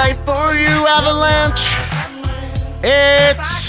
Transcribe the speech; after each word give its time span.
For 0.00 0.54
you, 0.54 0.86
Avalanche. 0.88 1.60
It's 2.82 3.68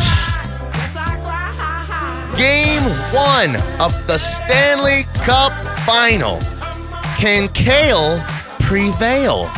game 2.38 2.84
one 3.14 3.58
of 3.82 3.92
the 4.08 4.18
Stanley 4.18 5.04
Cup 5.26 5.52
final. 5.86 6.40
Can 7.18 7.50
Cale 7.50 8.24
prevail? 8.62 9.52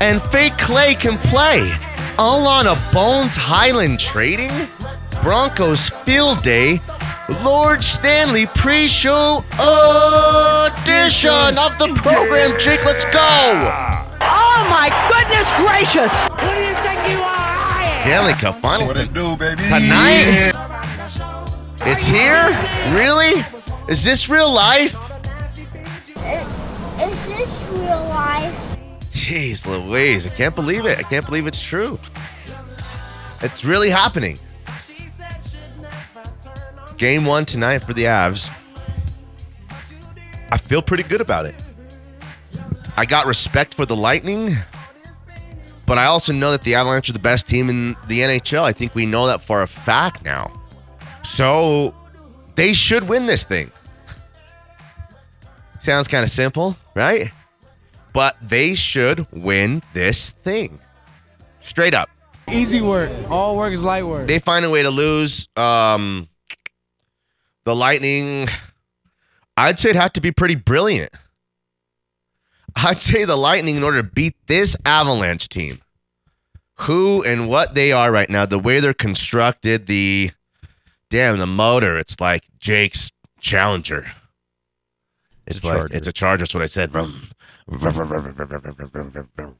And 0.00 0.22
Fake 0.22 0.56
Clay 0.58 0.94
can 0.94 1.18
play. 1.18 1.72
All 2.18 2.46
on 2.46 2.68
a 2.68 2.76
Bones 2.92 3.34
Hyland 3.34 3.98
trading? 3.98 4.52
Broncos 5.24 5.88
field 5.88 6.44
day. 6.44 6.80
Lord 7.42 7.82
Stanley 7.82 8.46
pre 8.46 8.86
show 8.86 9.44
edition 10.78 11.58
of 11.58 11.76
the 11.80 11.92
program. 11.96 12.56
Jake, 12.60 12.84
let's 12.84 13.04
go. 13.06 14.01
Oh 14.64 14.68
my 14.68 14.90
goodness 15.10 15.50
gracious! 15.56 16.12
Stanley 18.02 18.32
Cup 18.34 18.60
Finals 18.60 18.88
What 18.88 18.98
it 18.98 19.12
do, 19.12 19.36
baby? 19.36 19.60
tonight. 19.62 20.52
It's 21.80 22.06
here? 22.06 22.46
Really? 22.94 23.42
Is 23.88 24.04
this 24.04 24.28
real 24.28 24.52
life? 24.52 24.94
Is 27.00 27.26
this 27.26 27.66
real 27.72 28.04
life? 28.04 28.54
Jeez 29.10 29.66
Louise, 29.66 30.26
I 30.26 30.30
can't 30.30 30.54
believe 30.54 30.86
it. 30.86 30.96
I 30.96 31.02
can't 31.02 31.26
believe 31.26 31.48
it's 31.48 31.60
true. 31.60 31.98
It's 33.40 33.64
really 33.64 33.90
happening. 33.90 34.38
Game 36.98 37.24
one 37.24 37.46
tonight 37.46 37.80
for 37.80 37.94
the 37.94 38.04
Avs. 38.04 38.48
I 40.52 40.56
feel 40.56 40.82
pretty 40.82 41.02
good 41.02 41.20
about 41.20 41.46
it. 41.46 41.56
I 42.96 43.04
got 43.06 43.26
respect 43.26 43.74
for 43.74 43.86
the 43.86 43.96
Lightning, 43.96 44.56
but 45.86 45.98
I 45.98 46.06
also 46.06 46.32
know 46.32 46.50
that 46.50 46.62
the 46.62 46.74
Avalanche 46.74 47.08
are 47.08 47.14
the 47.14 47.18
best 47.18 47.48
team 47.48 47.68
in 47.68 47.96
the 48.06 48.20
NHL. 48.20 48.62
I 48.62 48.72
think 48.72 48.94
we 48.94 49.06
know 49.06 49.26
that 49.26 49.40
for 49.40 49.62
a 49.62 49.66
fact 49.66 50.24
now. 50.24 50.52
So 51.24 51.94
they 52.54 52.72
should 52.74 53.08
win 53.08 53.26
this 53.26 53.44
thing. 53.44 53.70
Sounds 55.80 56.06
kind 56.06 56.22
of 56.22 56.30
simple, 56.30 56.76
right? 56.94 57.30
But 58.12 58.36
they 58.42 58.74
should 58.74 59.26
win 59.32 59.82
this 59.94 60.32
thing. 60.44 60.78
Straight 61.60 61.94
up. 61.94 62.10
Easy 62.50 62.82
work. 62.82 63.10
All 63.30 63.56
work 63.56 63.72
is 63.72 63.82
light 63.82 64.04
work. 64.04 64.26
They 64.26 64.38
find 64.38 64.64
a 64.64 64.70
way 64.70 64.82
to 64.82 64.90
lose. 64.90 65.48
Um, 65.56 66.28
the 67.64 67.74
Lightning, 67.74 68.48
I'd 69.56 69.78
say 69.78 69.90
it 69.90 69.96
had 69.96 70.14
to 70.14 70.20
be 70.20 70.32
pretty 70.32 70.56
brilliant. 70.56 71.12
I'd 72.76 73.02
say 73.02 73.24
the 73.24 73.36
Lightning, 73.36 73.76
in 73.76 73.82
order 73.82 74.02
to 74.02 74.08
beat 74.08 74.34
this 74.46 74.76
Avalanche 74.84 75.48
team, 75.48 75.80
who 76.74 77.22
and 77.22 77.48
what 77.48 77.74
they 77.74 77.92
are 77.92 78.10
right 78.10 78.28
now, 78.28 78.46
the 78.46 78.58
way 78.58 78.80
they're 78.80 78.94
constructed, 78.94 79.86
the 79.86 80.30
damn 81.10 81.38
the 81.38 81.46
motor, 81.46 81.98
it's 81.98 82.20
like 82.20 82.44
Jake's 82.58 83.10
Challenger. 83.40 84.06
It's, 85.46 85.56
it's 85.56 85.64
like 85.64 85.74
charger. 85.74 85.96
it's 85.96 86.06
a 86.06 86.12
Charger. 86.12 86.42
That's 86.42 86.54
what 86.54 86.62
I 86.62 86.66
said. 86.66 86.90
Vroom, 86.90 87.28
vroom, 87.68 87.92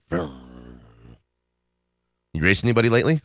vroom, 0.09 0.43
you 2.35 2.43
race 2.43 2.65
anybody 2.65 2.89
lately? 2.89 3.21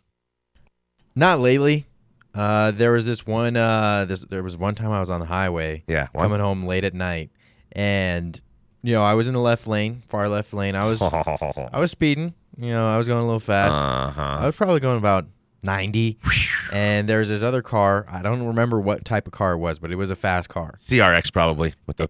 Not 1.16 1.40
lately. 1.40 1.88
Uh, 2.36 2.72
there 2.72 2.92
was 2.92 3.06
this 3.06 3.25
one. 3.25 3.56
Uh, 3.56 4.06
this, 4.06 4.22
there 4.25 4.44
was 4.44 4.58
one 4.58 4.75
time 4.75 4.92
I 4.92 5.00
was 5.00 5.09
on 5.09 5.19
the 5.19 5.25
highway. 5.25 5.84
Yeah, 5.88 6.08
one? 6.12 6.25
coming 6.25 6.40
home 6.40 6.66
late 6.66 6.84
at 6.84 6.94
night, 6.94 7.31
and 7.72 8.40
you 8.88 8.94
know 8.94 9.03
I 9.03 9.14
was 9.16 9.28
in 9.28 9.34
the 9.34 9.42
left 9.42 9.68
lane, 9.68 10.02
far 10.08 10.30
left 10.30 10.53
lane. 10.53 10.74
I 10.75 10.86
was 10.86 11.02
I 11.74 11.80
was 11.80 11.92
speeding. 11.92 12.34
You 12.58 12.70
know 12.70 12.88
I 12.88 12.98
was 12.98 13.08
going 13.08 13.20
a 13.22 13.25
little 13.25 13.40
fast. 13.42 13.75
I 13.78 14.06
Uh-huh. 14.08 14.46
was 14.46 14.56
probably 14.56 14.80
going 14.80 14.98
about 14.98 15.25
ninety, 15.62 16.18
and 16.72 17.09
there's 17.09 17.28
this 17.30 17.44
other 17.44 17.62
car. 17.62 18.06
I 18.09 18.22
don't 18.22 18.46
remember 18.48 18.80
what 18.80 19.03
type 19.03 19.28
of 19.28 19.34
car 19.34 19.53
it 19.53 19.58
was, 19.58 19.78
but 19.80 19.92
it 19.92 19.96
was 19.96 20.09
a 20.09 20.16
fast 20.16 20.48
car. 20.50 20.80
CRX 20.88 21.34
probably 21.34 21.74
with 21.86 21.98
the 21.98 22.09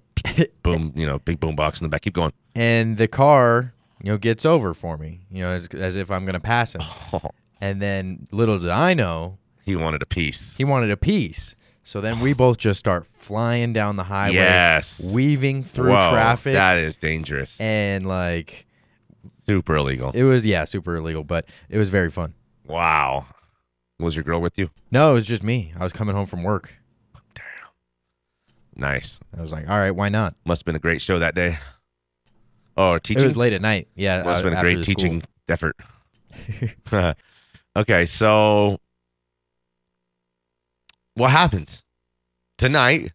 boom, 0.63 0.93
you 0.95 1.05
know, 1.07 1.17
big 1.19 1.39
boom 1.39 1.55
box 1.55 1.79
in 1.81 1.85
the 1.85 1.89
back. 1.89 2.01
Keep 2.01 2.13
going. 2.13 2.31
and 2.55 2.97
the 2.97 3.07
car 3.07 3.73
you 4.03 4.11
know 4.11 4.17
gets 4.19 4.45
over 4.45 4.75
for 4.75 4.95
me 4.95 5.21
you 5.31 5.41
know 5.41 5.49
as, 5.49 5.67
as 5.73 5.95
if 5.95 6.11
i'm 6.11 6.23
gonna 6.23 6.39
pass 6.39 6.75
him 6.75 6.81
and 7.61 7.81
then 7.81 8.27
little 8.31 8.59
did 8.59 8.69
i 8.69 8.93
know 8.93 9.39
he 9.65 9.75
wanted 9.75 10.03
a 10.03 10.05
piece. 10.05 10.55
he 10.55 10.63
wanted 10.63 10.91
a 10.91 10.95
piece 10.97 11.55
so 11.87 12.01
then 12.01 12.19
we 12.19 12.33
both 12.33 12.57
just 12.57 12.79
start 12.81 13.07
flying 13.07 13.71
down 13.71 13.95
the 13.95 14.03
highway 14.03 14.35
Yes. 14.35 15.01
weaving 15.01 15.63
through 15.63 15.91
Whoa, 15.93 16.11
traffic 16.11 16.53
That 16.53 16.77
is 16.79 16.97
dangerous. 16.97 17.59
and 17.61 18.05
like 18.05 18.65
Super 19.47 19.77
illegal. 19.77 20.11
it 20.13 20.23
was 20.23 20.45
yeah 20.45 20.65
super 20.65 20.97
illegal 20.97 21.23
but 21.23 21.45
it 21.69 21.77
was 21.77 21.89
very 21.89 22.09
fun 22.11 22.33
wow. 22.65 23.25
Was 23.99 24.15
your 24.15 24.23
girl 24.23 24.41
with 24.41 24.57
you? 24.59 24.69
no 24.91 25.11
it 25.11 25.13
was 25.13 25.25
just 25.25 25.41
me 25.43 25.73
i 25.79 25.83
was 25.83 25.93
coming 25.93 26.13
home 26.15 26.25
from 26.25 26.43
work 26.43 26.73
Damn, 27.33 27.43
Nice. 28.75 29.19
i 29.37 29.41
was 29.41 29.51
like 29.53 29.69
all 29.69 29.77
right 29.79 29.91
why 29.95 30.09
not 30.09 30.35
Must 30.45 30.61
have 30.61 30.65
been 30.65 30.75
a 30.75 30.79
great 30.79 31.01
show 31.01 31.19
that 31.19 31.33
day. 31.35 31.57
Oh, 32.75 32.97
teaching. 32.99 33.23
it 33.23 33.27
was 33.27 33.37
late 33.37 33.53
at 33.53 33.61
night 33.61 33.87
yeah 33.95 34.23
Must 34.23 34.43
have 34.43 34.45
uh, 34.45 34.49
been 34.49 34.57
a 34.57 34.61
great 34.61 34.83
teaching 34.85 35.23
effort. 35.49 35.75
okay, 37.75 38.05
so 38.05 38.79
what 41.17 41.31
happens 41.31 41.83
tonight? 42.59 43.11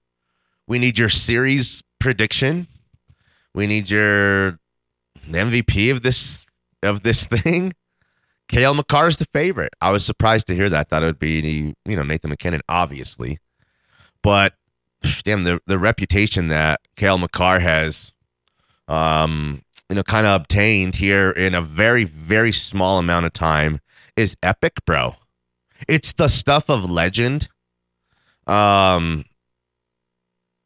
We 0.67 0.79
need 0.79 0.99
your 0.99 1.09
series 1.09 1.83
prediction. 2.01 2.67
We 3.55 3.67
need 3.69 3.89
your 3.91 4.59
MVP 5.29 5.91
of 5.93 6.03
this 6.03 6.45
of 6.83 7.05
this 7.05 7.25
thing. 7.43 7.75
Cale 8.49 8.75
Makar 8.75 9.07
is 9.07 9.17
the 9.19 9.27
favorite. 9.33 9.73
I 9.81 9.91
was 9.91 10.05
surprised 10.05 10.49
to 10.49 10.55
hear 10.55 10.69
that. 10.69 10.89
Thought 10.89 11.05
it 11.05 11.07
would 11.07 11.19
be 11.21 11.75
you 11.87 11.97
know 11.97 12.03
Nathan 12.03 12.31
MacKinnon, 12.31 12.63
obviously, 12.69 13.39
but 14.23 14.55
damn 15.23 15.45
the 15.45 15.61
the 15.67 15.79
reputation 15.79 16.49
that 16.49 16.81
Cale 16.97 17.19
Makar 17.19 17.61
has, 17.61 18.11
um, 18.89 19.63
you 19.89 19.95
know, 19.95 20.03
kind 20.03 20.27
of 20.27 20.41
obtained 20.41 20.97
here 20.97 21.31
in 21.31 21.55
a 21.55 21.63
very 21.63 22.03
very 22.03 22.53
small 22.53 22.99
amount 22.99 23.27
of 23.27 23.33
time 23.33 23.81
is 24.17 24.37
epic, 24.43 24.73
bro. 24.85 25.15
It's 25.87 26.13
the 26.13 26.29
stuff 26.29 26.69
of 26.69 26.91
legend. 26.91 27.49
Um, 28.47 29.25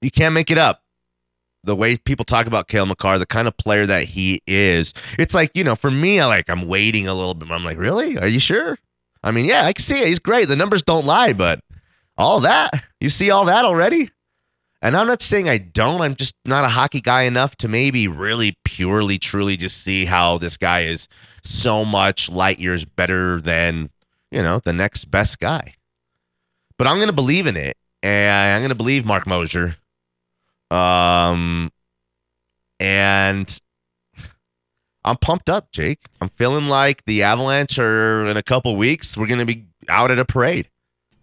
you 0.00 0.10
can't 0.10 0.34
make 0.34 0.50
it 0.50 0.58
up. 0.58 0.82
The 1.64 1.74
way 1.74 1.96
people 1.96 2.24
talk 2.24 2.46
about 2.46 2.68
Cale 2.68 2.86
Makar, 2.86 3.18
the 3.18 3.26
kind 3.26 3.48
of 3.48 3.56
player 3.56 3.86
that 3.86 4.04
he 4.04 4.40
is, 4.46 4.94
it's 5.18 5.34
like 5.34 5.50
you 5.54 5.64
know, 5.64 5.74
for 5.74 5.90
me, 5.90 6.20
I 6.20 6.26
like 6.26 6.48
I'm 6.48 6.68
waiting 6.68 7.08
a 7.08 7.14
little 7.14 7.34
bit. 7.34 7.50
I'm 7.50 7.64
like, 7.64 7.78
really? 7.78 8.16
Are 8.18 8.28
you 8.28 8.38
sure? 8.38 8.78
I 9.24 9.32
mean, 9.32 9.46
yeah, 9.46 9.64
I 9.64 9.72
can 9.72 9.82
see 9.82 10.00
it. 10.00 10.06
He's 10.06 10.20
great. 10.20 10.46
The 10.46 10.54
numbers 10.54 10.82
don't 10.82 11.06
lie, 11.06 11.32
but 11.32 11.60
all 12.16 12.40
that 12.40 12.70
you 13.00 13.10
see 13.10 13.30
all 13.30 13.44
that 13.46 13.64
already. 13.64 14.10
And 14.82 14.96
I'm 14.96 15.06
not 15.06 15.22
saying 15.22 15.48
I 15.48 15.58
don't. 15.58 16.00
I'm 16.00 16.14
just 16.14 16.34
not 16.44 16.64
a 16.64 16.68
hockey 16.68 17.00
guy 17.00 17.22
enough 17.22 17.56
to 17.56 17.68
maybe 17.68 18.08
really 18.08 18.56
purely, 18.64 19.18
truly 19.18 19.56
just 19.56 19.82
see 19.82 20.04
how 20.04 20.38
this 20.38 20.56
guy 20.56 20.82
is 20.82 21.08
so 21.42 21.84
much 21.84 22.28
light 22.28 22.58
years 22.58 22.84
better 22.84 23.40
than 23.40 23.90
you 24.30 24.42
know 24.42 24.60
the 24.60 24.72
next 24.72 25.06
best 25.06 25.40
guy. 25.40 25.72
But 26.78 26.86
I'm 26.86 26.98
gonna 26.98 27.12
believe 27.12 27.46
in 27.46 27.56
it, 27.56 27.76
and 28.02 28.52
I'm 28.52 28.62
gonna 28.62 28.74
believe 28.74 29.04
Mark 29.04 29.26
Mosier. 29.26 29.76
Um, 30.70 31.70
and 32.80 33.60
I'm 35.04 35.16
pumped 35.16 35.48
up, 35.48 35.72
Jake. 35.72 36.06
I'm 36.20 36.30
feeling 36.30 36.66
like 36.66 37.04
the 37.04 37.22
Avalanche 37.22 37.78
are 37.78 38.26
in 38.26 38.36
a 38.36 38.42
couple 38.42 38.76
weeks. 38.76 39.16
We're 39.16 39.28
gonna 39.28 39.46
be 39.46 39.66
out 39.88 40.10
at 40.10 40.18
a 40.18 40.24
parade. 40.24 40.68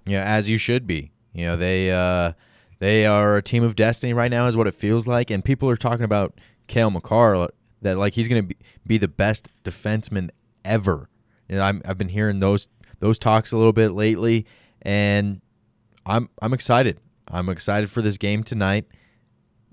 Yeah, 0.06 0.24
as 0.24 0.50
you 0.50 0.58
should 0.58 0.88
be. 0.88 1.12
You 1.34 1.48
know, 1.48 1.58
they 1.58 1.92
uh 1.92 2.34
they 2.80 3.06
are 3.06 3.38
a 3.38 3.42
team 3.42 3.64
of 3.64 3.76
destiny 3.76 4.14
right 4.14 4.32
now 4.32 4.48
is 4.48 4.58
what 4.58 4.68
it 4.68 4.74
feels 4.74 5.08
like 5.08 5.32
and 5.32 5.44
people 5.44 5.70
are 5.70 5.78
talking 5.78 6.04
about 6.04 6.38
Cale 6.68 6.92
Makar 6.92 7.48
that 7.82 7.98
like 7.98 8.14
he's 8.14 8.28
going 8.28 8.42
to 8.42 8.48
be, 8.48 8.58
be 8.86 8.98
the 8.98 9.08
best 9.08 9.48
defenseman 9.64 10.30
ever. 10.66 11.10
You 11.48 11.58
know, 11.58 11.64
I'm 11.64 11.82
I've 11.86 11.98
been 11.98 12.10
hearing 12.10 12.40
those 12.40 12.68
those 13.00 13.20
talks 13.20 13.52
a 13.52 13.58
little 13.58 13.74
bit 13.74 13.90
lately 13.90 14.46
and 14.84 15.42
I'm 16.06 16.30
I'm 16.42 16.54
excited. 16.54 17.00
I'm 17.30 17.50
excited 17.50 17.90
for 17.90 18.02
this 18.02 18.18
game 18.18 18.44
tonight. 18.44 18.86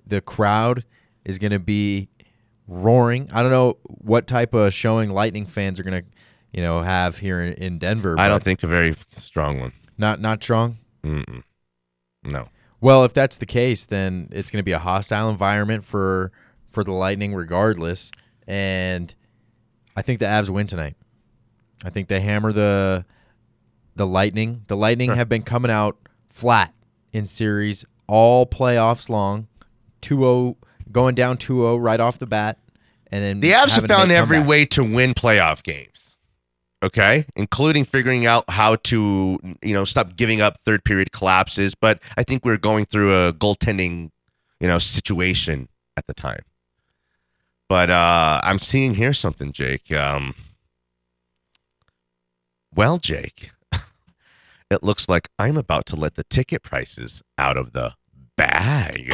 The 0.06 0.20
crowd 0.20 0.84
is 1.24 1.38
going 1.38 1.52
to 1.52 1.58
be 1.58 2.08
roaring. 2.66 3.28
I 3.32 3.42
don't 3.42 3.50
know 3.50 3.76
what 3.84 4.26
type 4.26 4.54
of 4.54 4.72
showing 4.72 5.10
Lightning 5.10 5.46
fans 5.46 5.78
are 5.78 5.82
gonna, 5.82 6.02
you 6.52 6.62
know, 6.62 6.80
have 6.80 7.18
here 7.18 7.42
in, 7.42 7.52
in 7.54 7.78
Denver. 7.78 8.16
I 8.18 8.28
don't 8.28 8.42
think 8.42 8.62
a 8.62 8.66
very 8.66 8.96
strong 9.16 9.60
one. 9.60 9.72
not 9.98 10.20
not 10.20 10.42
strong. 10.42 10.78
Mm-mm. 11.04 11.42
No. 12.24 12.48
Well, 12.80 13.04
if 13.04 13.12
that's 13.12 13.36
the 13.36 13.46
case, 13.46 13.84
then 13.84 14.28
it's 14.32 14.50
going 14.50 14.60
to 14.60 14.64
be 14.64 14.72
a 14.72 14.78
hostile 14.78 15.28
environment 15.28 15.84
for 15.84 16.32
for 16.68 16.82
the 16.84 16.92
Lightning, 16.92 17.34
regardless. 17.34 18.10
And 18.46 19.14
I 19.96 20.02
think 20.02 20.18
the 20.18 20.26
Avs 20.26 20.48
win 20.48 20.66
tonight. 20.66 20.96
I 21.84 21.90
think 21.90 22.08
they 22.08 22.20
hammer 22.20 22.52
the 22.52 23.04
the 24.00 24.06
Lightning. 24.06 24.64
The 24.68 24.76
Lightning 24.78 25.08
Sure. 25.10 25.16
have 25.16 25.28
been 25.28 25.42
coming 25.42 25.70
out 25.70 25.98
flat 26.30 26.72
in 27.12 27.26
series 27.26 27.84
all 28.06 28.46
playoffs 28.46 29.10
long, 29.10 29.46
2-0 30.00 30.56
going 30.90 31.14
down 31.14 31.36
2-0 31.36 31.78
right 31.80 32.00
off 32.00 32.18
the 32.18 32.26
bat, 32.26 32.58
and 33.12 33.22
then 33.22 33.40
The 33.40 33.50
Avs 33.52 33.74
have 33.76 33.84
found 33.86 34.10
every 34.10 34.38
comebacks. 34.38 34.46
way 34.46 34.64
to 34.66 34.82
win 34.82 35.12
playoff 35.14 35.62
games. 35.62 36.16
Okay, 36.82 37.26
including 37.36 37.84
figuring 37.84 38.24
out 38.24 38.48
how 38.48 38.76
to, 38.76 39.38
you 39.60 39.74
know, 39.74 39.84
stop 39.84 40.16
giving 40.16 40.40
up 40.40 40.56
third 40.64 40.82
period 40.82 41.12
collapses. 41.12 41.74
But 41.74 42.00
I 42.16 42.22
think 42.22 42.42
we 42.42 42.52
are 42.52 42.56
going 42.56 42.86
through 42.86 43.14
a 43.28 43.34
goaltending, 43.34 44.10
you 44.60 44.66
know, 44.66 44.78
situation 44.78 45.68
at 45.98 46.06
the 46.06 46.14
time. 46.14 46.40
But 47.68 47.90
uh 47.90 48.40
I'm 48.42 48.58
seeing 48.58 48.94
here 48.94 49.12
something, 49.12 49.52
Jake. 49.52 49.92
Um, 49.92 50.34
well, 52.74 52.98
Jake, 52.98 53.50
it 54.70 54.82
looks 54.82 55.08
like 55.08 55.28
I'm 55.38 55.56
about 55.56 55.86
to 55.86 55.96
let 55.96 56.14
the 56.14 56.24
ticket 56.24 56.62
prices 56.62 57.22
out 57.38 57.56
of 57.56 57.72
the 57.72 57.94
bag. 58.36 59.10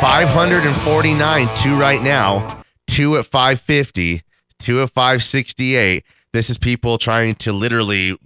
549 0.00 1.48
two 1.56 1.76
right 1.78 2.02
now 2.02 2.64
two 2.88 3.16
at 3.16 3.26
550 3.26 4.22
two 4.58 4.82
at 4.82 4.90
568 4.90 6.04
this 6.32 6.50
is 6.50 6.58
people 6.58 6.98
trying 6.98 7.34
to 7.36 7.52
literally 7.52 8.18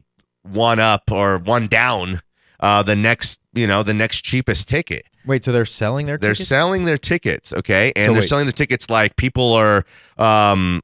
one 0.43 0.79
up 0.81 1.11
or 1.11 1.37
one 1.38 1.67
down 1.67 2.23
uh 2.61 2.83
the 2.83 2.97
next 2.97 3.41
you 3.53 3.67
know 3.67 3.83
the 3.83 3.93
next 3.94 4.23
cheapest 4.23 4.69
ticket 4.69 5.05
Wait, 5.27 5.44
so 5.44 5.50
they're 5.53 5.65
selling 5.65 6.06
their 6.06 6.17
they're 6.19 6.33
tickets? 6.35 6.49
selling 6.49 6.85
their 6.87 6.97
tickets 6.97 7.53
okay 7.53 7.93
and 7.97 8.06
So 8.06 8.12
they're 8.12 8.21
wait. 8.23 8.29
selling 8.29 8.47
the 8.47 8.53
tickets 8.53 8.88
like 8.88 9.17
people 9.17 9.53
are 9.53 9.85
um 10.17 10.81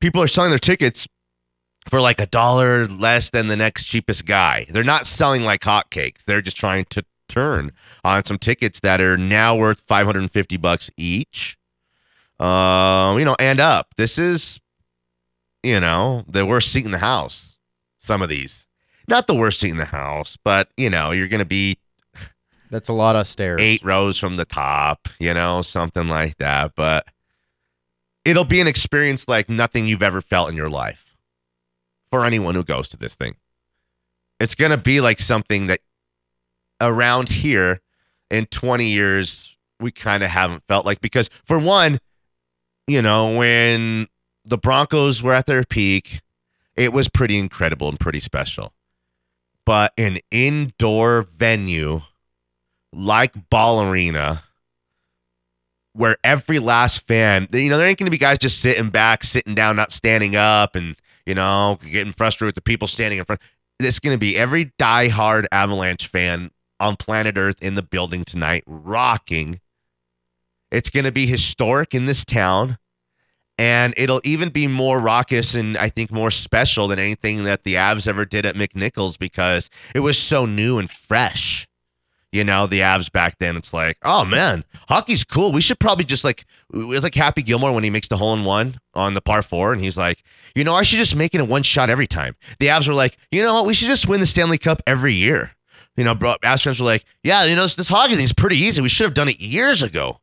people 0.00 0.22
are 0.22 0.28
selling 0.28 0.50
their 0.50 0.58
tickets 0.58 1.08
for 1.90 2.00
like 2.00 2.20
a 2.20 2.26
dollar 2.26 2.86
less 2.86 3.30
than 3.30 3.48
the 3.48 3.56
next 3.56 3.86
cheapest 3.86 4.24
guy. 4.24 4.64
They're 4.70 4.84
not 4.84 5.08
selling 5.08 5.42
like 5.42 5.62
hotcakes. 5.62 6.24
They're 6.24 6.40
just 6.40 6.56
trying 6.56 6.84
to 6.90 7.04
turn 7.28 7.72
on 8.04 8.24
some 8.24 8.38
tickets 8.38 8.80
that 8.80 9.00
are 9.00 9.16
now 9.18 9.56
worth 9.56 9.80
550 9.80 10.56
bucks 10.56 10.88
each. 10.96 11.58
Um 12.38 13.18
you 13.18 13.24
know 13.24 13.36
and 13.38 13.60
up. 13.60 13.94
This 13.96 14.18
is 14.18 14.60
you 15.62 15.80
know 15.80 16.24
the 16.28 16.46
worst 16.46 16.72
seat 16.72 16.84
in 16.86 16.92
the 16.92 16.98
house 16.98 17.58
some 18.00 18.22
of 18.22 18.28
these. 18.28 18.66
Not 19.08 19.26
the 19.26 19.34
worst 19.34 19.58
seat 19.60 19.70
in 19.70 19.76
the 19.76 19.84
house 19.84 20.38
but 20.44 20.68
you 20.76 20.88
know 20.90 21.10
you're 21.10 21.28
gonna 21.28 21.44
be 21.44 21.76
That's 22.70 22.88
a 22.88 22.92
lot 22.94 23.16
of 23.16 23.26
stairs. 23.26 23.60
eight 23.60 23.84
rows 23.84 24.16
from 24.16 24.36
the 24.36 24.44
top, 24.44 25.08
you 25.18 25.34
know, 25.34 25.60
something 25.62 26.06
like 26.06 26.38
that. 26.38 26.72
But 26.76 27.04
it'll 28.24 28.44
be 28.44 28.60
an 28.60 28.68
experience 28.68 29.26
like 29.26 29.48
nothing 29.48 29.86
you've 29.86 30.02
ever 30.04 30.20
felt 30.20 30.48
in 30.50 30.56
your 30.56 30.70
life 30.70 31.09
for 32.10 32.24
anyone 32.24 32.54
who 32.54 32.64
goes 32.64 32.88
to 32.88 32.96
this 32.96 33.14
thing. 33.14 33.36
It's 34.38 34.54
going 34.54 34.70
to 34.70 34.76
be 34.76 35.00
like 35.00 35.20
something 35.20 35.66
that 35.68 35.80
around 36.80 37.28
here 37.28 37.80
in 38.30 38.46
20 38.46 38.86
years, 38.86 39.56
we 39.78 39.90
kind 39.90 40.22
of 40.22 40.30
haven't 40.30 40.64
felt 40.66 40.86
like. 40.86 41.00
Because 41.00 41.28
for 41.44 41.58
one, 41.58 42.00
you 42.86 43.02
know, 43.02 43.36
when 43.36 44.08
the 44.44 44.58
Broncos 44.58 45.22
were 45.22 45.34
at 45.34 45.46
their 45.46 45.64
peak, 45.64 46.20
it 46.76 46.92
was 46.92 47.08
pretty 47.08 47.38
incredible 47.38 47.88
and 47.88 48.00
pretty 48.00 48.20
special. 48.20 48.72
But 49.66 49.92
an 49.98 50.18
indoor 50.30 51.22
venue 51.36 52.00
like 52.92 53.50
Ball 53.50 53.82
Arena, 53.82 54.42
where 55.92 56.16
every 56.24 56.58
last 56.58 57.06
fan, 57.06 57.46
you 57.52 57.68
know, 57.68 57.78
there 57.78 57.86
ain't 57.86 57.98
going 57.98 58.06
to 58.06 58.10
be 58.10 58.18
guys 58.18 58.38
just 58.38 58.60
sitting 58.60 58.90
back, 58.90 59.22
sitting 59.22 59.54
down, 59.54 59.76
not 59.76 59.92
standing 59.92 60.34
up, 60.34 60.74
and 60.74 60.96
you 61.26 61.34
know, 61.34 61.78
getting 61.90 62.12
frustrated 62.12 62.48
with 62.48 62.54
the 62.56 62.68
people 62.68 62.88
standing 62.88 63.18
in 63.18 63.24
front. 63.24 63.40
It's 63.78 63.98
going 63.98 64.14
to 64.14 64.18
be 64.18 64.36
every 64.36 64.66
diehard 64.78 65.46
Avalanche 65.52 66.06
fan 66.06 66.50
on 66.78 66.96
planet 66.96 67.36
Earth 67.38 67.62
in 67.62 67.74
the 67.74 67.82
building 67.82 68.24
tonight, 68.24 68.64
rocking. 68.66 69.60
It's 70.70 70.90
going 70.90 71.04
to 71.04 71.12
be 71.12 71.26
historic 71.26 71.94
in 71.94 72.06
this 72.06 72.24
town. 72.24 72.78
And 73.58 73.92
it'll 73.98 74.22
even 74.24 74.48
be 74.48 74.66
more 74.66 74.98
raucous 74.98 75.54
and 75.54 75.76
I 75.76 75.90
think 75.90 76.10
more 76.10 76.30
special 76.30 76.88
than 76.88 76.98
anything 76.98 77.44
that 77.44 77.62
the 77.62 77.74
Avs 77.74 78.08
ever 78.08 78.24
did 78.24 78.46
at 78.46 78.54
McNichols 78.54 79.18
because 79.18 79.68
it 79.94 80.00
was 80.00 80.16
so 80.16 80.46
new 80.46 80.78
and 80.78 80.90
fresh 80.90 81.68
you 82.32 82.44
know, 82.44 82.66
the 82.66 82.80
Avs 82.80 83.10
back 83.10 83.38
then. 83.38 83.56
It's 83.56 83.72
like, 83.72 83.98
oh 84.02 84.24
man, 84.24 84.64
hockey's 84.88 85.24
cool. 85.24 85.52
We 85.52 85.60
should 85.60 85.80
probably 85.80 86.04
just 86.04 86.24
like 86.24 86.44
it's 86.72 87.02
like 87.02 87.14
Happy 87.14 87.42
Gilmore 87.42 87.72
when 87.72 87.84
he 87.84 87.90
makes 87.90 88.08
the 88.08 88.16
hole 88.16 88.34
in 88.34 88.44
one 88.44 88.80
on 88.94 89.14
the 89.14 89.20
par 89.20 89.42
four, 89.42 89.72
and 89.72 89.82
he's 89.82 89.98
like, 89.98 90.22
you 90.54 90.64
know, 90.64 90.74
I 90.74 90.82
should 90.82 90.98
just 90.98 91.16
make 91.16 91.34
it 91.34 91.40
a 91.40 91.44
one 91.44 91.62
shot 91.62 91.90
every 91.90 92.06
time. 92.06 92.36
The 92.58 92.66
Avs 92.66 92.88
were 92.88 92.94
like, 92.94 93.16
you 93.30 93.42
know 93.42 93.54
what, 93.54 93.66
we 93.66 93.74
should 93.74 93.88
just 93.88 94.08
win 94.08 94.20
the 94.20 94.26
Stanley 94.26 94.58
Cup 94.58 94.82
every 94.86 95.14
year. 95.14 95.52
You 95.96 96.04
know, 96.04 96.14
bro, 96.14 96.36
Avs 96.42 96.62
fans 96.62 96.80
were 96.80 96.86
like, 96.86 97.04
yeah, 97.24 97.44
you 97.44 97.56
know, 97.56 97.62
this, 97.62 97.74
this 97.74 97.88
hockey 97.88 98.16
thing's 98.16 98.32
pretty 98.32 98.56
easy. 98.56 98.80
We 98.80 98.88
should 98.88 99.04
have 99.04 99.14
done 99.14 99.28
it 99.28 99.40
years 99.40 99.82
ago. 99.82 100.20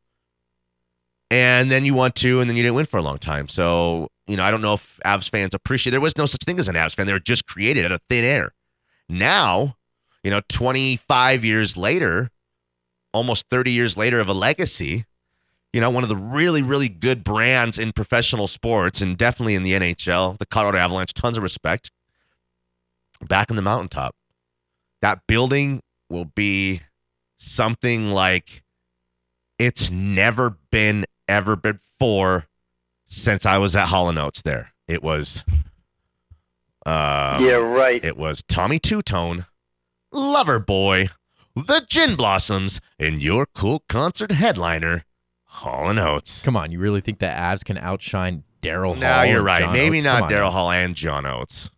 And 1.30 1.70
then 1.70 1.84
you 1.84 1.94
want 1.94 2.14
to, 2.16 2.40
and 2.40 2.48
then 2.48 2.56
you 2.56 2.62
didn't 2.62 2.74
win 2.74 2.86
for 2.86 2.96
a 2.96 3.02
long 3.02 3.18
time. 3.18 3.48
So, 3.48 4.08
you 4.26 4.36
know, 4.36 4.42
I 4.42 4.50
don't 4.50 4.62
know 4.62 4.74
if 4.74 4.98
Avs 5.04 5.28
fans 5.28 5.54
appreciate. 5.54 5.90
There 5.90 6.00
was 6.00 6.16
no 6.16 6.24
such 6.24 6.42
thing 6.44 6.58
as 6.58 6.68
an 6.68 6.74
Avs 6.74 6.94
fan. 6.94 7.06
They 7.06 7.12
were 7.12 7.20
just 7.20 7.46
created 7.46 7.84
out 7.84 7.92
of 7.92 8.00
thin 8.08 8.24
air. 8.24 8.54
Now, 9.10 9.76
you 10.22 10.30
know, 10.30 10.40
25 10.48 11.44
years 11.44 11.76
later, 11.76 12.30
almost 13.12 13.46
30 13.50 13.72
years 13.72 13.96
later 13.96 14.20
of 14.20 14.28
a 14.28 14.32
legacy, 14.32 15.04
you 15.72 15.80
know, 15.80 15.90
one 15.90 16.02
of 16.02 16.08
the 16.08 16.16
really, 16.16 16.62
really 16.62 16.88
good 16.88 17.24
brands 17.24 17.78
in 17.78 17.92
professional 17.92 18.46
sports 18.46 19.00
and 19.00 19.16
definitely 19.18 19.54
in 19.54 19.62
the 19.62 19.72
NHL, 19.72 20.38
the 20.38 20.46
Colorado 20.46 20.78
Avalanche, 20.78 21.12
tons 21.12 21.36
of 21.36 21.42
respect. 21.42 21.90
Back 23.26 23.50
in 23.50 23.56
the 23.56 23.62
mountaintop. 23.62 24.14
That 25.02 25.20
building 25.26 25.82
will 26.08 26.24
be 26.24 26.82
something 27.38 28.10
like 28.10 28.62
it's 29.58 29.90
never 29.90 30.56
been 30.70 31.04
ever 31.28 31.56
before 31.56 32.46
since 33.08 33.44
I 33.44 33.58
was 33.58 33.74
at 33.76 33.88
Hall 33.88 34.08
and 34.08 34.18
Oates 34.18 34.42
there. 34.42 34.72
It 34.86 35.02
was 35.02 35.44
uh 36.86 37.38
Yeah, 37.40 37.56
right. 37.56 38.02
it 38.04 38.16
was 38.16 38.42
Tommy 38.48 38.78
Tutone, 38.78 39.46
Lover 40.12 40.58
Boy, 40.58 41.08
The 41.54 41.84
Gin 41.88 42.16
Blossoms, 42.16 42.80
and 42.98 43.22
your 43.22 43.46
cool 43.46 43.84
concert 43.88 44.32
headliner, 44.32 45.04
Hall 45.44 45.90
and 45.90 45.98
Oates. 45.98 46.42
Come 46.42 46.56
on, 46.56 46.70
you 46.72 46.78
really 46.78 47.00
think 47.00 47.18
the 47.18 47.26
Avs 47.26 47.64
can 47.64 47.78
outshine 47.78 48.44
Daryl 48.62 48.92
Hall? 48.92 48.96
No, 48.96 49.22
you're 49.22 49.36
and 49.38 49.46
right. 49.46 49.60
John 49.60 49.72
Maybe 49.72 49.98
Oates? 49.98 50.04
Not 50.04 50.30
Daryl. 50.30 50.50
Hall 50.50 50.70
and 50.70 50.94
John 50.94 51.26
Oates. 51.26 51.70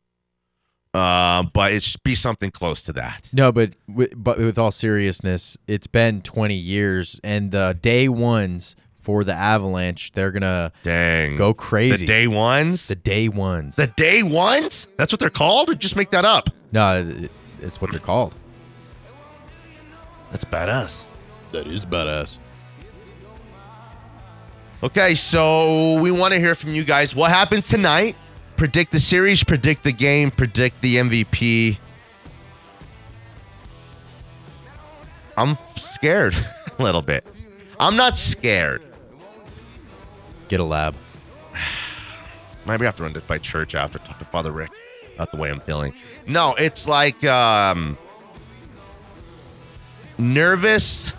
Uh, 0.93 1.45
but 1.53 1.73
it 1.73 1.83
should 1.85 2.03
be 2.03 2.17
something 2.17 2.51
close 2.51 2.83
to 2.83 2.93
that. 2.93 3.29
No, 3.33 3.53
but 3.53 3.75
with, 3.89 4.13
but 4.17 4.39
with 4.39 4.59
all 4.59 4.73
seriousness, 4.73 5.57
it's 5.69 5.87
been 5.87 6.21
20 6.23 6.55
years, 6.55 7.21
and 7.23 7.53
the 7.53 7.79
day 7.81 8.09
ones 8.09 8.75
for 9.01 9.23
the 9.25 9.33
Avalanche, 9.35 10.13
they're 10.13 10.33
gonna 10.33 10.73
Dang. 10.83 11.37
go 11.37 11.55
crazy. 11.55 12.05
The 12.05 12.07
day 12.07 12.27
ones? 12.27 12.89
the 12.89 12.97
day 12.97 13.29
ones. 13.29 13.77
The 13.77 13.87
day 13.87 14.23
ones? 14.23 14.89
That's 14.97 15.13
what 15.13 15.21
they're 15.21 15.31
called? 15.31 15.71
Or 15.71 15.75
just 15.75 15.97
make 15.97 16.11
that 16.11 16.25
up? 16.25 16.51
no, 16.73 17.29
it's 17.62 17.81
what 17.81 17.90
they're 17.90 18.00
called. 18.00 18.35
That's 20.31 20.45
badass. 20.45 21.05
That 21.52 21.67
is 21.67 21.85
badass. 21.85 22.38
Okay, 24.83 25.14
so 25.14 26.00
we 26.00 26.11
want 26.11 26.33
to 26.33 26.40
hear 26.40 26.55
from 26.55 26.73
you 26.73 26.85
guys. 26.85 27.14
What 27.14 27.31
happens 27.31 27.69
tonight? 27.69 28.17
Predict 28.57 28.93
the 28.93 29.00
series, 29.00 29.45
predict 29.45 29.85
the 29.85 29.93
game, 29.93 30.31
predict 30.31 30.81
the 30.81 30.97
MVP. 30.97 31.79
I'm 35.37 35.59
scared 35.76 36.35
a 36.79 36.83
little 36.83 37.02
bit. 37.02 37.26
I'm 37.79 37.97
not 37.97 38.19
scared. 38.19 38.83
Get 40.49 40.61
a 40.61 40.64
lab. 40.64 40.95
Maybe 42.67 42.85
I 42.85 42.87
have 42.87 42.97
to 42.97 43.02
run 43.02 43.14
to 43.14 43.21
by 43.23 43.38
church 43.38 43.75
after 43.75 43.99
talk 43.99 44.19
to 44.19 44.25
Father 44.26 44.52
Rick 44.52 44.71
about 45.21 45.31
the 45.33 45.37
way 45.37 45.50
I'm 45.50 45.61
feeling. 45.61 45.93
No, 46.27 46.55
it's 46.55 46.89
like 46.89 47.23
um 47.25 47.99
nervous 50.17 51.12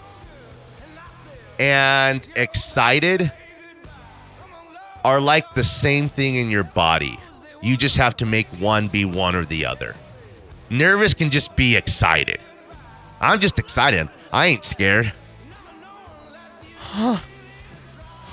and 1.59 2.27
excited 2.35 3.31
are 5.03 5.21
like 5.21 5.53
the 5.53 5.63
same 5.63 6.09
thing 6.09 6.35
in 6.35 6.49
your 6.49 6.63
body. 6.63 7.19
You 7.61 7.77
just 7.77 7.97
have 7.97 8.15
to 8.17 8.25
make 8.25 8.47
one 8.59 8.87
be 8.87 9.05
one 9.05 9.35
or 9.35 9.45
the 9.45 9.65
other. 9.67 9.95
Nervous 10.71 11.13
can 11.13 11.29
just 11.29 11.55
be 11.55 11.75
excited. 11.75 12.39
I'm 13.19 13.39
just 13.39 13.59
excited. 13.59 14.09
I 14.33 14.47
ain't 14.47 14.65
scared. 14.65 15.13
Huh. 16.79 17.19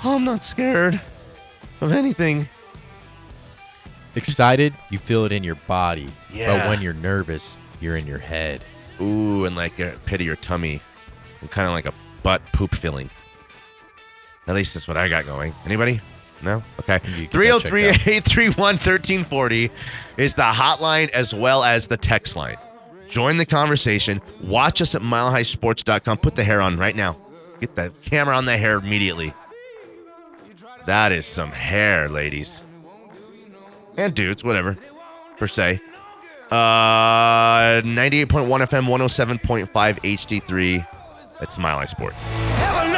I'm 0.03 0.23
not 0.23 0.43
scared 0.43 0.99
of 1.81 1.91
anything. 1.91 2.49
Excited, 4.19 4.73
you 4.89 4.97
feel 4.97 5.25
it 5.25 5.31
in 5.31 5.43
your 5.43 5.55
body. 5.55 6.07
Yeah. 6.31 6.57
But 6.57 6.69
when 6.69 6.81
you're 6.81 6.93
nervous, 6.93 7.57
you're 7.79 7.95
in 7.95 8.05
your 8.05 8.19
head. 8.19 8.63
Ooh, 9.01 9.45
and 9.45 9.55
like 9.55 9.79
a 9.79 9.95
pit 10.05 10.19
of 10.19 10.27
your 10.27 10.35
tummy, 10.35 10.81
and 11.41 11.49
kind 11.49 11.67
of 11.67 11.73
like 11.73 11.85
a 11.85 11.93
butt 12.21 12.41
poop 12.51 12.75
feeling. 12.75 13.09
At 14.47 14.55
least 14.55 14.73
that's 14.73 14.87
what 14.87 14.97
I 14.97 15.07
got 15.07 15.25
going. 15.25 15.53
Anybody? 15.65 16.01
No? 16.41 16.63
Okay. 16.79 16.99
You 17.15 17.27
get 17.27 17.31
that 17.31 17.37
303 17.37 17.81
checked 17.83 18.01
out. 18.01 18.07
831 18.07 18.55
1340 18.57 19.71
is 20.17 20.33
the 20.33 20.41
hotline 20.41 21.09
as 21.11 21.33
well 21.33 21.63
as 21.63 21.87
the 21.87 21.97
text 21.97 22.35
line. 22.35 22.57
Join 23.09 23.37
the 23.37 23.45
conversation. 23.45 24.21
Watch 24.43 24.81
us 24.81 24.95
at 24.95 25.01
milehighsports.com. 25.01 26.17
Put 26.19 26.35
the 26.35 26.43
hair 26.43 26.61
on 26.61 26.77
right 26.77 26.95
now. 26.95 27.17
Get 27.59 27.75
the 27.75 27.91
camera 28.03 28.35
on 28.37 28.45
the 28.45 28.57
hair 28.57 28.77
immediately. 28.77 29.33
That 30.85 31.11
is 31.11 31.27
some 31.27 31.51
hair, 31.51 32.09
ladies. 32.09 32.61
And 33.99 34.15
dudes, 34.15 34.45
whatever, 34.45 34.77
per 35.35 35.47
se. 35.47 35.81
Uh, 36.49 37.81
98.1 37.83 38.47
FM, 38.47 38.87
107.5 38.87 39.69
HD3. 39.69 40.87
It's 41.41 41.57
Mile 41.57 41.79
High 41.79 41.85
Sports. 41.85 42.88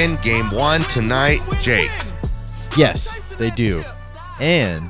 Win 0.00 0.16
game 0.22 0.50
one 0.52 0.80
tonight, 0.84 1.42
Jake? 1.60 1.90
Yes, 2.74 3.32
they 3.32 3.50
do. 3.50 3.84
And 4.40 4.88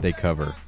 they 0.00 0.12
cover. 0.12 0.54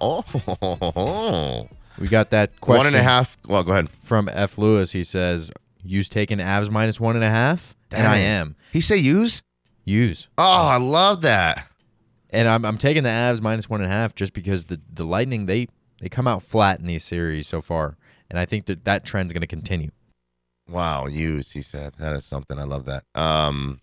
Oh, 0.00 1.68
We 1.98 2.08
got 2.08 2.30
that 2.30 2.60
question 2.60 2.78
one 2.78 2.86
and 2.88 2.96
a 2.96 3.02
half. 3.02 3.36
Well, 3.46 3.62
go 3.64 3.72
ahead. 3.72 3.88
from 4.02 4.28
F. 4.32 4.58
Lewis. 4.58 4.92
He 4.92 5.02
says, 5.04 5.50
Use 5.84 6.08
taking 6.08 6.38
Avs 6.38 6.70
minus 6.70 6.98
one 7.00 7.14
and 7.16 7.24
a 7.24 7.30
half? 7.30 7.74
And 7.90 8.06
I 8.06 8.18
am. 8.18 8.56
He 8.72 8.80
say 8.80 8.96
use? 8.96 9.42
Use. 9.84 10.28
Oh, 10.38 10.42
I 10.44 10.76
love 10.78 11.22
that. 11.22 11.68
And 12.30 12.48
I'm, 12.48 12.64
I'm 12.64 12.78
taking 12.78 13.02
the 13.02 13.10
Avs 13.10 13.40
minus 13.40 13.68
one 13.70 13.80
and 13.80 13.90
a 13.90 13.92
half 13.94 14.14
just 14.14 14.32
because 14.32 14.64
the, 14.64 14.80
the 14.92 15.04
Lightning, 15.04 15.46
they, 15.46 15.68
they 16.00 16.08
come 16.08 16.26
out 16.26 16.42
flat 16.42 16.80
in 16.80 16.86
these 16.86 17.04
series 17.04 17.46
so 17.46 17.60
far. 17.60 17.96
And 18.30 18.38
I 18.38 18.44
think 18.44 18.66
that 18.66 18.84
that 18.84 19.04
trend's 19.04 19.32
going 19.32 19.40
to 19.42 19.46
continue. 19.48 19.90
Wow, 20.68 21.06
use. 21.06 21.52
He 21.52 21.62
said 21.62 21.94
that 21.98 22.14
is 22.16 22.24
something. 22.24 22.58
I 22.58 22.64
love 22.64 22.86
that. 22.86 23.04
Um, 23.14 23.80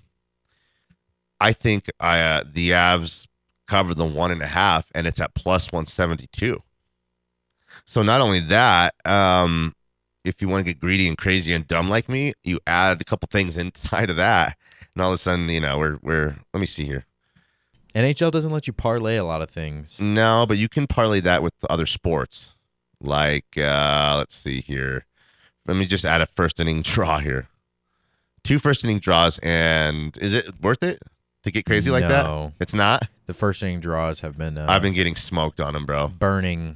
I 1.40 1.54
think 1.54 1.90
I 2.00 2.20
uh, 2.20 2.44
the 2.52 2.72
Avs 2.72 3.28
cover 3.68 3.94
the 3.94 4.06
one 4.06 4.32
and 4.32 4.42
a 4.42 4.48
half, 4.48 4.86
and 4.94 5.08
it's 5.08 5.20
at 5.20 5.34
plus 5.34 5.72
one 5.72 5.86
seventy 5.86 6.28
two. 6.32 6.62
So 7.86 8.02
not 8.02 8.22
only 8.22 8.40
that, 8.42 8.96
um, 9.06 9.76
if 10.24 10.42
you 10.42 10.48
want 10.48 10.66
to 10.66 10.72
get 10.72 10.80
greedy 10.80 11.08
and 11.08 11.18
crazy 11.18 11.54
and 11.54 11.68
dumb 11.68 11.90
like 11.90 12.08
me, 12.08 12.34
you 12.44 12.60
add 12.68 13.02
a 13.02 13.06
couple 13.06 13.28
things 13.32 13.58
inside 13.58 14.10
of 14.10 14.18
that, 14.18 14.58
and 14.94 15.04
all 15.04 15.12
of 15.12 15.16
a 15.16 15.18
sudden, 15.18 15.50
you 15.50 15.62
know, 15.62 15.78
we're 15.78 15.98
we're. 16.02 16.36
Let 16.54 16.60
me 16.60 16.66
see 16.66 16.86
here. 16.86 17.06
NHL 17.96 18.32
doesn't 18.32 18.52
let 18.52 18.66
you 18.66 18.74
parlay 18.74 19.18
a 19.18 19.24
lot 19.24 19.42
of 19.42 19.52
things. 19.52 20.00
No, 20.00 20.46
but 20.48 20.58
you 20.58 20.68
can 20.68 20.88
parlay 20.88 21.20
that 21.22 21.44
with 21.44 21.54
other 21.70 21.86
sports. 21.86 22.52
Like, 23.00 23.58
uh, 23.58 24.16
let's 24.18 24.36
see 24.36 24.62
here. 24.62 25.06
Let 25.68 25.78
me 25.78 25.86
just 25.86 26.06
add 26.06 26.22
a 26.22 26.26
first 26.26 26.60
inning 26.60 26.82
draw 26.82 27.20
here. 27.20 27.48
Two 28.44 28.60
first 28.60 28.84
inning 28.84 29.00
draws, 29.00 29.40
and 29.40 30.18
is 30.18 30.34
it 30.34 30.62
worth 30.62 30.84
it 30.84 31.02
to 31.44 31.52
get 31.52 31.66
crazy 31.66 31.90
like 31.90 32.08
that? 32.08 32.26
No. 32.26 32.52
It's 32.60 32.74
not. 32.74 33.08
The 33.26 33.34
first 33.34 33.64
inning 33.64 33.80
draws 33.80 34.20
have 34.20 34.38
been, 34.38 34.58
uh, 34.58 34.66
I've 34.68 34.82
been 34.82 34.94
getting 34.94 35.16
smoked 35.16 35.62
on 35.62 35.74
them, 35.74 35.86
bro. 35.86 36.10
burning 36.10 36.76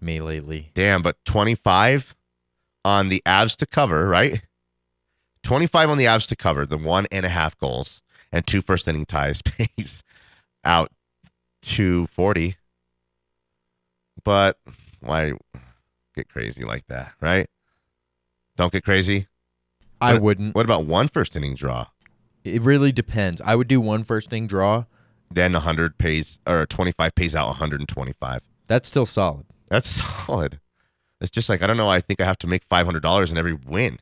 me 0.00 0.20
lately. 0.20 0.70
Damn, 0.74 1.02
but 1.02 1.16
25 1.24 2.14
on 2.84 3.08
the 3.08 3.22
Avs 3.26 3.56
to 3.56 3.66
cover, 3.66 4.06
right? 4.06 4.42
25 5.42 5.90
on 5.90 5.98
the 5.98 6.04
Avs 6.04 6.28
to 6.28 6.36
cover, 6.36 6.64
the 6.64 6.78
one 6.78 7.06
and 7.10 7.26
a 7.26 7.28
half 7.28 7.58
goals, 7.58 8.02
and 8.30 8.46
two 8.46 8.62
first 8.62 8.86
inning 8.86 9.06
ties 9.06 9.42
pays 9.44 10.04
out 10.64 10.92
240. 11.62 12.56
But 14.22 14.58
why 15.00 15.32
get 16.14 16.28
crazy 16.28 16.64
like 16.64 16.86
that, 16.86 17.12
right? 17.20 17.48
Don't 18.56 18.72
get 18.72 18.84
crazy. 18.84 19.26
I 20.00 20.14
What- 20.14 20.22
wouldn't. 20.22 20.54
What 20.54 20.64
about 20.64 20.86
one 20.86 21.08
first 21.08 21.34
inning 21.36 21.54
draw? 21.54 21.88
It 22.44 22.60
really 22.62 22.92
depends. 22.92 23.40
I 23.40 23.54
would 23.56 23.68
do 23.68 23.80
one 23.80 24.04
first 24.04 24.32
inning 24.32 24.46
draw. 24.46 24.84
Then 25.30 25.54
100 25.54 25.98
pays, 25.98 26.38
or 26.46 26.66
25 26.66 27.14
pays 27.14 27.34
out 27.34 27.48
125. 27.48 28.42
That's 28.66 28.88
still 28.88 29.06
solid. 29.06 29.46
That's 29.68 29.88
solid. 30.26 30.60
It's 31.20 31.30
just 31.30 31.48
like 31.48 31.62
I 31.62 31.66
don't 31.66 31.76
know. 31.78 31.88
I 31.88 32.00
think 32.00 32.20
I 32.20 32.24
have 32.24 32.38
to 32.38 32.46
make 32.46 32.64
five 32.64 32.84
hundred 32.86 33.02
dollars 33.02 33.30
in 33.30 33.38
every 33.38 33.54
win. 33.54 33.98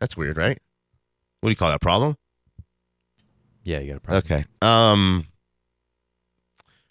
That's 0.00 0.16
weird, 0.16 0.36
right? 0.36 0.58
What 1.40 1.48
do 1.48 1.50
you 1.50 1.56
call 1.56 1.70
that? 1.70 1.80
Problem? 1.80 2.16
Yeah, 3.64 3.78
you 3.78 3.88
got 3.92 3.96
a 3.96 4.00
problem. 4.00 4.22
Okay. 4.24 4.44
Um, 4.60 5.26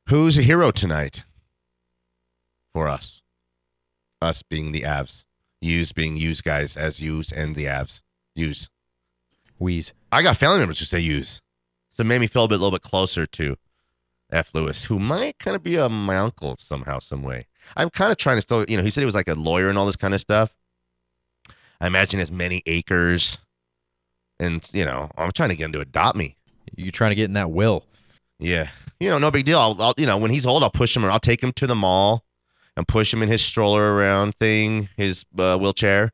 who's 0.09 0.37
a 0.37 0.41
hero 0.41 0.71
tonight 0.71 1.23
for 2.73 2.87
us? 2.87 3.21
Us 4.21 4.41
being 4.41 4.71
the 4.71 4.81
Avs, 4.83 5.23
Use 5.61 5.91
being 5.91 6.17
use 6.17 6.41
guys 6.41 6.77
as 6.77 7.01
use 7.01 7.31
and 7.31 7.55
the 7.55 7.65
Avs 7.65 8.01
use. 8.35 8.69
Wheeze. 9.57 9.93
I 10.11 10.21
got 10.21 10.37
family 10.37 10.59
members 10.59 10.79
who 10.79 10.85
say 10.85 10.99
use, 10.99 11.41
so 11.93 12.01
it 12.01 12.05
made 12.05 12.21
me 12.21 12.27
feel 12.27 12.43
a 12.43 12.47
bit, 12.47 12.55
a 12.55 12.63
little 12.63 12.77
bit 12.77 12.83
closer 12.83 13.25
to 13.25 13.57
F. 14.31 14.53
Lewis, 14.53 14.85
who 14.85 14.99
might 14.99 15.39
kind 15.39 15.55
of 15.55 15.63
be 15.63 15.75
a, 15.75 15.89
my 15.89 16.17
uncle 16.17 16.55
somehow, 16.57 16.99
some 16.99 17.23
way. 17.23 17.47
I'm 17.75 17.89
kind 17.89 18.11
of 18.11 18.17
trying 18.17 18.37
to 18.37 18.41
still, 18.41 18.65
you 18.67 18.77
know, 18.77 18.83
he 18.83 18.91
said 18.91 19.01
he 19.01 19.05
was 19.05 19.15
like 19.15 19.27
a 19.27 19.33
lawyer 19.33 19.69
and 19.69 19.77
all 19.77 19.85
this 19.85 19.95
kind 19.95 20.13
of 20.13 20.21
stuff. 20.21 20.53
I 21.81 21.87
imagine 21.87 22.19
as 22.19 22.31
many 22.31 22.61
acres, 22.65 23.39
and 24.39 24.67
you 24.73 24.85
know, 24.85 25.09
I'm 25.17 25.31
trying 25.31 25.49
to 25.49 25.55
get 25.55 25.65
him 25.65 25.71
to 25.73 25.79
adopt 25.79 26.17
me. 26.17 26.37
You're 26.75 26.91
trying 26.91 27.11
to 27.11 27.15
get 27.15 27.25
in 27.25 27.33
that 27.33 27.51
will? 27.51 27.85
Yeah, 28.39 28.69
you 28.99 29.09
know, 29.09 29.17
no 29.17 29.31
big 29.31 29.45
deal. 29.45 29.59
I'll, 29.59 29.81
I'll, 29.81 29.93
you 29.97 30.05
know, 30.05 30.17
when 30.17 30.31
he's 30.31 30.45
old, 30.45 30.63
I'll 30.63 30.69
push 30.69 30.95
him 30.95 31.05
or 31.05 31.11
I'll 31.11 31.19
take 31.19 31.41
him 31.41 31.51
to 31.53 31.67
the 31.67 31.75
mall 31.75 32.23
and 32.77 32.87
push 32.87 33.11
him 33.11 33.23
in 33.23 33.27
his 33.27 33.43
stroller 33.43 33.95
around 33.95 34.35
thing, 34.35 34.87
his 34.95 35.25
uh, 35.37 35.57
wheelchair. 35.57 36.13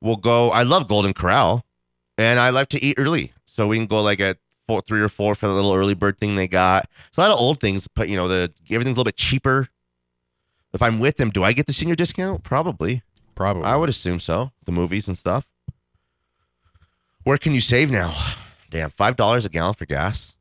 We'll 0.00 0.16
go. 0.16 0.50
I 0.50 0.62
love 0.62 0.88
Golden 0.88 1.12
Corral, 1.12 1.64
and 2.18 2.40
I 2.40 2.50
like 2.50 2.68
to 2.70 2.82
eat 2.82 2.96
early, 2.98 3.32
so 3.44 3.66
we 3.66 3.76
can 3.76 3.86
go 3.86 4.00
like 4.02 4.18
at 4.18 4.38
four, 4.66 4.80
three 4.80 5.00
or 5.00 5.10
four 5.10 5.34
for 5.34 5.46
the 5.46 5.52
little 5.52 5.74
early 5.74 5.94
bird 5.94 6.18
thing 6.18 6.34
they 6.34 6.48
got. 6.48 6.88
So 7.12 7.20
a 7.20 7.24
lot 7.24 7.30
of 7.30 7.38
old 7.38 7.60
things, 7.60 7.86
but 7.88 8.08
you 8.08 8.16
know, 8.16 8.26
the 8.26 8.52
everything's 8.70 8.96
a 8.96 8.98
little 8.98 9.04
bit 9.04 9.16
cheaper. 9.16 9.68
If 10.72 10.80
I'm 10.82 10.98
with 10.98 11.18
them, 11.18 11.30
do 11.30 11.44
I 11.44 11.52
get 11.52 11.66
the 11.66 11.72
senior 11.72 11.94
discount? 11.94 12.42
Probably. 12.42 13.02
Probably. 13.34 13.64
I 13.64 13.76
would 13.76 13.90
assume 13.90 14.18
so. 14.18 14.52
The 14.64 14.72
movies 14.72 15.08
and 15.08 15.16
stuff. 15.16 15.46
Where 17.22 17.36
can 17.36 17.52
you 17.52 17.60
save 17.60 17.90
now? 17.90 18.16
Damn, 18.70 18.90
five 18.90 19.16
dollars 19.16 19.44
a 19.44 19.50
gallon 19.50 19.74
for 19.74 19.84
gas. 19.84 20.36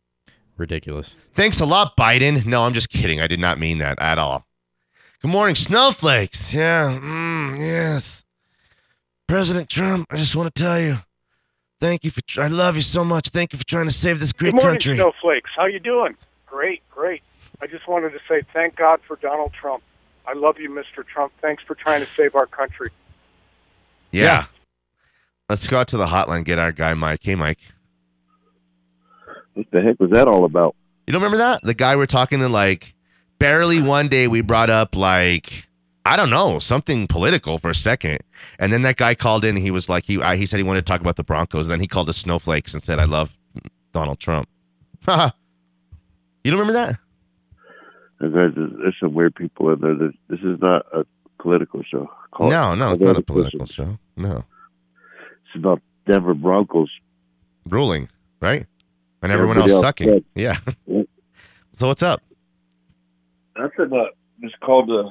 Ridiculous. 0.58 1.18
Thanks 1.34 1.60
a 1.60 1.66
lot, 1.66 1.98
Biden. 1.98 2.46
No, 2.46 2.64
I'm 2.64 2.74
just 2.74 2.90
kidding. 2.90 3.20
I 3.20 3.28
did 3.28 3.40
not 3.42 3.60
mean 3.60 3.80
that 3.80 4.00
at 4.00 4.18
all. 4.18 4.46
Good 5.26 5.32
morning, 5.32 5.56
snowflakes. 5.56 6.54
Yeah, 6.54 7.00
mm, 7.02 7.58
yes. 7.58 8.24
President 9.28 9.70
Trump, 9.70 10.06
I 10.12 10.18
just 10.18 10.36
want 10.36 10.54
to 10.54 10.62
tell 10.62 10.80
you, 10.80 11.00
thank 11.82 12.04
you 12.04 12.12
for. 12.12 12.22
Tr- 12.22 12.44
I 12.44 12.48
love 12.48 12.76
you 12.76 12.84
so 12.84 13.04
much. 13.04 13.30
Thank 13.30 13.52
you 13.52 13.58
for 13.58 13.66
trying 13.66 13.88
to 13.88 13.92
save 13.92 14.20
this 14.20 14.32
great 14.32 14.52
country. 14.52 14.60
Good 14.60 14.64
morning, 14.64 14.80
country. 14.80 14.96
snowflakes. 14.98 15.50
How 15.58 15.66
you 15.66 15.80
doing? 15.80 16.16
Great, 16.46 16.84
great. 16.92 17.24
I 17.60 17.66
just 17.66 17.88
wanted 17.88 18.12
to 18.12 18.20
say 18.30 18.44
thank 18.54 18.76
God 18.76 19.00
for 19.08 19.16
Donald 19.16 19.52
Trump. 19.60 19.82
I 20.28 20.34
love 20.34 20.60
you, 20.60 20.70
Mr. 20.70 21.04
Trump. 21.04 21.34
Thanks 21.42 21.64
for 21.64 21.74
trying 21.74 22.06
to 22.06 22.08
save 22.16 22.36
our 22.36 22.46
country. 22.46 22.92
yeah. 24.12 24.46
Let's 25.50 25.66
go 25.66 25.80
out 25.80 25.88
to 25.88 25.98
the 25.98 26.06
hotline. 26.06 26.46
Get 26.46 26.60
our 26.60 26.72
guy 26.72 26.94
Mike. 26.94 27.22
Hey, 27.24 27.34
Mike. 27.34 27.58
What 29.56 29.66
the 29.72 29.82
heck 29.82 30.00
was 30.00 30.12
that 30.12 30.28
all 30.28 30.46
about? 30.46 30.76
You 31.08 31.14
don't 31.14 31.24
remember 31.24 31.40
that? 31.40 31.64
The 31.64 31.74
guy 31.74 31.96
we're 31.96 32.06
talking 32.06 32.42
to, 32.42 32.48
like, 32.48 32.95
barely 33.40 33.82
one 33.82 34.08
day 34.08 34.28
we 34.28 34.42
brought 34.42 34.70
up, 34.70 34.96
like, 34.96 35.68
I 36.06 36.16
don't 36.16 36.30
know, 36.30 36.60
something 36.60 37.08
political 37.08 37.58
for 37.58 37.70
a 37.70 37.76
second. 37.76 38.20
And 38.60 38.72
then 38.72 38.84
that 38.84 38.98
guy 38.98 39.16
called 39.16 39.44
in 39.44 39.56
and 39.56 39.64
he 39.64 39.72
was 39.72 39.90
like, 39.90 40.06
he, 40.06 40.22
I, 40.22 40.36
he 40.36 40.46
said 40.46 40.58
he 40.58 40.64
wanted 40.64 40.86
to 40.86 40.92
talk 40.92 41.02
about 41.02 41.16
the 41.16 41.24
Broncos. 41.24 41.68
Then 41.68 41.80
he 41.80 41.88
called 41.88 42.10
us 42.10 42.18
snowflakes 42.18 42.74
and 42.74 42.82
said, 42.82 43.00
I 43.00 43.06
love 43.06 43.38
Donald 43.94 44.20
Trump. 44.20 44.50
You 46.44 46.52
don't 46.52 46.60
remember 46.60 46.80
that? 46.80 47.00
There's, 48.20 48.54
there's 48.54 48.96
some 49.00 49.16
weird 49.16 49.34
people 49.34 49.74
in 49.74 49.82
there. 49.82 49.96
This, 50.30 50.40
is 50.42 50.62
not 50.62 50.86
a 50.94 51.04
political 51.42 51.82
show. 51.82 52.08
Call- 52.30 52.52
no, 52.52 52.76
no, 52.76 52.92
it's 52.92 53.02
not 53.02 53.18
a 53.18 53.24
political 53.24 53.66
show. 53.66 53.98
No. 54.16 54.46
It's 55.18 55.56
about 55.56 55.82
Denver 56.06 56.36
Broncos. 56.36 56.92
Ruling, 57.68 58.10
right? 58.42 58.68
and 59.26 59.32
everyone 59.32 59.58
Everybody 59.58 59.74
else 59.74 59.84
else 59.84 59.88
sucking. 59.88 60.26
Yeah. 60.36 60.60
so 61.74 61.88
what's 61.88 62.04
up? 62.04 62.22
Nothing. 63.58 63.94
Uh, 63.94 64.06
just 64.42 64.60
called 64.60 64.88
the. 64.90 65.10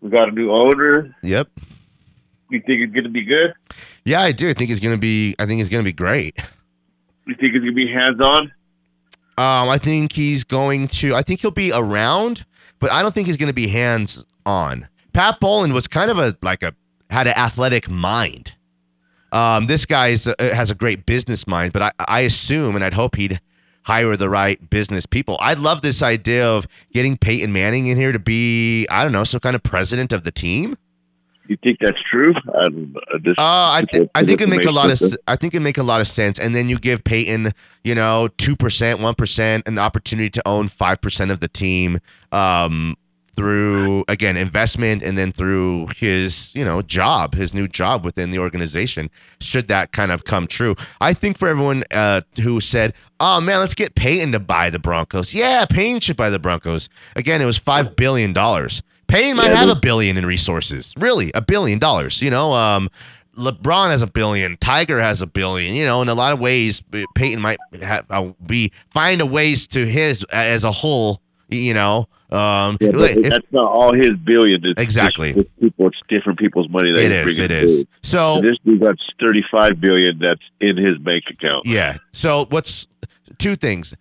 We 0.00 0.10
got 0.10 0.28
a 0.28 0.32
new 0.32 0.52
owner. 0.52 1.16
Yep. 1.22 1.48
You 2.50 2.60
think 2.60 2.82
it's 2.82 2.94
gonna 2.94 3.08
be 3.08 3.24
good? 3.24 3.54
Yeah, 4.04 4.20
I 4.22 4.32
do. 4.32 4.48
I 4.48 4.52
think 4.54 4.70
he's 4.70 4.80
gonna 4.80 4.96
be. 4.96 5.34
I 5.38 5.46
think 5.46 5.58
he's 5.58 5.68
gonna 5.68 5.82
be 5.82 5.92
great. 5.92 6.36
You 7.26 7.34
think 7.34 7.54
it's 7.54 7.64
gonna 7.64 7.72
be 7.72 7.90
hands 7.92 8.20
on? 8.20 8.52
Um, 9.38 9.68
I 9.68 9.78
think 9.78 10.12
he's 10.12 10.44
going 10.44 10.88
to. 10.88 11.14
I 11.14 11.22
think 11.22 11.40
he'll 11.40 11.50
be 11.50 11.70
around, 11.70 12.46
but 12.78 12.90
I 12.90 13.02
don't 13.02 13.14
think 13.14 13.26
he's 13.26 13.36
going 13.36 13.48
to 13.48 13.54
be 13.54 13.68
hands 13.68 14.24
on. 14.46 14.88
Pat 15.12 15.40
Bowlen 15.40 15.74
was 15.74 15.86
kind 15.86 16.10
of 16.10 16.18
a 16.18 16.36
like 16.40 16.62
a 16.62 16.72
had 17.10 17.26
an 17.26 17.34
athletic 17.36 17.90
mind. 17.90 18.52
Um, 19.32 19.66
this 19.66 19.84
guy 19.84 20.08
is, 20.08 20.26
uh, 20.26 20.34
has 20.38 20.70
a 20.70 20.74
great 20.74 21.04
business 21.04 21.46
mind, 21.46 21.72
but 21.74 21.82
I, 21.82 21.92
I 21.98 22.20
assume 22.20 22.76
and 22.76 22.84
I'd 22.84 22.94
hope 22.94 23.16
he'd 23.16 23.40
hire 23.86 24.16
the 24.16 24.28
right 24.28 24.68
business 24.68 25.06
people. 25.06 25.36
I 25.40 25.54
love 25.54 25.80
this 25.80 26.02
idea 26.02 26.44
of 26.46 26.66
getting 26.92 27.16
Peyton 27.16 27.52
Manning 27.52 27.86
in 27.86 27.96
here 27.96 28.10
to 28.10 28.18
be 28.18 28.86
I 28.88 29.04
don't 29.04 29.12
know 29.12 29.24
some 29.24 29.40
kind 29.40 29.54
of 29.54 29.62
president 29.62 30.12
of 30.12 30.24
the 30.24 30.32
team. 30.32 30.76
You 31.48 31.56
think 31.62 31.78
that's 31.80 31.98
true? 32.10 32.32
I, 32.34 32.64
don't. 32.64 32.96
I 33.14 33.18
just, 33.18 33.38
Uh, 33.38 33.42
I, 33.42 33.84
th- 33.88 34.08
I 34.16 34.24
think 34.24 34.40
it 34.40 34.48
make 34.48 34.64
a 34.64 34.72
lot 34.72 34.90
of 34.90 35.16
I 35.28 35.36
think 35.36 35.54
it 35.54 35.60
make 35.60 35.78
a 35.78 35.84
lot 35.84 36.00
of 36.00 36.08
sense, 36.08 36.40
and 36.40 36.56
then 36.56 36.68
you 36.68 36.76
give 36.76 37.04
Peyton, 37.04 37.52
you 37.84 37.94
know, 37.94 38.26
two 38.36 38.56
percent, 38.56 38.98
one 38.98 39.14
percent, 39.14 39.62
an 39.68 39.78
opportunity 39.78 40.30
to 40.30 40.42
own 40.48 40.66
five 40.66 41.00
percent 41.00 41.30
of 41.30 41.38
the 41.38 41.46
team, 41.46 42.00
um, 42.32 42.96
through 43.36 44.04
again 44.08 44.36
investment, 44.36 45.02
and 45.02 45.16
then 45.16 45.30
through 45.32 45.88
his, 45.96 46.52
you 46.54 46.64
know, 46.64 46.82
job, 46.82 47.34
his 47.34 47.54
new 47.54 47.68
job 47.68 48.04
within 48.04 48.30
the 48.30 48.38
organization. 48.38 49.10
Should 49.40 49.68
that 49.68 49.92
kind 49.92 50.10
of 50.10 50.24
come 50.24 50.46
true, 50.46 50.74
I 51.00 51.12
think 51.14 51.38
for 51.38 51.48
everyone 51.48 51.84
uh, 51.90 52.22
who 52.42 52.60
said, 52.60 52.94
"Oh 53.20 53.40
man, 53.40 53.60
let's 53.60 53.74
get 53.74 53.94
Peyton 53.94 54.32
to 54.32 54.40
buy 54.40 54.70
the 54.70 54.78
Broncos," 54.78 55.34
yeah, 55.34 55.64
Peyton 55.66 56.00
should 56.00 56.16
buy 56.16 56.30
the 56.30 56.38
Broncos. 56.38 56.88
Again, 57.14 57.40
it 57.40 57.46
was 57.46 57.58
five 57.58 57.94
billion 57.96 58.32
dollars. 58.32 58.82
Payne 59.08 59.36
might 59.36 59.50
Yeah, 59.50 59.56
have 59.56 59.68
a 59.68 59.76
billion 59.76 60.16
in 60.16 60.26
resources. 60.26 60.92
Really, 60.98 61.30
a 61.34 61.40
billion 61.40 61.78
dollars. 61.78 62.20
You 62.20 62.30
know, 62.30 62.52
um, 62.52 62.90
LeBron 63.36 63.90
has 63.90 64.02
a 64.02 64.06
billion. 64.06 64.56
Tiger 64.56 65.00
has 65.00 65.22
a 65.22 65.26
billion. 65.26 65.74
You 65.74 65.84
know, 65.84 66.02
in 66.02 66.08
a 66.08 66.14
lot 66.14 66.32
of 66.32 66.40
ways, 66.40 66.82
Peyton 67.14 67.40
might 67.40 67.58
have 67.82 68.04
uh, 68.10 68.32
be 68.44 68.72
find 68.90 69.20
a 69.20 69.26
ways 69.26 69.66
to 69.68 69.86
his 69.86 70.24
as 70.32 70.64
a 70.64 70.72
whole. 70.72 71.20
You 71.48 71.74
know, 71.74 72.08
um, 72.30 72.76
Yeah, 72.80 72.90
that's 72.90 73.46
not 73.52 73.70
all 73.70 73.94
his 73.94 74.12
billion. 74.24 74.60
It's 74.64 74.80
Exactly. 74.80 75.30
It's, 75.30 75.40
it's 75.40 75.50
people. 75.60 75.86
It's 75.88 75.98
different 76.08 76.38
people's 76.38 76.68
money. 76.68 76.92
That 76.92 77.02
it 77.02 77.12
is. 77.12 77.38
It 77.38 77.50
is. 77.50 77.76
through. 77.76 77.86
So 78.02 78.40
this 78.42 78.56
dude 78.64 78.80
got 78.80 78.96
thirty-five 79.20 79.80
billion. 79.80 80.18
That's 80.18 80.42
in 80.60 80.76
his 80.76 80.98
bank 80.98 81.24
account. 81.30 81.66
Yeah. 81.66 81.98
So 82.12 82.46
what's 82.50 82.86
two 83.38 83.56
things? 83.56 83.94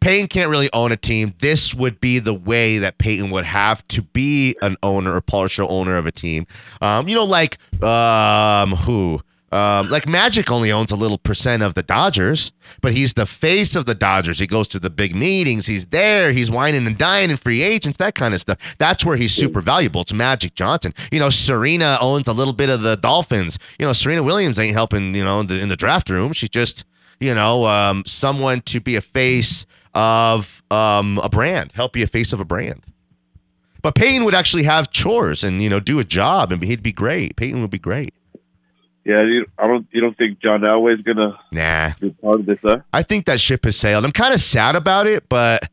Peyton 0.00 0.28
can't 0.28 0.48
really 0.48 0.70
own 0.72 0.92
a 0.92 0.96
team. 0.96 1.34
This 1.40 1.74
would 1.74 2.00
be 2.00 2.18
the 2.20 2.34
way 2.34 2.78
that 2.78 2.98
Peyton 2.98 3.30
would 3.30 3.44
have 3.44 3.86
to 3.88 4.02
be 4.02 4.56
an 4.62 4.76
owner 4.82 5.14
or 5.14 5.20
partial 5.20 5.70
owner 5.72 5.96
of 5.96 6.06
a 6.06 6.12
team. 6.12 6.46
Um, 6.80 7.08
you 7.08 7.16
know, 7.16 7.24
like 7.24 7.58
um, 7.82 8.72
who? 8.72 9.20
Um, 9.50 9.88
like 9.88 10.06
Magic 10.06 10.50
only 10.50 10.70
owns 10.70 10.92
a 10.92 10.96
little 10.96 11.16
percent 11.16 11.62
of 11.62 11.72
the 11.72 11.82
Dodgers, 11.82 12.52
but 12.82 12.92
he's 12.92 13.14
the 13.14 13.24
face 13.24 13.74
of 13.74 13.86
the 13.86 13.94
Dodgers. 13.94 14.38
He 14.38 14.46
goes 14.46 14.68
to 14.68 14.78
the 14.78 14.90
big 14.90 15.14
meetings. 15.14 15.64
He's 15.66 15.86
there. 15.86 16.32
He's 16.32 16.50
whining 16.50 16.86
and 16.86 16.98
dying 16.98 17.30
and 17.30 17.40
free 17.40 17.62
agents, 17.62 17.96
that 17.96 18.14
kind 18.14 18.34
of 18.34 18.42
stuff. 18.42 18.58
That's 18.76 19.06
where 19.06 19.16
he's 19.16 19.32
super 19.32 19.62
valuable. 19.62 20.02
It's 20.02 20.12
Magic 20.12 20.54
Johnson. 20.54 20.92
You 21.10 21.18
know, 21.18 21.30
Serena 21.30 21.96
owns 22.00 22.28
a 22.28 22.34
little 22.34 22.52
bit 22.52 22.68
of 22.68 22.82
the 22.82 22.96
Dolphins. 22.96 23.58
You 23.78 23.86
know, 23.86 23.94
Serena 23.94 24.22
Williams 24.22 24.58
ain't 24.58 24.74
helping. 24.74 25.14
You 25.14 25.24
know, 25.24 25.40
in 25.40 25.46
the, 25.46 25.58
in 25.58 25.68
the 25.70 25.76
draft 25.76 26.10
room. 26.10 26.32
She's 26.32 26.50
just 26.50 26.84
you 27.20 27.34
know 27.34 27.66
um, 27.66 28.04
someone 28.06 28.60
to 28.62 28.80
be 28.80 28.96
a 28.96 29.00
face 29.00 29.64
of 29.94 30.62
um, 30.70 31.18
a 31.18 31.28
brand, 31.28 31.72
help 31.72 31.92
be 31.92 32.02
a 32.02 32.06
face 32.06 32.32
of 32.32 32.40
a 32.40 32.44
brand. 32.44 32.82
But 33.80 33.94
Peyton 33.94 34.24
would 34.24 34.34
actually 34.34 34.64
have 34.64 34.90
chores 34.90 35.42
and 35.42 35.62
you 35.62 35.70
know 35.70 35.80
do 35.80 35.98
a 35.98 36.04
job, 36.04 36.52
and 36.52 36.62
he'd 36.62 36.82
be 36.82 36.92
great. 36.92 37.36
Peyton 37.36 37.60
would 37.62 37.70
be 37.70 37.78
great. 37.78 38.12
Yeah. 39.08 39.22
You, 39.22 39.46
I 39.58 39.66
don't. 39.66 39.86
You 39.90 40.00
don't 40.02 40.16
think 40.16 40.38
John 40.40 40.60
Elway's 40.60 41.02
gonna 41.02 41.36
Nah, 41.50 41.92
be 42.00 42.10
part 42.10 42.40
of 42.40 42.46
this? 42.46 42.58
Huh? 42.62 42.78
I 42.92 43.02
think 43.02 43.26
that 43.26 43.40
ship 43.40 43.64
has 43.64 43.74
sailed. 43.76 44.04
I'm 44.04 44.12
kind 44.12 44.32
of 44.34 44.40
sad 44.40 44.76
about 44.76 45.06
it, 45.08 45.28
but 45.28 45.68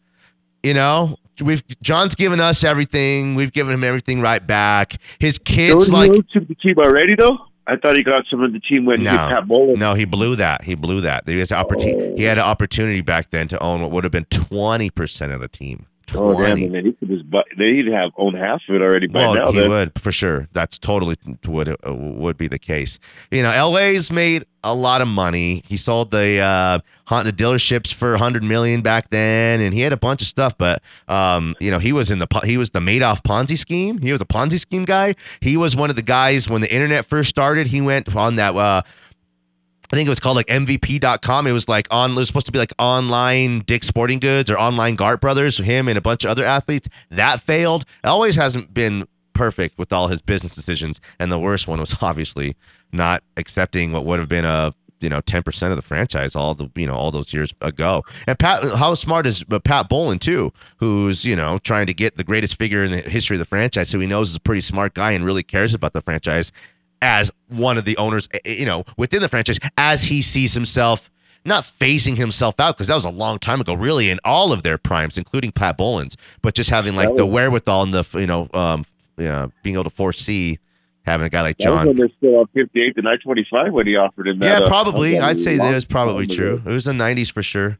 you 0.63 0.73
know, 0.73 1.17
we've 1.41 1.61
John's 1.81 2.15
given 2.15 2.39
us 2.39 2.63
everything. 2.63 3.35
We've 3.35 3.51
given 3.51 3.73
him 3.73 3.83
everything 3.83 4.21
right 4.21 4.45
back. 4.45 4.95
His 5.19 5.37
kids 5.37 5.91
like 5.91 6.11
to 6.11 6.39
the 6.39 6.55
team 6.55 6.75
already 6.79 7.15
though? 7.15 7.37
I 7.67 7.75
thought 7.77 7.97
he 7.97 8.03
got 8.03 8.25
some 8.29 8.43
of 8.43 8.53
the 8.53 8.59
team 8.59 8.85
when 8.85 8.99
he 8.99 9.05
No. 9.05 9.11
did 9.11 9.17
Pat 9.17 9.47
Bowlen. 9.47 9.79
no, 9.79 9.95
he 9.95 10.05
blew 10.05 10.35
that. 10.35 10.63
He 10.63 10.75
blew 10.75 11.01
that. 11.01 11.27
He 11.27 11.41
opportunity. 11.51 12.15
He 12.15 12.23
had 12.23 12.37
an 12.37 12.43
opportunity 12.43 13.01
back 13.01 13.31
then 13.31 13.47
to 13.49 13.59
own 13.61 13.81
what 13.81 13.91
would 13.91 14.03
have 14.03 14.11
been 14.11 14.25
twenty 14.25 14.89
percent 14.89 15.31
of 15.33 15.41
the 15.41 15.47
team. 15.47 15.87
Oh 16.13 16.33
damn! 16.33 16.51
20. 16.57 16.65
And 16.65 16.75
then 16.75 16.85
he 16.85 16.91
could 16.93 17.09
just. 17.09 17.29
buy 17.29 17.41
he'd 17.57 17.87
have 17.87 18.11
owned 18.17 18.37
half 18.37 18.61
of 18.69 18.75
it 18.75 18.81
already 18.81 19.07
by 19.07 19.19
Well, 19.19 19.33
now. 19.35 19.51
he 19.51 19.59
then. 19.61 19.69
would 19.69 19.99
for 19.99 20.11
sure. 20.11 20.47
That's 20.53 20.77
totally 20.77 21.15
would 21.47 21.69
uh, 21.69 21.93
would 21.93 22.37
be 22.37 22.47
the 22.47 22.59
case. 22.59 22.99
You 23.31 23.41
know, 23.43 23.49
Elway's 23.51 24.11
made 24.11 24.45
a 24.63 24.73
lot 24.75 25.01
of 25.01 25.07
money. 25.07 25.63
He 25.67 25.77
sold 25.77 26.11
the 26.11 26.39
uh, 26.39 26.79
Honda 27.07 27.31
dealerships 27.31 27.93
for 27.93 28.13
a 28.13 28.17
hundred 28.17 28.43
million 28.43 28.81
back 28.81 29.09
then, 29.09 29.61
and 29.61 29.73
he 29.73 29.81
had 29.81 29.93
a 29.93 29.97
bunch 29.97 30.21
of 30.21 30.27
stuff. 30.27 30.57
But 30.57 30.81
um, 31.07 31.55
you 31.59 31.71
know, 31.71 31.79
he 31.79 31.91
was 31.93 32.11
in 32.11 32.19
the 32.19 32.27
he 32.43 32.57
was 32.57 32.69
the 32.71 32.79
Madoff 32.79 33.23
Ponzi 33.23 33.57
scheme. 33.57 33.97
He 33.99 34.11
was 34.11 34.21
a 34.21 34.25
Ponzi 34.25 34.59
scheme 34.59 34.85
guy. 34.85 35.15
He 35.41 35.57
was 35.57 35.75
one 35.75 35.89
of 35.89 35.95
the 35.95 36.01
guys 36.01 36.49
when 36.49 36.61
the 36.61 36.71
internet 36.71 37.05
first 37.05 37.29
started. 37.29 37.67
He 37.67 37.81
went 37.81 38.15
on 38.15 38.35
that. 38.35 38.55
Uh, 38.55 38.81
I 39.95 39.97
think 39.97 40.07
it 40.07 40.09
was 40.09 40.19
called 40.19 40.35
like 40.35 40.47
MVP.com. 40.47 41.47
It 41.47 41.53
was 41.53 41.69
like 41.69 41.87
on, 41.89 42.11
it 42.11 42.15
was 42.15 42.27
supposed 42.27 42.47
to 42.47 42.51
be 42.51 42.59
like 42.59 42.73
online 42.77 43.61
Dick 43.61 43.81
Sporting 43.81 44.19
Goods 44.19 44.51
or 44.51 44.59
online 44.59 44.95
Gart 44.95 45.21
Brothers, 45.21 45.57
him 45.57 45.87
and 45.87 45.97
a 45.97 46.01
bunch 46.01 46.25
of 46.25 46.31
other 46.31 46.43
athletes. 46.43 46.89
That 47.11 47.39
failed. 47.39 47.85
Always 48.03 48.35
hasn't 48.35 48.73
been 48.73 49.07
perfect 49.31 49.77
with 49.77 49.93
all 49.93 50.09
his 50.09 50.21
business 50.21 50.53
decisions. 50.53 50.99
And 51.17 51.31
the 51.31 51.39
worst 51.39 51.69
one 51.69 51.79
was 51.79 51.95
obviously 52.01 52.57
not 52.91 53.23
accepting 53.37 53.93
what 53.93 54.03
would 54.03 54.19
have 54.19 54.27
been 54.27 54.43
a, 54.43 54.73
you 54.99 55.07
know, 55.07 55.21
10% 55.21 55.69
of 55.69 55.77
the 55.77 55.81
franchise 55.81 56.35
all 56.35 56.53
the, 56.55 56.69
you 56.75 56.87
know, 56.87 56.95
all 56.95 57.09
those 57.09 57.33
years 57.33 57.53
ago. 57.61 58.03
And 58.27 58.37
Pat, 58.37 58.69
how 58.73 58.95
smart 58.95 59.25
is 59.25 59.45
uh, 59.49 59.59
Pat 59.59 59.87
Bowlen 59.87 60.19
too, 60.19 60.51
who's, 60.75 61.23
you 61.23 61.37
know, 61.37 61.57
trying 61.59 61.87
to 61.87 61.93
get 61.93 62.17
the 62.17 62.23
greatest 62.25 62.57
figure 62.57 62.83
in 62.83 62.91
the 62.91 62.99
history 62.99 63.37
of 63.37 63.39
the 63.39 63.45
franchise. 63.45 63.87
So 63.87 64.01
he 64.01 64.07
knows 64.07 64.31
is 64.31 64.35
a 64.35 64.41
pretty 64.41 64.59
smart 64.59 64.93
guy 64.93 65.13
and 65.13 65.23
really 65.23 65.43
cares 65.43 65.73
about 65.73 65.93
the 65.93 66.01
franchise 66.01 66.51
as 67.05 67.31
one 67.49 67.77
of 67.77 67.85
the 67.85 67.95
owners, 67.97 68.27
eh, 68.33 68.39
eh, 68.43 68.53
you 68.53 68.65
know, 68.65 68.83
within 68.97 69.21
the 69.21 69.29
franchise, 69.29 69.59
as 69.77 70.03
he 70.03 70.21
sees 70.21 70.53
himself 70.53 71.09
not 71.45 71.63
phasing 71.63 72.17
himself 72.17 72.59
out 72.59 72.75
because 72.75 72.87
that 72.87 72.95
was 72.95 73.05
a 73.05 73.09
long 73.09 73.37
time 73.37 73.61
ago, 73.61 73.75
really, 73.75 74.09
in 74.09 74.19
all 74.25 74.51
of 74.51 74.63
their 74.63 74.79
primes, 74.79 75.15
including 75.15 75.51
Pat 75.51 75.77
Bowlen's, 75.77 76.17
but 76.41 76.55
just 76.55 76.71
having 76.71 76.95
like 76.95 77.09
That 77.09 77.17
the 77.17 77.25
wherewithal 77.25 77.83
and 77.83 77.93
the, 77.93 78.03
you 78.15 78.25
know, 78.25 78.49
um, 78.55 78.83
yeah, 79.17 79.47
being 79.61 79.75
able 79.75 79.83
to 79.83 79.91
foresee 79.91 80.57
having 81.03 81.27
a 81.27 81.29
guy 81.29 81.43
like 81.43 81.57
That 81.59 81.69
was 81.69 81.77
John. 81.77 81.87
when 81.87 81.97
they're 81.97 82.09
still 82.17 82.37
on 82.37 82.47
58 82.47 82.95
to 82.95 83.01
925 83.03 83.73
when 83.73 83.85
he 83.85 83.95
offered 83.95 84.27
him 84.27 84.39
that. 84.39 84.45
Yeah, 84.61 84.65
uh, 84.65 84.67
probably. 84.67 85.19
I'd 85.19 85.39
say 85.39 85.57
that 85.57 85.71
was 85.71 85.85
probably 85.85 86.25
true. 86.25 86.55
ago. 86.55 86.71
It 86.71 86.73
was 86.73 86.85
the 86.85 86.93
'90s 86.93 87.31
for 87.31 87.43
sure. 87.43 87.77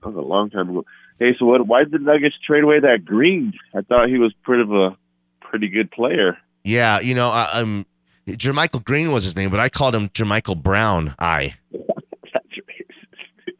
That 0.00 0.06
was 0.08 0.16
a 0.16 0.26
long 0.26 0.48
time 0.48 0.70
ago. 0.70 0.86
Hey, 1.18 1.36
so 1.38 1.44
what? 1.44 1.66
Why 1.66 1.80
did 1.80 1.92
the 1.92 1.98
Nuggets 1.98 2.36
trade 2.44 2.64
away 2.64 2.80
that 2.80 3.04
Green? 3.04 3.52
I 3.74 3.82
thought 3.82 4.08
he 4.08 4.16
was 4.16 4.32
pretty 4.42 4.62
of 4.62 4.72
a 4.72 4.96
pretty 5.42 5.68
good 5.68 5.90
player. 5.90 6.38
Yeah, 6.64 7.00
you 7.00 7.14
know, 7.14 7.28
I, 7.28 7.60
um, 7.60 7.84
JaMychal 8.26 8.84
Green 8.84 9.12
was 9.12 9.24
his 9.24 9.36
name, 9.36 9.50
but 9.50 9.60
I 9.60 9.68
called 9.68 9.94
him 9.94 10.08
Jermichael 10.10 10.60
Brown. 10.62 11.14
I 11.18 11.54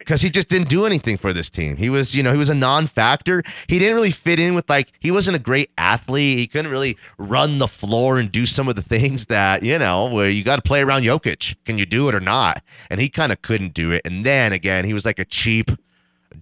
because 0.05 0.21
he 0.21 0.29
just 0.29 0.49
didn't 0.49 0.69
do 0.69 0.85
anything 0.85 1.17
for 1.17 1.33
this 1.33 1.49
team. 1.49 1.77
He 1.77 1.89
was, 1.89 2.15
you 2.15 2.23
know, 2.23 2.31
he 2.31 2.39
was 2.39 2.51
a 2.51 2.55
non-factor. 2.55 3.43
He 3.69 3.79
didn't 3.79 3.95
really 3.95 4.11
fit 4.11 4.39
in 4.39 4.55
with 4.55 4.69
like 4.69 4.93
he 5.01 5.11
wasn't 5.11 5.37
a 5.37 5.39
great 5.39 5.71
athlete. 5.79 6.39
He 6.39 6.47
couldn't 6.47 6.71
really 6.71 6.99
run 7.17 7.57
the 7.57 7.67
floor 7.67 8.19
and 8.19 8.31
do 8.31 8.45
some 8.45 8.69
of 8.69 8.77
the 8.77 8.83
things 8.83 9.27
that 9.27 9.63
you 9.63 9.79
know 9.79 10.07
where 10.07 10.29
you 10.29 10.45
got 10.45 10.57
to 10.57 10.63
play 10.63 10.83
around 10.83 11.03
Jokic. 11.03 11.57
Can 11.65 11.79
you 11.79 11.87
do 11.87 12.09
it 12.09 12.15
or 12.15 12.21
not? 12.21 12.63
And 12.91 13.01
he 13.01 13.09
kind 13.09 13.33
of 13.33 13.41
couldn't 13.41 13.73
do 13.73 13.93
it. 13.93 14.03
And 14.05 14.27
then 14.27 14.53
again, 14.53 14.85
he 14.85 14.93
was 14.93 15.07
like 15.07 15.19
a 15.19 15.25
cheap 15.25 15.71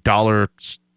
dollar 0.03 0.49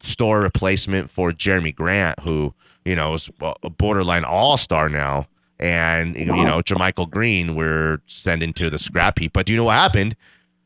store 0.02 0.40
replacement 0.42 1.12
for 1.12 1.32
Jerami 1.32 1.74
Grant, 1.74 2.20
who 2.22 2.54
you 2.84 2.96
know 2.96 3.14
is 3.14 3.30
a 3.42 3.70
borderline 3.70 4.24
all-star 4.24 4.90
now. 4.90 5.28
And 5.60 6.16
you 6.16 6.26
know, 6.26 6.62
JaMychal 6.62 7.10
Green, 7.10 7.56
we're 7.56 8.02
sending 8.08 8.54
to 8.54 8.70
the 8.70 8.78
scrap 8.78 9.20
heap. 9.20 9.34
But 9.34 9.46
do 9.46 9.54
you 9.54 9.58
know 9.58 9.66
what 9.66 9.76
happened? 9.76 10.16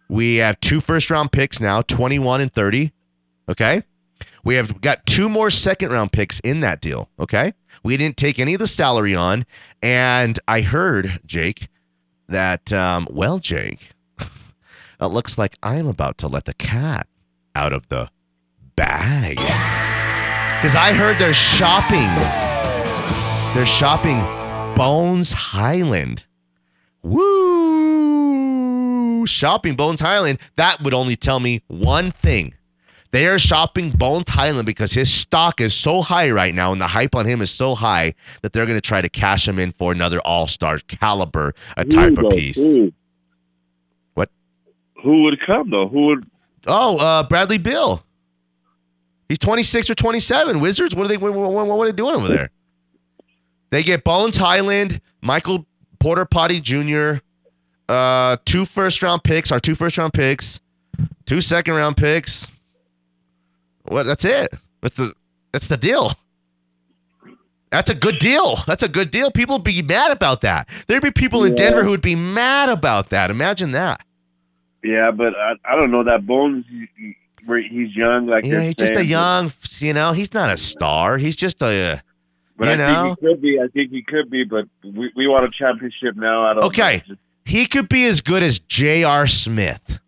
We 0.08 0.38
have 0.38 0.60
two 0.60 0.82
first 0.82 1.12
round 1.12 1.32
picks 1.32 1.60
now, 1.60 1.82
21 1.84 2.42
and 2.42 2.54
30. 2.54 2.92
Okay. 3.48 3.84
We 4.44 4.56
have 4.56 4.82
got 4.82 5.06
two 5.06 5.30
more 5.30 5.52
second 5.52 5.92
round 5.92 6.12
picks 6.12 6.40
in 6.40 6.62
that 6.62 6.82
deal. 6.82 7.10
Okay. 7.20 7.54
We 7.84 7.98
didn't 7.98 8.18
take 8.18 8.40
any 8.40 8.56
of 8.56 8.60
the 8.60 8.68
salary 8.68 9.16
on. 9.16 9.46
And 9.82 10.40
I 10.48 10.62
heard, 10.62 11.20
Jake, 11.26 11.68
that, 12.28 12.74
um, 12.74 13.08
well, 13.12 13.38
Jake, 13.40 13.92
it 14.20 15.06
looks 15.06 15.38
like 15.38 15.56
I'm 15.62 15.88
about 15.88 16.18
to 16.20 16.28
let 16.28 16.46
the 16.46 16.54
cat 16.56 17.08
out 17.56 17.74
of 17.74 17.88
the 17.90 18.10
bag. 18.76 19.38
Because 19.38 20.76
I 20.76 20.94
heard 20.94 21.20
they're 21.20 21.34
shopping. 21.34 22.10
They're 23.54 23.66
shopping 23.66 24.39
Bones 24.80 25.34
Hyland. 25.34 26.24
Woo! 27.04 28.40
shopping 29.28 29.76
Bones 29.76 30.00
Hyland? 30.00 30.40
That 30.56 30.82
would 30.82 30.94
only 30.94 31.18
tell 31.18 31.42
me 31.42 31.64
one 31.68 32.12
thing. 32.12 32.54
They 33.12 33.28
are 33.28 33.38
shopping 33.38 33.92
Bones 33.92 34.30
Hyland 34.30 34.66
because 34.66 34.94
his 34.94 35.14
stock 35.14 35.60
is 35.60 35.74
so 35.74 36.02
high 36.02 36.32
right 36.32 36.56
now 36.56 36.72
and 36.72 36.80
the 36.80 36.88
hype 36.88 37.14
on 37.14 37.26
him 37.26 37.42
is 37.42 37.52
so 37.52 37.76
high 37.76 38.16
that 38.42 38.54
they're 38.54 38.66
going 38.66 38.78
to 38.78 38.82
try 38.82 39.02
to 39.02 39.10
cash 39.10 39.46
him 39.46 39.60
in 39.60 39.74
for 39.74 39.92
another 39.92 40.22
all 40.22 40.48
star 40.48 40.78
caliber 40.88 41.54
a 41.76 41.84
type 41.84 42.18
of 42.18 42.30
piece. 42.30 42.56
Who? 42.56 42.94
What? 44.14 44.30
Who 45.04 45.24
would 45.24 45.42
come 45.46 45.72
though? 45.72 45.90
Who 45.90 46.06
would? 46.06 46.26
Oh, 46.68 46.96
uh, 47.00 47.24
Bradley 47.24 47.58
Beal. 47.58 48.06
He's 49.28 49.40
26 49.40 49.90
or 49.90 49.96
27. 49.96 50.62
Wizards, 50.62 50.96
what 50.96 51.04
are 51.04 51.10
they 51.10 51.18
what, 51.18 51.34
what, 51.34 51.68
what 51.68 51.84
are 51.84 51.86
they 51.86 51.92
doing 51.92 52.16
over 52.16 52.30
there? 52.30 52.52
They 53.72 53.84
get 53.84 54.04
Bones 54.04 54.38
Hyland, 54.38 55.02
Michael 55.22 55.66
Porter 56.00 56.26
Potty 56.26 56.60
Jr., 56.60 57.16
uh, 57.88 58.38
two 58.46 58.66
first 58.66 59.02
round 59.02 59.24
picks, 59.24 59.52
our 59.52 59.60
two 59.60 59.76
first 59.76 59.98
round 59.98 60.14
picks, 60.14 60.60
two 61.26 61.42
second 61.42 61.74
round 61.74 61.98
picks. 61.98 62.48
What 63.84 64.06
that's 64.06 64.26
it. 64.26 64.54
That's 64.82 64.98
the 64.98 65.14
that's 65.52 65.68
the 65.68 65.78
deal. 65.78 66.14
That's 67.72 67.90
a 67.90 67.96
good 67.96 68.18
deal. 68.18 68.58
That's 68.68 68.82
a 68.84 68.88
good 68.88 69.12
deal. 69.12 69.30
People 69.30 69.56
would 69.58 69.64
be 69.64 69.82
mad 69.84 70.12
about 70.12 70.42
that. 70.42 70.68
There'd 70.88 71.04
be 71.04 71.12
people 71.12 71.44
in 71.44 71.52
Yeah. 71.52 71.58
Denver 71.58 71.84
who 71.84 71.92
would 71.92 72.02
be 72.02 72.16
mad 72.16 72.70
about 72.70 73.10
that. 73.12 73.30
Imagine 73.30 73.72
that. 73.72 74.02
Yeah, 74.84 75.12
but 75.12 75.34
I, 75.36 75.54
I 75.66 75.76
don't 75.76 75.92
know 75.92 76.04
that 76.04 76.26
Bones. 76.26 76.66
he- 76.70 76.88
he- 76.98 77.16
where 77.46 77.62
He's 77.62 77.96
young, 77.96 78.28
like 78.28 78.44
Yeah, 78.46 78.62
he's 78.62 78.76
just 78.76 78.92
a 78.92 78.96
saying, 78.96 79.10
young, 79.10 79.52
you 79.80 79.94
know, 79.94 80.12
he's 80.12 80.34
not 80.34 80.52
a 80.52 80.58
star. 80.58 81.18
He's 81.18 81.36
just 81.36 81.62
a. 81.64 82.02
But 82.60 82.66
you 82.66 82.72
I 82.72 82.76
know? 82.76 83.04
think 83.16 83.20
he 83.20 83.26
could 83.28 83.42
be. 83.42 83.60
I 83.60 83.68
think 83.70 83.92
he 83.92 84.04
could 84.04 84.30
be. 84.30 84.44
But 84.44 84.66
we, 84.84 85.12
we 85.16 85.28
want 85.28 85.46
a 85.46 85.50
championship 85.50 86.16
now. 86.16 86.46
I 86.46 86.54
don't. 86.54 86.64
Okay. 86.66 87.02
He 87.46 87.66
could 87.66 87.90
be 87.90 88.06
as 88.06 88.22
good 88.22 88.44
as 88.44 88.60
J.R. 88.60 89.26
Smith. 89.26 90.00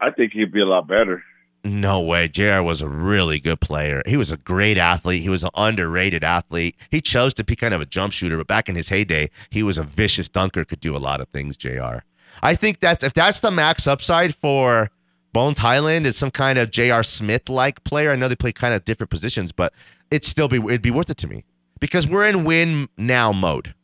I 0.00 0.10
think 0.10 0.32
he'd 0.32 0.50
be 0.50 0.60
a 0.60 0.66
lot 0.66 0.88
better. 0.88 1.22
No 1.62 2.00
way. 2.00 2.28
JR 2.28 2.60
was 2.60 2.82
a 2.82 2.88
really 2.88 3.38
good 3.38 3.60
player. 3.60 4.02
He 4.06 4.16
was 4.16 4.30
a 4.32 4.36
great 4.36 4.76
athlete. 4.76 5.22
He 5.22 5.28
was 5.28 5.44
an 5.44 5.50
underrated 5.54 6.24
athlete. 6.24 6.76
He 6.90 7.00
chose 7.00 7.32
to 7.34 7.44
be 7.44 7.56
kind 7.56 7.72
of 7.72 7.80
a 7.80 7.86
jump 7.86 8.12
shooter, 8.12 8.36
but 8.36 8.46
back 8.46 8.68
in 8.68 8.74
his 8.74 8.88
heyday, 8.88 9.30
he 9.50 9.62
was 9.62 9.78
a 9.78 9.82
vicious 9.82 10.28
dunker, 10.28 10.64
could 10.64 10.80
do 10.80 10.94
a 10.94 10.98
lot 10.98 11.20
of 11.22 11.28
things, 11.28 11.56
JR. 11.56 11.98
I 12.42 12.54
think 12.54 12.80
that's 12.80 13.02
if 13.04 13.14
that's 13.14 13.40
the 13.40 13.50
max 13.50 13.86
upside 13.86 14.34
for 14.34 14.90
Bones 15.32 15.58
Hyland 15.58 16.06
is 16.06 16.16
some 16.16 16.30
kind 16.30 16.58
of 16.58 16.70
J.R. 16.70 17.02
Smith 17.02 17.48
like 17.48 17.82
player. 17.84 18.10
I 18.10 18.16
know 18.16 18.28
they 18.28 18.36
play 18.36 18.52
kind 18.52 18.74
of 18.74 18.84
different 18.84 19.10
positions, 19.10 19.50
but 19.52 19.72
it'd 20.10 20.24
still 20.24 20.48
be 20.48 20.58
it'd 20.58 20.82
be 20.82 20.90
worth 20.90 21.08
it 21.08 21.16
to 21.18 21.26
me. 21.26 21.44
Because 21.80 22.06
we're 22.06 22.26
in 22.26 22.44
win 22.44 22.88
now 22.96 23.32
mode. 23.32 23.74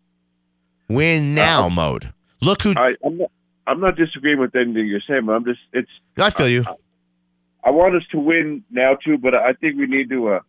Win 0.88 1.34
now 1.34 1.68
mode. 1.68 2.12
Look 2.40 2.62
who 2.62 2.74
I, 2.76 2.94
I'm 3.04 3.18
not. 3.18 3.30
I'm 3.66 3.80
not 3.80 3.96
disagreeing 3.96 4.40
with 4.40 4.56
anything 4.56 4.86
you're 4.86 5.02
saying, 5.06 5.26
but 5.26 5.32
I'm 5.32 5.44
just. 5.44 5.60
It's. 5.72 5.90
I 6.16 6.30
feel 6.30 6.48
you. 6.48 6.64
I 7.62 7.70
want 7.70 7.94
us 7.94 8.02
to 8.12 8.18
win 8.18 8.64
now 8.70 8.96
too, 9.04 9.18
but 9.18 9.34
I 9.34 9.52
think 9.52 9.76
we 9.78 9.86
need 9.86 10.08
to 10.10 10.28
uh, 10.28 10.40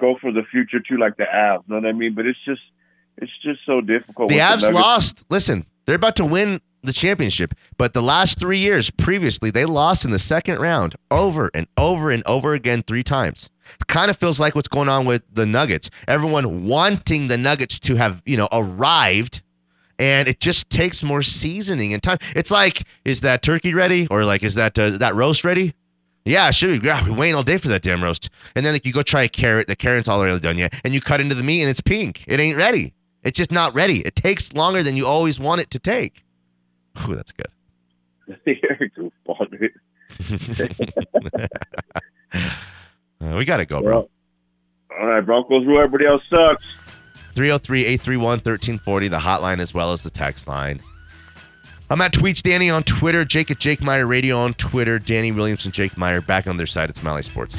go 0.00 0.16
for 0.20 0.32
the 0.32 0.42
future 0.50 0.80
too, 0.80 0.96
like 0.96 1.16
the 1.16 1.24
Avs. 1.24 1.68
Know 1.68 1.76
what 1.76 1.86
I 1.86 1.92
mean? 1.92 2.14
But 2.14 2.26
it's 2.26 2.38
just, 2.44 2.62
it's 3.18 3.32
just 3.42 3.60
so 3.66 3.80
difficult. 3.80 4.30
The 4.30 4.38
Avs 4.38 4.62
Nuggets. 4.62 4.70
lost. 4.70 5.24
Listen, 5.28 5.66
they're 5.84 5.96
about 5.96 6.16
to 6.16 6.24
win 6.24 6.60
the 6.82 6.92
championship, 6.92 7.54
but 7.76 7.92
the 7.92 8.02
last 8.02 8.38
three 8.38 8.58
years 8.58 8.90
previously, 8.90 9.50
they 9.50 9.64
lost 9.64 10.04
in 10.04 10.10
the 10.10 10.18
second 10.18 10.58
round 10.58 10.94
over 11.10 11.50
and 11.54 11.66
over 11.76 12.10
and 12.10 12.22
over 12.26 12.54
again 12.54 12.82
three 12.86 13.02
times. 13.02 13.50
Kind 13.86 14.10
of 14.10 14.16
feels 14.16 14.40
like 14.40 14.54
what's 14.54 14.68
going 14.68 14.88
on 14.88 15.04
with 15.04 15.22
the 15.32 15.44
Nuggets. 15.44 15.90
Everyone 16.06 16.64
wanting 16.64 17.28
the 17.28 17.36
Nuggets 17.36 17.78
to 17.80 17.96
have, 17.96 18.22
you 18.24 18.36
know, 18.36 18.48
arrived. 18.52 19.42
And 19.98 20.28
it 20.28 20.38
just 20.38 20.70
takes 20.70 21.02
more 21.02 21.22
seasoning 21.22 21.92
and 21.92 22.00
time. 22.00 22.18
It's 22.36 22.52
like, 22.52 22.86
is 23.04 23.22
that 23.22 23.42
turkey 23.42 23.74
ready, 23.74 24.06
or 24.08 24.24
like, 24.24 24.44
is 24.44 24.54
that 24.54 24.78
uh, 24.78 24.90
that 24.90 25.16
roast 25.16 25.44
ready? 25.44 25.74
Yeah, 26.24 26.50
should 26.50 26.70
we? 26.70 26.86
Yeah, 26.86 27.04
we 27.04 27.10
waiting 27.10 27.34
all 27.34 27.42
day 27.42 27.58
for 27.58 27.68
that 27.68 27.82
damn 27.82 28.02
roast. 28.04 28.30
And 28.54 28.64
then 28.64 28.74
like 28.74 28.86
you 28.86 28.92
go 28.92 29.02
try 29.02 29.22
a 29.22 29.28
carrot, 29.28 29.66
the 29.66 29.74
carrot's 29.74 30.08
already 30.08 30.38
done 30.38 30.58
yet, 30.58 30.74
and 30.84 30.94
you 30.94 31.00
cut 31.00 31.20
into 31.20 31.34
the 31.34 31.42
meat 31.42 31.62
and 31.62 31.70
it's 31.70 31.80
pink. 31.80 32.24
It 32.28 32.38
ain't 32.38 32.56
ready. 32.56 32.94
It's 33.22 33.36
just 33.36 33.50
not 33.50 33.74
ready. 33.74 34.00
It 34.02 34.14
takes 34.14 34.52
longer 34.52 34.82
than 34.82 34.94
you 34.94 35.06
always 35.06 35.40
want 35.40 35.60
it 35.60 35.70
to 35.72 35.78
take. 35.78 36.22
Ooh, 37.06 37.14
that's 37.14 37.32
good. 37.32 37.48
You're 38.46 38.72
a 38.80 38.90
goofball, 38.90 39.50
dude. 39.50 39.72
Uh, 43.20 43.34
we 43.36 43.44
gotta 43.44 43.66
go, 43.66 43.82
bro. 43.82 44.08
All 44.98 45.06
right, 45.06 45.24
Broncos 45.24 45.66
rule. 45.66 45.78
Everybody 45.78 46.06
else 46.06 46.22
sucks. 46.30 46.64
303 47.34 47.84
831 47.84 48.28
1340, 48.38 49.08
the 49.08 49.18
hotline 49.18 49.60
as 49.60 49.74
well 49.74 49.92
as 49.92 50.02
the 50.02 50.10
text 50.10 50.46
line. 50.48 50.80
I'm 51.90 52.00
at 52.00 52.12
Tweets 52.12 52.42
Danny 52.42 52.68
on 52.68 52.82
Twitter, 52.82 53.24
Jake 53.24 53.50
at 53.50 53.58
Jake 53.58 53.80
Meyer 53.80 54.06
Radio 54.06 54.38
on 54.38 54.54
Twitter, 54.54 54.98
Danny 54.98 55.32
Williamson, 55.32 55.72
Jake 55.72 55.96
Meyer 55.96 56.20
back 56.20 56.46
on 56.46 56.56
their 56.58 56.66
side 56.66 56.90
at 56.90 56.96
Smiley 56.96 57.22
Sports. 57.22 57.56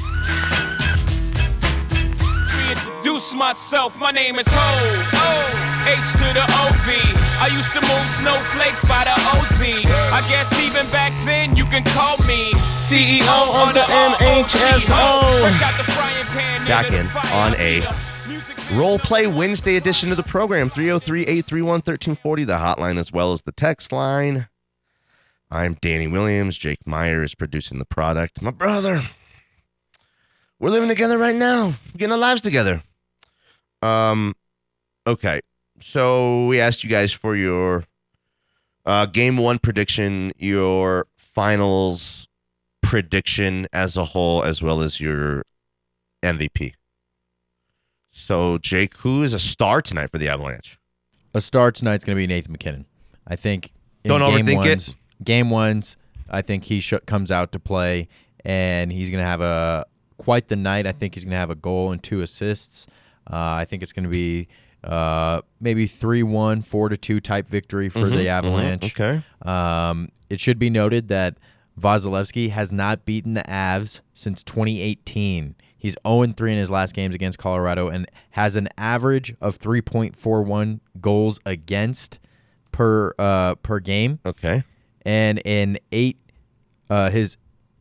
Reintroduce 2.54 3.34
myself, 3.34 3.98
my 3.98 4.10
name 4.12 4.38
is 4.38 4.46
Ho. 4.48 5.59
H 5.86 6.12
to 6.12 6.26
the 6.34 6.44
OV. 6.44 6.86
I 7.40 7.48
used 7.52 7.72
to 7.72 7.80
move 7.80 8.06
snowflakes 8.10 8.84
by 8.84 9.04
the 9.04 9.16
OZ. 9.32 9.60
I 10.12 10.26
guess 10.28 10.52
even 10.60 10.88
back 10.90 11.12
then 11.24 11.56
you 11.56 11.64
can 11.64 11.84
call 11.84 12.16
me 12.26 12.52
CEO 12.84 13.54
on 13.54 13.74
the 13.74 13.80
MHSO. 13.80 15.20
Fresh 15.40 15.62
out 15.62 15.76
the 15.78 15.84
frying 15.92 16.26
pan, 16.26 16.66
Back 16.66 16.92
in 16.92 17.06
on 17.32 17.54
a 17.56 17.82
Role 18.74 18.98
Play 18.98 19.26
Wednesday 19.26 19.76
edition 19.76 20.10
of 20.10 20.16
the 20.16 20.22
program 20.22 20.70
303 20.70 21.22
831 21.22 21.66
1340, 21.66 22.44
the 22.44 22.52
hotline 22.54 22.98
as 22.98 23.12
well 23.12 23.32
as 23.32 23.42
the 23.42 23.52
text 23.52 23.92
line. 23.92 24.48
I'm 25.50 25.74
Danny 25.80 26.06
Williams. 26.06 26.56
Jake 26.56 26.86
Meyer 26.86 27.22
is 27.22 27.34
producing 27.34 27.78
the 27.78 27.84
product. 27.84 28.40
My 28.40 28.52
brother. 28.52 29.02
We're 30.60 30.70
living 30.70 30.88
together 30.90 31.16
right 31.16 31.34
now, 31.34 31.68
We're 31.68 31.98
getting 31.98 32.12
our 32.12 32.18
lives 32.18 32.42
together. 32.42 32.82
Um, 33.82 34.34
okay. 35.06 35.40
So 35.80 36.46
we 36.46 36.60
asked 36.60 36.84
you 36.84 36.90
guys 36.90 37.12
for 37.12 37.34
your 37.36 37.84
uh, 38.86 39.06
game 39.06 39.36
one 39.36 39.58
prediction, 39.58 40.32
your 40.38 41.06
finals 41.16 42.28
prediction 42.82 43.66
as 43.72 43.96
a 43.96 44.04
whole, 44.04 44.42
as 44.42 44.62
well 44.62 44.82
as 44.82 45.00
your 45.00 45.44
MVP. 46.22 46.74
So, 48.12 48.58
Jake, 48.58 48.96
who 48.98 49.22
is 49.22 49.32
a 49.32 49.38
star 49.38 49.80
tonight 49.80 50.10
for 50.10 50.18
the 50.18 50.28
Avalanche? 50.28 50.78
A 51.32 51.40
star 51.40 51.70
tonight's 51.70 52.04
going 52.04 52.16
to 52.16 52.20
be 52.20 52.26
Nathan 52.26 52.52
MacKinnon. 52.52 52.86
I 53.26 53.36
think 53.36 53.72
in 54.04 54.08
Don't 54.08 54.20
game 54.20 54.46
overthink 54.46 54.64
it. 54.64 54.68
ones, 54.68 54.96
game 55.22 55.50
ones, 55.50 55.96
I 56.28 56.42
think 56.42 56.64
he 56.64 56.80
sh- 56.80 56.94
comes 57.06 57.30
out 57.30 57.52
to 57.52 57.58
play 57.60 58.08
and 58.44 58.92
he's 58.92 59.10
going 59.10 59.22
to 59.22 59.26
have 59.26 59.40
a 59.40 59.86
quite 60.18 60.48
the 60.48 60.56
night. 60.56 60.86
I 60.86 60.92
think 60.92 61.14
he's 61.14 61.24
going 61.24 61.32
to 61.32 61.38
have 61.38 61.50
a 61.50 61.54
goal 61.54 61.92
and 61.92 62.02
two 62.02 62.20
assists. 62.20 62.86
Uh, 63.30 63.36
I 63.36 63.64
think 63.64 63.82
it's 63.82 63.92
going 63.92 64.04
to 64.04 64.10
be 64.10 64.48
uh, 64.84 65.40
maybe 65.60 65.86
3 65.86 66.22
1, 66.22 66.62
4 66.62 66.88
to 66.90 66.96
2 66.96 67.20
type 67.20 67.46
victory 67.48 67.88
for 67.88 68.00
Mhm, 68.00 68.10
the 68.10 68.24
mhm, 68.24 68.26
Avalanche. 68.26 68.98
okay. 69.00 69.22
Um, 69.42 70.08
it 70.30 70.40
should 70.40 70.58
be 70.58 70.70
noted 70.70 71.08
that 71.08 71.36
Vasilevskiy 71.78 72.50
has 72.50 72.70
not 72.72 73.04
beaten 73.04 73.34
the 73.34 73.42
Avs 73.42 74.00
since 74.14 74.42
2018. 74.42 75.54
He's 75.76 75.96
0 76.06 76.26
3 76.36 76.52
in 76.52 76.58
his 76.58 76.70
last 76.70 76.94
games 76.94 77.14
against 77.14 77.38
Colorado 77.38 77.88
and 77.88 78.10
has 78.30 78.56
an 78.56 78.68
average 78.76 79.34
of 79.40 79.58
3.41 79.58 80.80
goals 81.00 81.40
against 81.46 82.18
per 82.72 83.12
uh, 83.18 83.54
per 83.56 83.80
game. 83.80 84.18
Okay. 84.26 84.62
And 85.06 85.38
in 85.44 85.78
eight, 85.92 86.18
uh, 86.90 87.10
his 87.10 87.36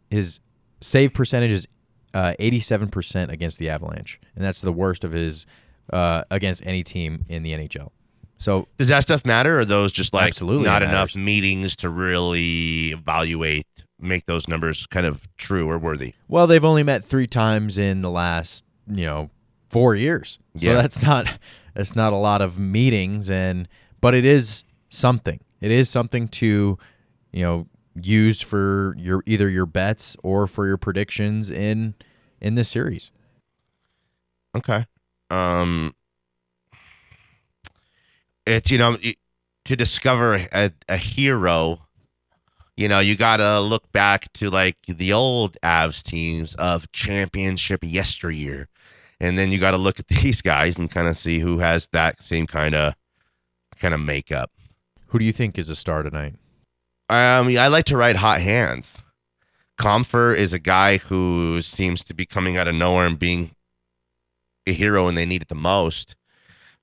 his 0.10 0.40
save 0.82 1.14
percentage 1.14 1.52
is 1.52 1.68
uh, 2.14 2.34
87% 2.40 3.30
against 3.30 3.60
the 3.60 3.70
Avalanche, 3.70 4.20
and 4.36 4.44
that's 4.44 4.62
the 4.62 4.72
worst 4.72 5.04
of 5.04 5.12
his 5.12 5.46
uh, 5.91 6.23
against 6.32 6.63
any 6.65 6.84
team 6.84 7.25
in 7.30 7.43
the 7.43 7.54
NHL. 7.54 7.89
So 8.38 8.67
Does 8.78 8.88
that 8.88 9.02
stuff 9.02 9.25
matter, 9.25 9.58
or 9.58 9.60
are 9.60 9.65
those 9.65 9.91
just 9.91 10.13
like 10.13 10.30
Absolutely 10.30 10.65
not 10.65 10.82
enough 10.82 11.15
meetings 11.15 11.75
to 11.78 11.89
really 11.89 12.91
evaluate, 12.91 13.65
make 13.99 14.25
those 14.28 14.47
numbers 14.47 14.86
kind 14.88 15.06
of 15.06 15.28
true 15.36 15.69
or 15.69 15.78
worthy? 15.78 16.13
Well, 16.30 16.47
they've 16.47 16.63
only 16.63 16.84
met 16.84 17.04
three 17.04 17.28
times 17.28 17.78
in 17.78 18.02
the 18.02 18.10
last, 18.10 18.63
you 18.88 19.06
know, 19.06 19.30
four 19.69 19.93
years. 19.95 20.39
So 20.58 20.69
Yeah. 20.69 20.75
that's 20.82 21.02
not 21.02 21.28
that's 21.73 21.95
not 21.95 22.13
a 22.13 22.17
lot 22.17 22.41
of 22.41 22.58
meetings 22.58 23.30
and 23.30 23.67
but 23.99 24.13
it 24.13 24.23
is 24.23 24.63
something. 24.88 25.41
It 25.60 25.71
is 25.71 25.89
something 25.89 26.30
to, 26.30 26.78
you 27.34 27.41
know, 27.43 27.67
use 28.02 28.39
for 28.39 28.95
your 28.97 29.21
either 29.25 29.49
your 29.49 29.65
bets 29.65 30.15
or 30.23 30.47
for 30.47 30.65
your 30.65 30.78
predictions 30.78 31.52
in 31.52 31.93
in 32.39 32.56
this 32.56 32.69
series. 32.69 33.12
Okay. 34.56 34.86
Um, 35.30 35.94
it's 38.46 38.72
you 38.72 38.78
know 38.78 38.98
to 39.65 39.76
discover 39.76 40.48
a, 40.52 40.72
a 40.88 40.98
hero. 40.98 41.82
You 42.76 42.88
know, 42.88 43.00
you 43.00 43.15
gotta 43.15 43.60
look 43.60 43.92
back 43.92 44.32
to 44.34 44.50
like 44.50 44.78
the 44.88 45.12
old 45.13 45.58
Avs 45.62 46.02
teams 46.02 46.56
of 46.56 46.92
championship 46.92 47.82
yesteryear, 47.84 48.70
and 49.20 49.38
then 49.38 49.52
you 49.52 49.60
gotta 49.60 49.78
look 49.78 50.00
at 50.00 50.08
these 50.22 50.42
guys 50.42 50.78
and 50.78 50.89
kind 50.89 51.08
of 51.08 51.18
see 51.18 51.39
who 51.39 51.60
has 51.60 51.88
that 51.92 52.24
same 52.24 52.48
kind 52.48 52.76
of 52.76 52.94
kind 53.78 53.94
of 53.94 54.00
makeup. 54.00 54.52
Who 55.08 55.20
do 55.20 55.26
you 55.26 55.34
think 55.34 55.58
is 55.58 55.70
a 55.70 55.76
star 55.76 56.04
tonight? 56.04 56.36
Um, 57.10 57.48
I 57.58 57.68
like 57.68 57.86
to 57.86 57.98
ride 57.98 58.18
hot 58.18 58.42
hands. 58.42 58.98
Compher 59.80 60.36
is 60.36 60.54
a 60.54 60.60
guy 60.60 60.98
who 60.98 61.62
seems 61.62 62.04
to 62.04 62.13
be 62.13 62.26
coming 62.26 62.58
out 62.58 62.68
of 62.68 62.76
nowhere 62.76 63.08
and 63.08 63.18
being 63.18 63.52
a 64.70 64.74
hero 64.74 65.06
when 65.06 65.16
they 65.16 65.26
need 65.26 65.42
it 65.42 65.48
the 65.48 65.56
most. 65.56 66.16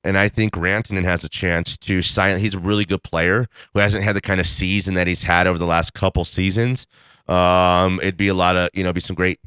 And 0.04 0.16
I 0.16 0.28
think 0.28 0.54
Rantanen 0.54 1.04
has 1.04 1.24
a 1.24 1.28
chance 1.28 1.76
to 1.78 2.00
sign. 2.00 2.38
He's 2.38 2.54
a 2.54 2.60
really 2.60 2.84
good 2.84 3.02
player 3.02 3.48
who 3.74 3.80
hasn't 3.80 4.04
had 4.04 4.14
the 4.14 4.20
kind 4.20 4.40
of 4.40 4.46
season 4.46 4.94
that 4.94 5.06
he's 5.06 5.24
had 5.24 5.46
over 5.46 5.58
the 5.58 5.66
last 5.66 5.94
couple 5.94 6.24
seasons. 6.24 6.86
Um, 7.26 7.98
it'd 8.00 8.16
be 8.16 8.28
a 8.28 8.34
lot 8.34 8.56
of 8.56 8.70
you 8.72 8.84
know, 8.84 8.92
be 8.92 9.00
some 9.00 9.16
great 9.16 9.40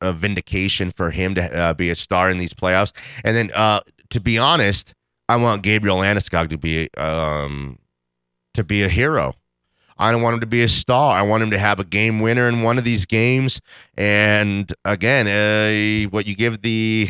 uh, 0.00 0.12
vindication 0.12 0.90
for 0.90 1.10
him 1.10 1.34
to 1.34 1.54
uh, 1.54 1.74
be 1.74 1.90
a 1.90 1.94
star 1.94 2.30
in 2.30 2.38
these 2.38 2.54
playoffs. 2.54 2.92
And 3.24 3.36
then, 3.36 3.50
uh, 3.54 3.80
to 4.10 4.20
be 4.20 4.38
honest, 4.38 4.94
I 5.28 5.36
want 5.36 5.62
Gabriel 5.62 5.98
Landeskog 5.98 6.50
to 6.50 6.58
be 6.58 6.88
um, 6.96 7.78
to 8.54 8.64
be 8.64 8.82
a 8.82 8.88
hero. 8.88 9.34
I 9.98 10.10
don't 10.10 10.22
want 10.22 10.34
him 10.34 10.40
to 10.40 10.46
be 10.46 10.62
a 10.62 10.68
star. 10.68 11.18
I 11.18 11.22
want 11.22 11.42
him 11.42 11.50
to 11.50 11.58
have 11.58 11.80
a 11.80 11.84
game 11.84 12.20
winner 12.20 12.48
in 12.48 12.62
one 12.62 12.76
of 12.76 12.84
these 12.84 13.06
games. 13.06 13.60
And 13.96 14.72
again, 14.84 15.26
uh, 15.26 16.08
what 16.10 16.26
you 16.26 16.36
give 16.36 16.60
the 16.60 17.08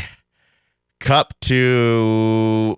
cup 1.00 1.34
to 1.42 2.76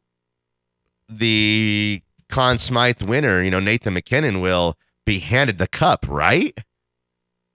the 1.08 2.02
Conn 2.28 2.58
Smythe 2.58 3.02
winner, 3.02 3.42
you 3.42 3.50
know, 3.50 3.60
Nathan 3.60 3.94
MacKinnon 3.94 4.40
will 4.40 4.76
be 5.06 5.18
handed 5.20 5.58
the 5.58 5.66
cup, 5.68 6.06
right? 6.08 6.56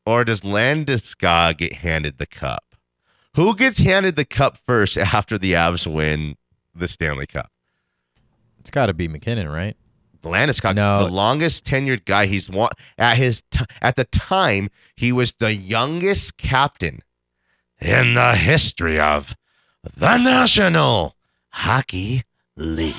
Or 0.06 0.24
does 0.24 0.42
Landeskog 0.42 1.58
get 1.60 1.74
handed 1.74 2.18
the 2.18 2.26
cup? 2.26 2.64
Who 3.36 3.56
gets 3.56 3.80
handed 3.80 4.16
the 4.16 4.26
cup 4.26 4.58
first 4.68 4.98
after 5.14 5.38
the 5.38 5.54
Avs 5.54 5.92
win 5.92 6.36
the 6.76 6.88
Stanley 6.88 7.28
Cup? 7.28 7.52
It's 8.60 8.72
got 8.72 8.88
to 8.88 8.94
be 8.94 9.08
MacKinnon, 9.08 9.50
right? 9.50 9.76
Landeskog's 10.24 10.76
No. 10.78 11.00
the 11.06 11.12
longest 11.12 11.66
tenured 11.66 12.06
guy. 12.06 12.28
He's 12.28 12.50
one 12.50 12.72
at 12.98 13.18
his 13.18 13.44
t- 13.52 13.66
at 13.82 13.98
the 13.98 14.06
time 14.06 14.70
he 14.96 15.12
was 15.12 15.34
the 15.40 15.54
youngest 15.54 16.38
captain 16.38 17.00
in 17.82 18.14
the 18.14 18.34
history 18.36 18.98
of 18.98 19.36
the 19.84 20.18
National 20.18 21.16
Hockey 21.50 22.24
League. 22.56 22.96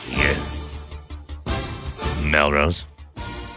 Melrose, 2.22 2.84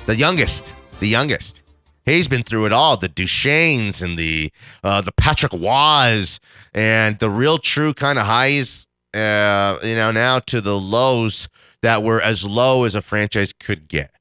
the 0.06 0.16
youngest, 0.16 0.74
the 1.00 1.08
youngest. 1.08 1.62
He's 2.06 2.30
been 2.30 2.44
through 2.44 2.68
it 2.68 2.72
all. 2.72 2.96
The 2.96 3.10
Duchenes 3.10 4.02
and 4.02 4.18
the 4.18 4.52
uh, 4.84 5.02
the 5.02 5.12
Patrick 5.12 5.52
Waz 5.54 6.40
and 6.74 7.20
the 7.20 7.30
real 7.30 7.58
true 7.58 7.94
kind 7.94 8.18
of 8.18 8.26
highs. 8.26 8.88
Uh, 9.13 9.80
you 9.84 9.96
know 9.96 10.12
now 10.12 10.40
to 10.40 10.62
the 10.62 10.80
lows 10.80 11.50
that 11.82 12.04
were 12.04 12.22
as 12.22 12.46
low 12.46 12.86
as 12.86 12.96
a 12.96 13.02
franchise 13.02 13.52
could 13.52 13.88
get. 13.88 14.12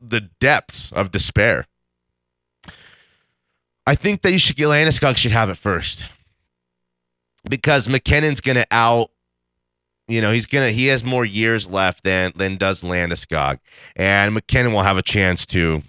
The 0.00 0.20
depths 0.40 0.90
of 0.92 1.12
despair. 1.12 1.66
I 3.86 3.94
think 3.94 4.22
that 4.22 4.32
you 4.32 4.38
should 4.38 4.56
get 4.56 4.68
Landeskog 4.68 5.16
should 5.16 5.32
have 5.32 5.50
it 5.50 5.56
first. 5.56 6.04
Because 7.48 7.88
MacKinnon's 7.88 8.40
gonna 8.40 8.66
out, 8.70 9.10
you 10.08 10.20
know, 10.20 10.32
he's 10.32 10.46
gonna 10.46 10.70
he 10.70 10.86
has 10.86 11.02
more 11.02 11.24
years 11.24 11.68
left 11.68 12.04
than 12.04 12.32
than 12.36 12.56
does 12.56 12.82
Landeskog. 12.82 13.58
And 13.96 14.34
MacKinnon 14.34 14.72
will 14.72 14.82
have 14.82 14.98
a 14.98 15.02
chance 15.02 15.44
to, 15.46 15.82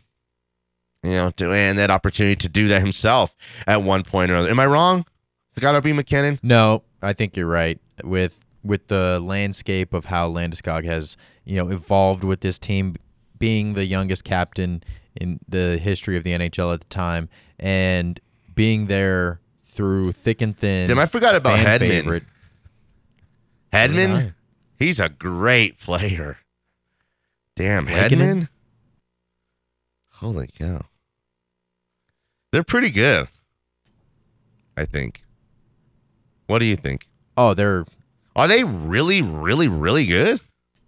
you 1.04 1.12
know, 1.12 1.32
to 1.32 1.52
and 1.52 1.78
that 1.78 1.92
opportunity 1.92 2.36
to 2.38 2.50
do 2.50 2.68
that 2.70 2.82
himself 2.82 3.36
at 3.68 3.84
one 3.84 4.04
point 4.04 4.32
or 4.32 4.38
other. 4.38 4.50
Am 4.50 4.60
I 4.60 4.66
wrong? 4.66 5.06
It's 5.52 5.62
gotta 5.62 5.82
be 5.82 5.94
MacKinnon. 5.94 6.40
No, 6.42 6.84
I 7.02 7.14
think 7.14 7.38
you're 7.38 7.48
right. 7.48 7.80
With 8.04 8.44
with 8.64 8.88
the 8.88 9.20
landscape 9.20 9.94
of 9.94 10.06
how 10.06 10.30
Landeskog 10.30 10.86
has, 10.86 11.18
you 11.46 11.58
know, 11.58 11.70
evolved 11.70 12.24
with 12.24 12.42
this 12.42 12.58
team 12.58 12.96
being 13.38 13.74
the 13.74 13.86
youngest 13.86 14.24
captain 14.24 14.84
in 15.16 15.40
the 15.48 15.78
history 15.78 16.18
of 16.18 16.24
the 16.24 16.32
NHL 16.32 16.74
at 16.74 16.80
the 16.80 16.88
time 16.88 17.30
and 17.60 18.20
being 18.56 18.88
there 18.88 19.40
through 19.74 20.12
thick 20.14 20.42
and 20.42 20.58
thin. 20.58 20.88
Damn, 20.88 21.00
I 21.00 21.06
forgot 21.06 21.36
about 21.36 21.60
Hedman. 21.60 21.80
favorite. 21.80 22.24
Hedman, 23.74 24.34
he's 24.78 25.00
a 25.00 25.10
great 25.10 25.80
player. 25.80 26.38
Damn, 27.56 27.86
Liking 27.88 28.20
Hedman. 28.20 28.50
Holy 30.12 30.48
cow. 30.58 30.86
They're 32.52 32.64
pretty 32.64 32.92
good. 32.92 33.28
I 34.78 34.86
think. 34.86 35.24
What 36.48 36.60
do 36.60 36.66
you 36.66 36.76
think? 36.76 37.08
Oh, 37.36 37.54
they're 37.54 37.86
Are 38.36 38.48
they 38.48 38.64
really, 38.64 39.22
really, 39.22 39.68
really 39.68 40.06
good? 40.06 40.40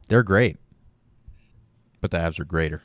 they're 0.08 0.24
great. 0.24 0.58
But 2.02 2.12
the 2.12 2.18
Avs 2.18 2.40
are 2.40 2.46
greater. 2.46 2.84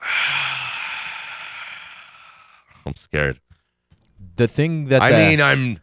I'm 2.86 2.96
scared. 2.96 3.40
The 4.36 4.48
thing 4.48 4.86
that 4.86 5.02
I 5.02 5.12
the- 5.12 5.16
mean, 5.18 5.40
I'm 5.40 5.80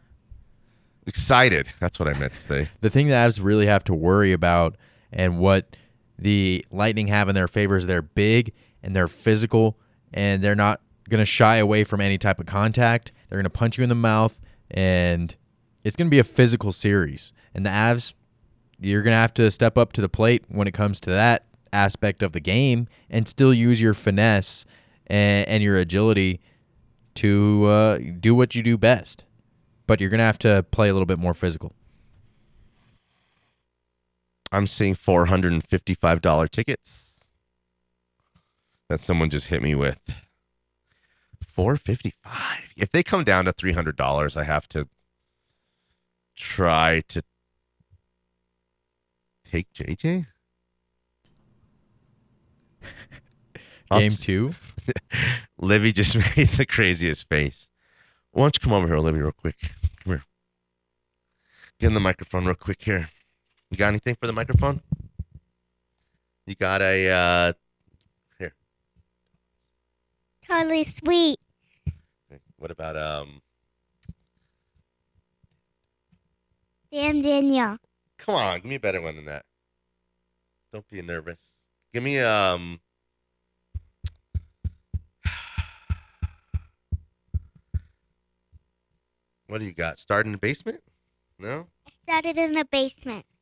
excited. 1.06 1.68
That's 1.80 1.98
what 1.98 2.08
I 2.08 2.12
meant 2.18 2.34
to 2.34 2.40
say. 2.40 2.68
the 2.80 2.90
thing 2.90 3.08
the 3.08 3.14
Avs 3.14 3.42
really 3.42 3.66
have 3.66 3.84
to 3.84 3.94
worry 3.94 4.32
about 4.32 4.76
and 5.12 5.38
what 5.38 5.76
the 6.18 6.64
Lightning 6.70 7.08
have 7.08 7.28
in 7.28 7.34
their 7.34 7.48
favor 7.48 7.76
is 7.76 7.86
they're 7.86 8.02
big 8.02 8.52
and 8.82 8.94
they're 8.94 9.08
physical 9.08 9.78
and 10.12 10.42
they're 10.42 10.54
not 10.54 10.80
going 11.08 11.18
to 11.20 11.24
shy 11.26 11.56
away 11.56 11.84
from 11.84 12.00
any 12.00 12.18
type 12.18 12.38
of 12.38 12.46
contact. 12.46 13.10
They're 13.28 13.38
going 13.38 13.44
to 13.44 13.50
punch 13.50 13.78
you 13.78 13.82
in 13.82 13.88
the 13.88 13.94
mouth 13.96 14.40
and 14.70 15.34
it's 15.84 15.96
going 15.96 16.06
to 16.06 16.10
be 16.10 16.18
a 16.20 16.24
physical 16.24 16.70
series. 16.70 17.32
And 17.54 17.66
the 17.66 17.70
Avs, 17.70 18.12
you're 18.78 19.02
going 19.02 19.12
to 19.12 19.18
have 19.18 19.34
to 19.34 19.50
step 19.50 19.76
up 19.76 19.92
to 19.94 20.00
the 20.00 20.08
plate 20.08 20.44
when 20.48 20.68
it 20.68 20.72
comes 20.74 21.00
to 21.00 21.10
that 21.10 21.44
aspect 21.72 22.22
of 22.22 22.32
the 22.32 22.40
game 22.40 22.86
and 23.10 23.26
still 23.26 23.52
use 23.52 23.80
your 23.80 23.94
finesse 23.94 24.64
and, 25.08 25.48
and 25.48 25.62
your 25.62 25.76
agility 25.76 26.40
to 27.14 27.64
uh, 27.66 27.98
do 28.20 28.34
what 28.34 28.54
you 28.54 28.62
do 28.62 28.78
best. 28.78 29.24
But 29.86 30.00
you're 30.00 30.10
going 30.10 30.18
to 30.18 30.24
have 30.24 30.38
to 30.40 30.64
play 30.70 30.88
a 30.88 30.92
little 30.92 31.06
bit 31.06 31.18
more 31.18 31.34
physical. 31.34 31.72
I'm 34.50 34.66
seeing 34.66 34.94
$455 34.94 36.50
tickets 36.50 37.08
that 38.88 39.00
someone 39.00 39.30
just 39.30 39.46
hit 39.48 39.62
me 39.62 39.74
with. 39.74 39.98
455. 41.46 42.72
If 42.76 42.90
they 42.90 43.02
come 43.02 43.24
down 43.24 43.46
to 43.46 43.52
$300, 43.52 44.36
I 44.36 44.44
have 44.44 44.68
to 44.68 44.88
try 46.36 47.02
to 47.08 47.22
take 49.50 49.72
JJ. 49.72 50.26
I'll 53.92 54.00
Game 54.00 54.12
two. 54.12 54.54
Livy 55.58 55.92
just 55.92 56.16
made 56.36 56.48
the 56.48 56.66
craziest 56.66 57.28
face. 57.28 57.68
Why 58.30 58.44
don't 58.44 58.56
you 58.56 58.60
come 58.60 58.72
over 58.72 58.86
here, 58.86 58.98
Livy, 58.98 59.20
real 59.20 59.32
quick? 59.32 59.56
Come 60.02 60.14
here. 60.14 60.24
Get 61.78 61.88
in 61.88 61.94
the 61.94 62.00
microphone 62.00 62.46
real 62.46 62.54
quick 62.54 62.82
here. 62.82 63.10
You 63.70 63.76
got 63.76 63.88
anything 63.88 64.16
for 64.16 64.26
the 64.26 64.32
microphone? 64.32 64.80
You 66.46 66.54
got 66.54 66.80
a 66.82 67.08
uh 67.08 67.52
here. 68.38 68.54
Totally 70.48 70.84
sweet. 70.84 71.38
What 72.56 72.70
about 72.70 72.96
um 72.96 73.42
Damn 76.90 77.22
Daniel. 77.22 77.78
come 78.18 78.34
on, 78.34 78.56
give 78.60 78.66
me 78.66 78.74
a 78.74 78.80
better 78.80 79.00
one 79.00 79.16
than 79.16 79.24
that. 79.24 79.44
Don't 80.72 80.86
be 80.88 81.00
nervous. 81.02 81.38
Give 81.92 82.02
me 82.02 82.20
um 82.20 82.80
What 89.52 89.60
do 89.60 89.66
you 89.66 89.74
got? 89.74 89.98
Start 89.98 90.24
in 90.24 90.32
the 90.32 90.38
basement? 90.38 90.80
No? 91.38 91.66
I 91.86 91.90
started 92.04 92.38
in 92.38 92.52
the 92.52 92.64
basement. 92.64 93.26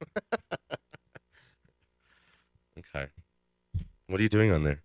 Okay. 2.78 3.06
What 4.08 4.18
are 4.18 4.22
you 4.22 4.28
doing 4.28 4.50
on 4.50 4.64
there? 4.64 4.80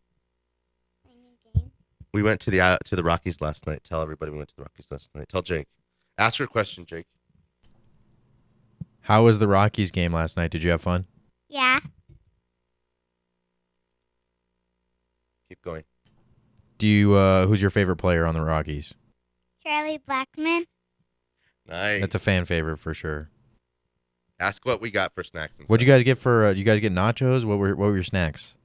We 2.14 2.22
went 2.22 2.42
to 2.42 2.52
the 2.52 2.60
uh, 2.60 2.78
to 2.86 2.96
the 2.96 3.04
Rockies 3.04 3.40
last 3.42 3.66
night. 3.66 3.84
Tell 3.84 4.02
everybody 4.02 4.32
we 4.32 4.38
went 4.38 4.50
to 4.50 4.56
the 4.58 4.64
Rockies 4.64 4.86
last 4.92 5.10
night. 5.16 5.30
Tell 5.30 5.42
Jake. 5.42 5.68
Ask 6.18 6.38
her 6.40 6.44
a 6.44 6.48
question, 6.48 6.86
Jake. 6.86 7.06
How 9.02 9.24
was 9.24 9.40
the 9.40 9.48
Rockies 9.48 9.92
game 9.92 10.14
last 10.14 10.36
night? 10.36 10.52
Did 10.52 10.62
you 10.62 10.72
have 10.72 10.82
fun? 10.82 11.06
Yeah. 11.48 11.80
Keep 15.48 15.62
going. 15.64 15.84
Do 16.78 16.88
you? 16.88 17.14
Uh, 17.14 17.48
who's 17.48 17.62
your 17.62 17.72
favorite 17.72 17.98
player 17.98 18.26
on 18.26 18.36
the 18.36 18.42
Rockies? 18.42 18.94
Charlie 19.64 20.00
Blackmon. 20.08 20.66
Nice. 21.68 22.02
That's 22.02 22.16
a 22.16 22.20
fan 22.20 22.46
favorite 22.46 22.78
for 22.78 22.94
sure. 22.94 23.30
Ask 24.40 24.66
what 24.66 24.82
we 24.82 24.92
got 24.92 25.14
for 25.16 25.24
snacks. 25.24 25.58
And 25.58 25.68
What'd 25.68 25.86
you 25.86 25.92
guys 25.92 26.04
get 26.04 26.18
for? 26.18 26.48
Uh, 26.48 26.52
you 26.52 26.64
guys 26.64 26.80
get 26.80 26.94
nachos? 26.94 27.46
What 27.46 27.58
were 27.58 27.76
what 27.76 27.88
were 27.88 27.94
your 27.96 28.04
snacks? 28.04 28.56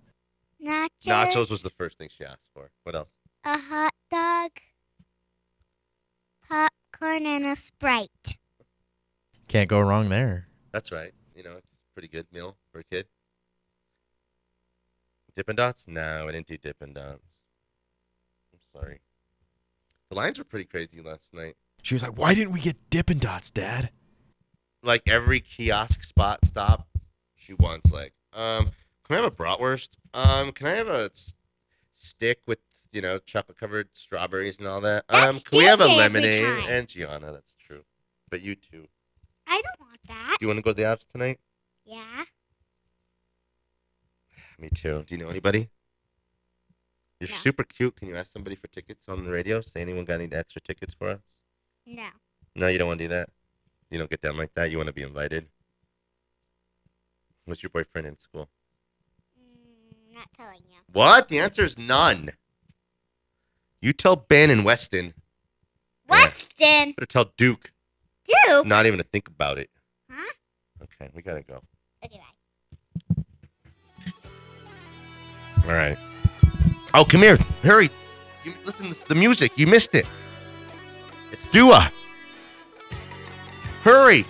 Nachos. 0.63 0.89
Nachos 1.07 1.51
was 1.51 1.63
the 1.63 1.71
first 1.71 1.97
thing 1.97 2.09
she 2.17 2.25
asked 2.25 2.47
for. 2.55 2.71
What 2.83 2.95
else? 2.95 3.13
a 3.45 3.57
hot 3.59 3.95
dog, 4.11 4.51
popcorn, 6.47 7.25
and 7.27 7.47
a 7.47 7.57
Sprite. 7.57 8.37
Can't 9.49 9.69
go 9.69 9.81
wrong 9.81 10.09
there. 10.11 10.47
That's 10.73 10.93
right. 10.93 11.13
You 11.35 11.43
know, 11.43 11.53
it's 11.57 11.67
a 11.67 11.95
pretty 11.95 12.09
good 12.09 12.27
meal 12.33 12.57
for 12.73 12.81
a 12.81 12.85
kid. 12.85 13.07
Dippin' 15.35 15.57
Dots? 15.57 15.85
No, 15.87 16.29
I 16.29 16.33
didn't 16.33 16.49
do 16.49 16.59
Dippin' 16.59 16.93
Dots. 16.93 17.23
I'm 18.53 18.61
sorry. 18.79 19.01
The 20.11 20.17
lines 20.17 20.39
were 20.39 20.45
pretty 20.45 20.67
crazy 20.67 21.01
last 21.01 21.33
night. 21.33 21.57
She 21.83 21.95
was 21.95 22.03
like, 22.03 22.19
"Why 22.19 22.35
didn't 22.35 22.53
we 22.53 22.61
get 22.61 22.91
Dippin' 22.91 23.19
Dots, 23.19 23.51
Dad?" 23.51 23.91
Like 24.83 25.03
every 25.07 25.41
kiosk 25.41 26.03
spot 26.05 26.45
stop, 26.45 26.89
she 27.37 27.53
wants 27.55 27.91
like, 27.93 28.15
um, 28.33 28.71
can 29.05 29.17
I 29.19 29.23
have 29.23 29.25
a 29.25 29.31
bratwurst? 29.31 29.91
Um, 30.15 30.53
can 30.53 30.67
I 30.67 30.75
have 30.75 30.89
a 30.89 31.11
s- 31.13 31.35
stick 31.97 32.41
with 32.47 32.59
you 32.93 33.03
know 33.03 33.19
chocolate 33.19 33.59
covered 33.59 33.89
strawberries 33.93 34.59
and 34.59 34.67
all 34.67 34.81
that? 34.83 35.05
Um, 35.09 35.39
can 35.41 35.59
we 35.59 35.65
have 35.65 35.81
a 35.81 35.87
lemonade? 35.87 36.45
time. 36.45 36.69
And 36.71 36.89
Gianna, 36.89 37.33
that's 37.33 37.55
true. 37.59 37.83
But 38.31 38.41
you 38.43 38.55
too. 38.55 38.87
I 39.47 39.61
don't 39.61 39.81
want 39.89 40.01
that. 40.09 40.37
Do 40.39 40.45
you 40.45 40.49
want 40.49 40.59
to 40.59 40.63
go 40.63 40.71
to 40.71 40.75
the 40.77 40.83
Avs 40.85 41.07
tonight? 41.09 41.41
Yeah. 41.85 42.25
Me 44.59 44.69
too. 44.71 45.05
Do 45.07 45.15
you 45.15 45.23
know 45.23 45.31
anybody? 45.31 45.69
You're 47.19 47.31
No. 47.31 47.37
super 47.37 47.65
cute. 47.65 47.97
Can 47.97 48.09
you 48.09 48.17
ask 48.17 48.33
somebody 48.33 48.57
for 48.57 48.69
tickets 48.69 49.09
on 49.09 49.25
the 49.25 49.31
radio? 49.31 49.61
Say 49.61 49.81
anyone 49.83 50.05
got 50.05 50.21
any 50.21 50.33
extra 50.33 50.61
tickets 50.63 50.95
for 50.95 51.09
us? 51.09 51.21
No. 51.91 52.09
No, 52.55 52.69
you 52.69 52.79
don't 52.79 52.87
want 52.87 52.99
to 52.99 53.05
do 53.05 53.09
that. 53.09 53.29
You 53.91 53.99
don't 53.99 54.11
get 54.11 54.21
down 54.21 54.37
like 54.37 54.55
that. 54.55 54.71
You 54.71 54.77
want 54.77 54.87
to 54.87 54.93
be 54.93 55.03
invited. 55.03 55.47
What's 57.45 57.63
your 57.63 57.71
boyfriend 57.71 58.07
in 58.07 58.19
school? 58.19 58.49
Mm, 59.37 60.15
not 60.15 60.29
telling 60.37 60.61
you. 60.69 60.77
What? 60.93 61.29
The 61.29 61.41
answer 61.41 61.65
is 61.65 61.77
none. 61.77 62.31
You 63.83 63.93
tell 63.93 64.15
Ben 64.15 64.51
and 64.51 64.65
Weston. 64.65 65.15
Yeah. 66.09 66.25
Weston. 66.25 66.93
Better 66.97 67.07
tell 67.07 67.33
Duke. 67.37 67.73
Duke. 68.47 68.67
Not 68.67 68.87
even 68.87 68.99
to 68.99 69.05
think 69.05 69.27
about 69.27 69.59
it. 69.59 69.71
Huh? 70.09 70.33
Okay, 70.83 71.11
we 71.15 71.23
gotta 71.23 71.43
go. 71.43 71.61
Okay, 72.05 72.21
bye. 73.17 73.25
All 75.65 75.73
right. 75.73 75.99
Oh, 76.95 77.05
come 77.05 77.23
here. 77.23 77.37
Hurry. 77.63 77.91
You, 78.45 78.53
listen 78.65 78.93
to 78.93 79.09
the 79.09 79.15
music. 79.15 79.53
You 79.57 79.67
missed 79.67 79.95
it. 79.95 80.07
It's 81.33 81.49
Dua. 81.53 81.93
Hurry. 83.85 84.27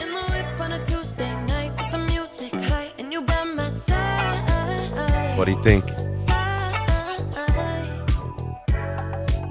In 0.00 0.08
the 0.08 0.22
whip 0.28 0.60
on 0.60 0.72
a 0.72 0.84
Tuesday 0.84 1.32
night 1.46 1.70
with 1.78 1.92
the 1.92 1.98
music 1.98 2.52
high, 2.52 2.92
and 2.98 3.12
you 3.12 3.22
by 3.22 3.44
my 3.44 3.70
side. 3.70 5.38
What 5.38 5.44
do 5.44 5.52
you 5.52 5.62
think? 5.62 5.84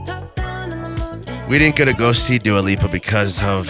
Top 0.06 0.36
down 0.36 0.74
in 0.74 0.82
the 0.82 0.90
moon 0.90 1.24
is 1.30 1.48
We 1.48 1.58
didn't 1.60 1.78
get 1.78 1.86
to 1.86 1.94
go 1.94 2.12
see 2.12 2.38
Dua 2.40 2.60
Lipa 2.60 2.90
because 2.90 3.42
of 3.42 3.70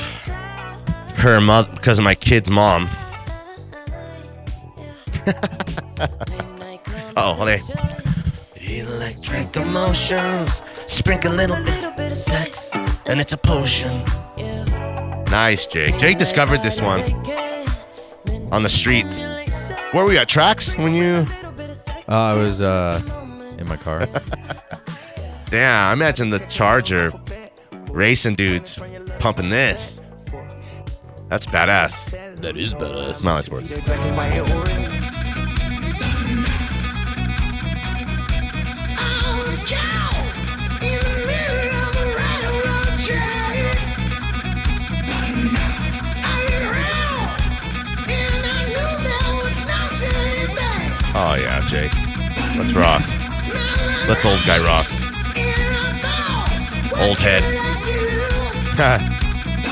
her 1.18 1.40
mother, 1.40 1.72
because 1.76 2.00
of 2.00 2.06
my 2.06 2.16
kid's 2.16 2.50
mom. 2.50 2.90
oh, 7.18 7.34
hold 7.34 7.50
on. 7.50 7.60
Electric 8.56 9.56
emotions, 9.58 10.64
sprinkle 10.88 11.34
a 11.34 11.36
little 11.36 11.64
bit 11.64 11.84
of 11.84 11.97
sex, 12.16 12.70
and 13.06 13.20
it's 13.20 13.34
a 13.34 13.38
potion. 13.38 14.04
Nice, 15.30 15.66
Jake. 15.66 15.98
Jake 15.98 16.18
discovered 16.18 16.62
this 16.64 16.82
one 16.82 17.02
on 18.52 18.64
the 18.64 18.70
streets. 18.70 19.20
Where 19.92 20.04
were 20.04 20.10
we 20.10 20.18
at? 20.18 20.30
Tracks 20.30 20.78
when 20.78 20.94
you? 20.94 21.26
Uh, 22.10 22.16
I 22.16 22.34
was 22.34 22.62
uh, 22.62 23.02
in 23.58 23.68
my 23.68 23.78
car. 23.78 24.08
Damn, 25.50 25.90
I 25.90 25.94
imagine 25.94 26.30
the 26.30 26.40
Charger 26.40 27.12
racing 27.90 28.36
dudes 28.36 28.80
pumping 29.20 29.50
this. 29.50 30.02
That's 31.30 31.46
badass. 31.46 32.12
that 32.42 32.56
is 32.56 32.74
badass. 32.74 33.24
No, 33.24 33.38
it's 33.38 33.50
worth 33.50 33.70
it. 33.70 34.87
Yeah, 51.42 51.66
Jake. 51.68 51.94
Let's 52.58 52.74
rock. 52.74 53.02
Let's 54.08 54.26
old 54.26 54.42
guy 54.46 54.60
rock. 54.64 54.88
Old 57.00 57.18
head. 57.18 57.44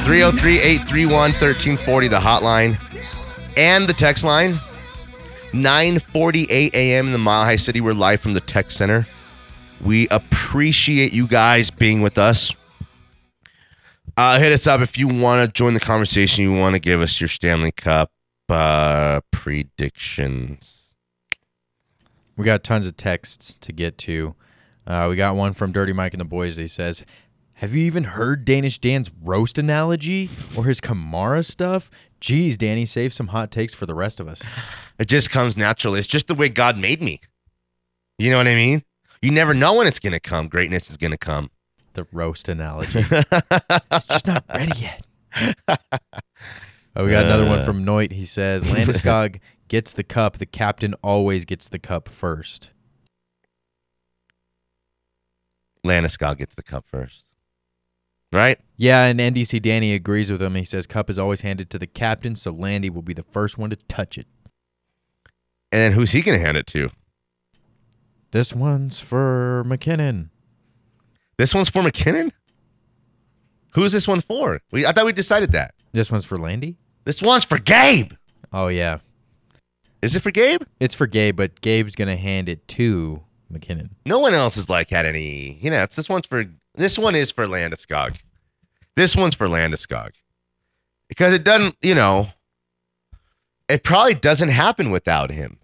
303-831-1340, 0.05 2.09
the 2.09 2.19
hotline. 2.19 2.77
And 3.57 3.89
the 3.89 3.93
text 3.93 4.23
line. 4.23 4.59
948 5.53 6.75
a.m. 6.75 7.07
in 7.07 7.11
the 7.11 7.17
Mile 7.17 7.45
High 7.45 7.55
City. 7.55 7.81
We're 7.81 7.93
live 7.93 8.21
from 8.21 8.33
the 8.33 8.41
tech 8.41 8.69
center. 8.71 9.07
We 9.81 10.07
appreciate 10.09 11.13
you 11.13 11.27
guys 11.27 11.71
being 11.71 12.01
with 12.01 12.17
us. 12.17 12.55
Uh, 14.17 14.39
hit 14.39 14.51
us 14.51 14.67
up 14.67 14.81
if 14.81 14.97
you 14.97 15.07
want 15.07 15.45
to 15.45 15.51
join 15.51 15.73
the 15.73 15.79
conversation. 15.79 16.43
You 16.43 16.53
want 16.53 16.73
to 16.73 16.79
give 16.79 17.01
us 17.01 17.19
your 17.19 17.27
Stanley 17.27 17.71
Cup 17.71 18.11
uh, 18.49 19.21
predictions. 19.31 20.74
We 22.37 22.43
got 22.45 22.63
tons 22.63 22.85
of 22.87 22.97
texts 22.97 23.55
to 23.61 23.71
get 23.71 23.97
to. 23.99 24.35
Uh, 24.85 25.07
we 25.09 25.15
got 25.15 25.35
one 25.35 25.53
from 25.53 25.71
Dirty 25.71 25.93
Mike 25.93 26.13
and 26.13 26.21
the 26.21 26.25
Boys. 26.25 26.57
He 26.57 26.67
says, 26.67 27.03
Have 27.55 27.73
you 27.73 27.83
even 27.85 28.03
heard 28.03 28.45
Danish 28.45 28.77
Dan's 28.79 29.09
roast 29.23 29.57
analogy 29.57 30.29
or 30.55 30.65
his 30.65 30.79
Kamara 30.81 31.43
stuff? 31.45 31.89
Geez, 32.19 32.57
Danny, 32.57 32.85
save 32.85 33.13
some 33.13 33.27
hot 33.27 33.51
takes 33.51 33.73
for 33.73 33.85
the 33.85 33.95
rest 33.95 34.19
of 34.19 34.27
us. 34.27 34.41
It 34.97 35.09
just 35.09 35.29
comes 35.29 35.57
naturally. 35.57 35.99
It's 35.99 36.07
just 36.07 36.27
the 36.27 36.33
way 36.35 36.47
God 36.47 36.77
made 36.77 37.01
me. 37.01 37.19
You 38.17 38.29
know 38.31 38.37
what 38.37 38.47
I 38.47 38.55
mean? 38.55 38.81
You 39.21 39.29
never 39.31 39.53
know 39.53 39.73
when 39.73 39.87
it's 39.87 39.99
going 39.99 40.13
to 40.13 40.21
come. 40.21 40.47
Greatness 40.47 40.89
is 40.89 40.95
going 40.95 41.11
to 41.11 41.17
come. 41.17 41.49
The 41.95 42.07
roast 42.13 42.47
analogy. 42.47 43.03
it's 43.11 44.07
just 44.07 44.25
not 44.25 44.45
ready 44.47 44.71
yet. 44.79 45.05
Oh, 46.95 47.03
we 47.03 47.11
got 47.11 47.25
another 47.25 47.45
one 47.45 47.59
Uh. 47.59 47.65
from 47.65 47.85
Noit. 47.85 48.13
He 48.13 48.23
says, 48.23 48.63
Landeskog 48.63 49.41
gets 49.67 49.93
the 49.93 50.03
cup. 50.03 50.37
The 50.37 50.45
captain 50.45 50.93
always 51.03 51.45
gets 51.45 51.67
the 51.67 51.79
cup 51.79 52.09
first. 52.09 52.69
Landeskog 55.85 56.37
gets 56.37 56.55
the 56.55 56.63
cup 56.63 56.85
first. 56.87 57.25
Right? 58.31 58.59
Yeah, 58.75 59.05
and 59.05 59.19
NDC 59.19 59.61
Danny 59.61 59.93
agrees 59.93 60.31
with 60.31 60.41
him. 60.41 60.55
He 60.55 60.65
says, 60.65 60.87
Cup 60.87 61.09
is 61.09 61.17
always 61.17 61.41
handed 61.41 61.69
to 61.69 61.79
the 61.79 61.87
captain, 61.87 62.35
so 62.35 62.51
Landy 62.51 62.89
will 62.89 63.01
be 63.01 63.13
the 63.13 63.23
first 63.23 63.57
one 63.57 63.69
to 63.69 63.75
touch 63.75 64.17
it. 64.17 64.27
And 65.71 65.81
then 65.81 65.91
who's 65.93 66.11
he 66.11 66.21
going 66.21 66.37
to 66.37 66.43
hand 66.43 66.57
it 66.57 66.67
to? 66.67 66.89
This 68.31 68.53
one's 68.53 68.99
for 68.99 69.63
MacKinnon. 69.65 70.31
This 71.37 71.53
one's 71.53 71.69
for 71.69 71.81
MacKinnon? 71.81 72.33
Who's 73.73 73.93
this 73.93 74.07
one 74.07 74.21
for? 74.21 74.61
We, 74.71 74.85
I 74.85 74.91
thought 74.91 75.05
we 75.05 75.13
decided 75.13 75.51
that. 75.53 75.75
This 75.93 76.11
one's 76.11 76.25
for 76.25 76.37
Landy? 76.37 76.77
This 77.05 77.21
one's 77.21 77.45
for 77.45 77.57
Gabe. 77.57 78.13
Oh, 78.51 78.67
yeah. 78.67 78.99
Is 80.05 80.15
it 80.15 80.21
for 80.21 80.29
Gabe? 80.29 80.61
It's 80.79 80.93
for 80.93 81.07
Gabe, 81.07 81.35
but 81.35 81.61
Gabe's 81.61 81.95
going 81.95 82.09
to 82.09 82.15
hand 82.15 82.47
it 82.47 82.67
to 82.69 83.23
MacKinnon. 83.49 83.95
No 84.05 84.19
one 84.19 84.35
else 84.35 84.53
has 84.53 84.69
like 84.69 84.91
had 84.91 85.03
any. 85.03 85.57
You 85.59 85.71
know, 85.71 85.81
it's 85.81 85.95
this 85.95 86.07
one's 86.07 86.27
for. 86.27 86.45
This 86.75 86.99
one 86.99 87.15
is 87.15 87.31
for 87.31 87.47
Landeskog. 87.47 88.17
This 88.95 89.15
one's 89.15 89.33
for 89.33 89.47
Landeskog 89.47 90.11
because 91.09 91.33
it 91.33 91.43
doesn't. 91.43 91.75
You 91.81 91.95
know, 91.95 92.29
it 93.67 93.83
probably 93.83 94.13
doesn't 94.13 94.49
happen 94.49 94.91
without 94.91 95.31
him. 95.31 95.57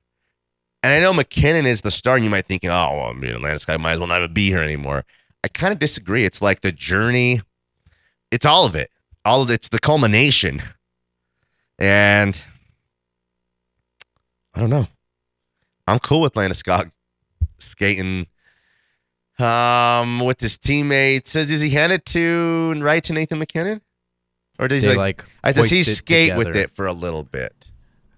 And 0.82 0.92
I 0.92 1.00
know 1.00 1.14
MacKinnon 1.14 1.68
is 1.68 1.82
the 1.82 1.92
star, 1.92 2.16
and 2.16 2.24
you 2.24 2.32
might 2.32 2.48
think, 2.48 2.66
oh, 2.66 2.68
well, 2.68 3.12
I 3.12 3.14
mean, 3.14 3.36
Landeskog 3.36 3.80
might 3.80 3.94
as 3.94 4.00
well 4.00 4.08
not 4.08 4.22
even 4.22 4.34
be 4.34 4.48
here 4.48 4.64
anymore. 4.64 5.06
I 5.44 5.50
kind 5.50 5.72
of 5.72 5.78
disagree. 5.78 6.26
It's 6.26 6.42
like 6.42 6.62
the 6.62 6.72
journey. 6.72 7.42
It's 8.32 8.48
all 8.48 8.66
of 8.66 8.76
it. 8.76 8.90
All 9.24 9.44
of 9.44 9.52
it's 9.52 9.68
the 9.68 9.78
culmination. 9.78 10.64
And 11.78 12.42
I 14.54 14.60
don't 14.60 14.70
know. 14.70 14.88
I'm 15.88 16.00
cool 16.00 16.22
with 16.22 16.34
Landeskog 16.34 16.92
skating 17.60 18.28
um 19.40 20.20
with 20.20 20.40
his 20.40 20.58
teammates. 20.58 21.32
So 21.32 21.46
does 21.46 21.62
he 21.62 21.70
hand 21.70 21.92
it 21.92 22.06
to 22.08 22.74
right 22.78 23.04
to 23.04 23.14
Nathan 23.14 23.40
MacKinnon? 23.40 23.82
Or 24.60 24.68
does 24.68 24.84
They, 24.84 24.92
he 24.92 24.98
like, 24.98 25.26
I 25.44 25.52
does 25.52 25.70
he 25.70 25.78
hoist 25.78 25.90
it 25.90 25.96
skate 25.96 26.36
with 26.36 26.56
it 26.56 26.76
for 26.76 26.86
a 26.86 26.94
little 26.94 27.24
bit? 27.24 27.70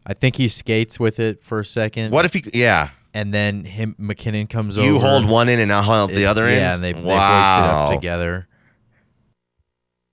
I 0.06 0.14
think 0.14 0.36
he 0.36 0.50
skates 0.50 1.00
with 1.00 1.20
it 1.20 1.44
for 1.44 1.60
a 1.60 1.66
second. 1.66 2.12
What 2.12 2.26
if 2.26 2.34
he 2.34 2.44
yeah. 2.54 2.90
And 3.14 3.34
then 3.34 3.64
him 3.64 3.96
MacKinnon 3.98 4.48
comes 4.48 4.78
over. 4.78 4.86
You 4.86 5.00
hold 5.00 5.26
one 5.30 5.48
end 5.48 5.62
and 5.62 5.72
I'll 5.72 5.84
hold 5.84 6.10
the 6.10 6.26
other 6.26 6.46
end? 6.46 6.58
Yeah, 6.58 6.74
and 6.74 6.84
they, 6.84 6.94
they 6.94 7.00
hoist 7.00 7.08
it 7.08 7.16
wow. 7.16 7.86
up 7.86 7.92
together. 7.92 8.48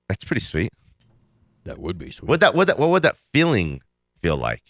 That's 0.08 0.22
pretty 0.22 0.42
sweet. 0.42 0.72
That 1.64 1.78
would 1.78 1.98
be 1.98 2.10
sweet. 2.10 2.28
What 2.28 2.40
that 2.40 2.54
what 2.54 2.66
that 2.66 2.78
what 2.78 2.90
would 2.90 3.02
that 3.02 3.16
feeling 3.32 3.80
feel 4.22 4.36
like? 4.36 4.62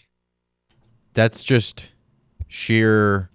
That's 1.13 1.43
just 1.43 1.89
sheer, 2.47 3.29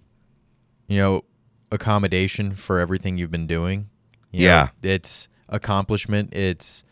you 0.87 0.97
know, 0.97 1.23
accommodation 1.71 2.53
for 2.55 2.79
everything 2.79 3.17
you've 3.17 3.31
been 3.31 3.47
doing. 3.47 3.89
You 4.31 4.47
know, 4.47 4.53
Yeah. 4.53 4.69
it's 4.83 5.27
accomplishment. 5.49 6.33
It's 6.33 6.83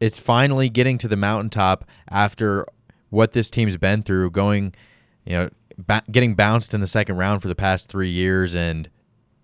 it's 0.00 0.18
finally 0.18 0.68
getting 0.68 0.98
to 0.98 1.06
the 1.06 1.16
mountaintop 1.16 1.84
after 2.10 2.66
what 3.10 3.32
this 3.32 3.50
team's 3.50 3.76
been 3.76 4.02
through, 4.02 4.30
going, 4.32 4.74
you 5.24 5.32
know, 5.34 5.50
ba- 5.78 6.02
getting 6.10 6.34
bounced 6.34 6.74
in 6.74 6.80
the 6.80 6.88
second 6.88 7.16
round 7.18 7.40
for 7.40 7.46
the 7.46 7.54
past 7.54 7.88
three 7.88 8.10
years 8.10 8.54
and 8.56 8.90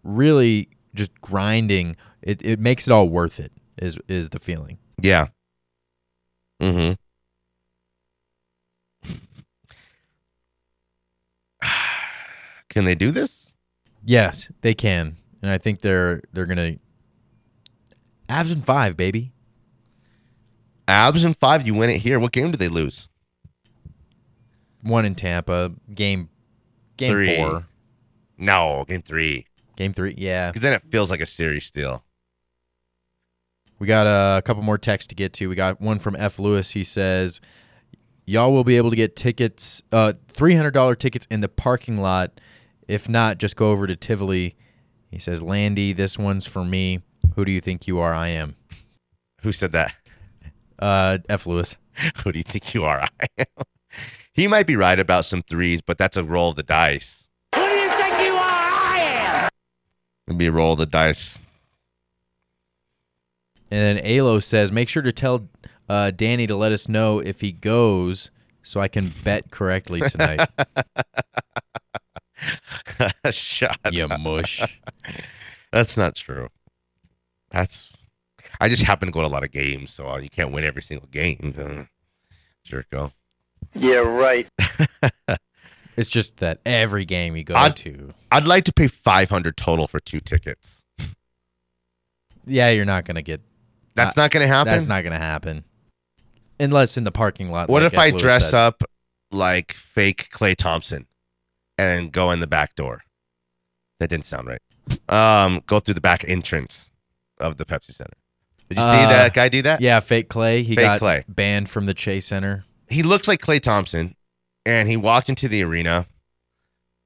really 0.03 0.69
just 0.95 1.12
grinding. 1.21 1.95
It 2.23 2.43
it 2.45 2.59
makes 2.59 2.89
it 2.89 2.91
all 2.93 3.09
worth 3.09 3.39
it. 3.39 3.53
Is 3.81 3.99
is 4.09 4.31
the 4.31 4.41
feeling? 4.41 4.79
Yeah. 5.01 5.29
Mm-hmm. 6.61 6.95
Can 12.69 12.85
they 12.85 12.95
do 12.95 13.11
this? 13.11 13.53
Yes, 14.05 14.51
they 14.61 14.75
can, 14.75 15.17
and 15.43 15.51
I 15.51 15.59
think 15.59 15.81
they're 15.81 16.23
they're 16.33 16.47
gonna. 16.47 16.77
Avs 18.29 18.53
in 18.53 18.63
five, 18.63 18.97
baby. 18.97 19.33
Avs 20.87 21.25
in 21.25 21.35
five, 21.35 21.67
you 21.67 21.75
win 21.75 21.91
it 21.91 21.99
here. 21.99 22.19
What 22.19 22.33
game 22.33 22.51
did 22.51 22.61
they 22.61 22.69
lose? 22.69 23.09
One 24.83 25.05
in 25.05 25.15
Tampa. 25.15 25.73
Game. 25.93 26.31
Game 26.97 27.13
Three. 27.13 27.37
four. 27.37 27.67
No, 28.39 28.85
game 28.89 29.03
three. 29.03 29.47
Game 29.77 29.93
three. 29.93 30.15
Yeah. 30.17 30.51
Because 30.51 30.63
then 30.63 30.73
it 30.73 30.83
feels 30.91 31.11
like 31.11 31.21
a 31.21 31.27
series 31.27 31.65
steal. 31.65 32.05
We 33.79 33.87
got 33.87 34.07
a 34.07 34.43
couple 34.43 34.63
more 34.63 34.79
texts 34.79 35.09
to 35.09 35.15
get 35.15 35.33
to. 35.35 35.49
We 35.49 35.55
got 35.55 35.81
one 35.81 35.99
from 35.99 36.17
F. 36.17 36.39
Lewis. 36.39 36.71
He 36.71 36.85
says, 36.85 37.41
"Y'all 38.29 38.53
will 38.53 38.62
be 38.62 38.76
able 38.76 38.91
to 38.91 38.97
get 38.97 39.16
tickets, 39.16 39.83
uh, 39.91 40.12
three 40.29 40.55
hundred 40.55 40.72
dollar 40.72 40.95
tickets 40.95 41.26
in 41.31 41.41
the 41.41 41.49
parking 41.49 41.97
lot. 41.97 42.41
If 42.87 43.09
not, 43.09 43.39
just 43.39 43.57
go 43.57 43.70
over 43.70 43.87
to 43.87 43.97
Tivoli." 43.97 44.55
He 45.11 45.18
says, 45.18 45.41
"Landy, 45.41 45.95
this 45.95 46.18
one's 46.18 46.47
for 46.47 46.62
me. 46.62 47.01
Who 47.37 47.47
do 47.47 47.51
you 47.53 47.62
think 47.62 47.89
you 47.89 47.99
are? 47.99 48.12
I 48.12 48.29
am." 48.29 48.57
Who 49.43 49.53
said 49.53 49.72
that? 49.72 49.95
Uh, 50.79 51.18
F. 51.31 51.47
Lewis. 51.47 51.76
Who 52.22 52.33
do 52.33 52.39
you 52.39 52.43
think 52.43 52.74
you 52.74 52.85
are? 52.85 53.01
I 53.20 53.26
am. 53.39 53.47
He 54.35 54.47
might 54.47 54.66
be 54.66 54.76
right 54.76 55.01
about 55.01 55.24
some 55.24 55.43
threes, 55.43 55.81
but 55.81 55.97
that's 55.97 56.18
a 56.18 56.22
roll 56.22 56.51
of 56.51 56.57
the 56.57 56.62
dice. 56.62 57.26
Who 57.55 57.66
do 57.66 57.74
you 57.74 57.89
think 57.89 58.20
you 58.20 58.35
are? 58.35 58.41
I 58.41 58.99
am. 59.01 59.49
It'd 60.26 60.39
be 60.39 60.47
a 60.47 60.53
roll 60.53 60.74
of 60.74 60.79
the 60.79 60.87
dice. 60.87 61.39
And 63.70 63.99
then 63.99 64.05
Alo 64.05 64.39
says, 64.39 64.70
"Make 64.70 64.91
sure 64.91 65.03
to 65.03 65.12
tell 65.12 65.49
uh, 65.89 66.11
Danny 66.11 66.47
to 66.47 66.57
let 66.57 66.72
us 66.72 66.89
know 66.89 67.18
if 67.20 67.41
he 67.41 67.53
goes, 67.53 68.30
so 68.62 68.80
I 68.80 68.89
can 68.89 69.12
bet 69.24 69.51
correctly 69.51 70.01
tonight." 70.09 70.49
Shut 73.30 73.76
you 73.91 74.05
up. 74.05 74.20
mush. 74.20 74.62
That's 75.72 75.97
not 75.97 76.14
true. 76.14 76.49
That's. 77.51 77.91
I 78.61 78.68
just 78.68 78.82
happen 78.82 79.07
to 79.07 79.12
go 79.12 79.20
to 79.20 79.26
a 79.26 79.28
lot 79.28 79.45
of 79.45 79.53
games, 79.53 79.93
so 79.93 80.09
uh, 80.09 80.18
you 80.18 80.28
can't 80.28 80.53
win 80.53 80.64
every 80.64 80.82
single 80.82 81.09
game. 81.09 81.53
Jerko. 82.68 83.12
Yeah, 83.74 83.99
right. 83.99 84.49
It's 85.97 86.09
just 86.09 86.39
that 86.39 86.61
every 86.64 87.05
game 87.05 87.36
you 87.36 87.45
go 87.45 87.55
I'd- 87.55 87.74
to, 87.82 88.14
I'd 88.30 88.45
like 88.45 88.64
to 88.64 88.72
pay 88.72 88.89
five 88.89 89.30
hundred 89.30 89.57
total 89.57 89.86
for 89.89 90.01
two 90.01 90.20
tickets. 90.20 90.82
yeah, 92.47 92.70
you're 92.70 92.84
not 92.84 93.05
gonna 93.05 93.22
get. 93.22 93.41
That's 93.95 94.16
uh, 94.16 94.22
not 94.22 94.30
going 94.30 94.47
to 94.47 94.53
happen. 94.53 94.72
That's 94.72 94.86
not 94.86 95.03
gonna 95.03 95.18
happen, 95.18 95.64
unless 96.61 96.97
in 96.97 97.05
the 97.05 97.13
parking 97.13 97.49
lot. 97.49 97.69
What 97.69 97.83
like 97.83 97.93
if 97.93 97.99
I 97.99 98.11
Lewis 98.11 98.23
dress 98.23 98.51
said. 98.51 98.59
up 98.59 98.83
like 99.31 99.73
fake 99.73 100.29
Klay 100.33 100.57
Thompson 100.57 101.07
and 101.77 102.11
go 102.13 102.31
in 102.31 102.41
the 102.41 102.47
back 102.47 102.75
door? 102.75 103.03
That 104.01 104.09
didn't 104.11 104.27
sound 104.27 104.49
right. 104.49 104.61
Um, 105.09 105.63
go 105.67 105.81
through 105.81 105.95
the 105.95 106.01
back 106.01 106.25
entrance 106.27 106.89
of 107.39 107.57
the 107.57 107.65
Pepsi 107.65 107.93
Center. 107.95 108.13
Did 108.69 108.79
you 108.79 108.85
see 108.85 108.91
Uh, 108.91 109.09
that 109.09 109.35
guy 109.35 109.49
do 109.49 109.63
that? 109.63 109.81
Yeah, 109.81 110.01
fake 110.01 110.29
Klay. 110.29 110.63
He 110.63 110.75
Fake 110.77 110.85
got 110.85 111.01
Klay. 111.01 111.25
banned 111.29 111.69
from 111.71 111.87
the 111.87 111.95
Chase 111.95 112.27
Center. 112.27 112.65
He 112.89 113.03
looks 113.03 113.27
like 113.29 113.41
Klay 113.41 113.61
Thompson, 113.61 114.15
and 114.65 114.89
he 114.89 114.97
walked 114.97 115.29
into 115.29 115.49
the 115.49 115.63
arena 115.65 116.07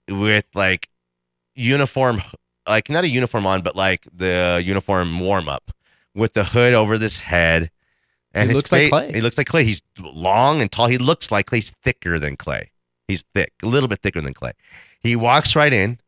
with 0.08 0.44
like 0.54 0.88
uniform, 1.54 2.22
like 2.68 2.88
not 2.90 3.04
a 3.04 3.08
uniform 3.08 3.46
on, 3.46 3.62
but 3.62 3.76
like 3.76 4.06
the 4.14 4.60
uniform 4.64 5.18
warm 5.20 5.48
up 5.48 5.70
with 6.14 6.34
the 6.34 6.44
hood 6.44 6.74
over 6.74 6.98
this 6.98 7.20
head. 7.20 7.70
And 8.34 8.50
He 8.50 8.56
looks 8.56 8.72
like 8.72 8.90
Klay. 8.90 9.14
He 9.14 9.20
looks 9.20 9.38
like 9.38 9.48
Klay. 9.48 9.64
He's 9.64 9.82
long 9.98 10.60
and 10.60 10.70
tall. 10.70 10.86
He 10.86 10.98
looks 10.98 11.30
like 11.30 11.46
Klay. 11.46 11.56
He's 11.56 11.72
thicker 11.82 12.18
than 12.18 12.36
Klay. 12.36 12.68
He's 13.08 13.24
thick, 13.34 13.52
a 13.62 13.66
little 13.66 13.88
bit 13.88 14.00
thicker 14.00 14.20
than 14.20 14.32
Klay. 14.34 14.52
He 15.00 15.16
walks 15.16 15.54
right 15.54 15.72
in. 15.72 15.98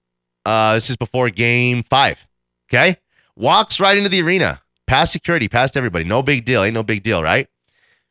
Uh, 0.46 0.74
this 0.74 0.90
is 0.90 0.96
before 0.96 1.30
game 1.30 1.82
five. 1.82 2.18
Okay. 2.70 2.96
Walks 3.36 3.80
right 3.80 3.96
into 3.96 4.08
the 4.08 4.22
arena, 4.22 4.62
past 4.86 5.12
security, 5.12 5.48
past 5.48 5.76
everybody. 5.76 6.04
No 6.04 6.22
big 6.22 6.44
deal. 6.44 6.62
Ain't 6.62 6.74
no 6.74 6.82
big 6.82 7.02
deal, 7.02 7.22
right? 7.22 7.48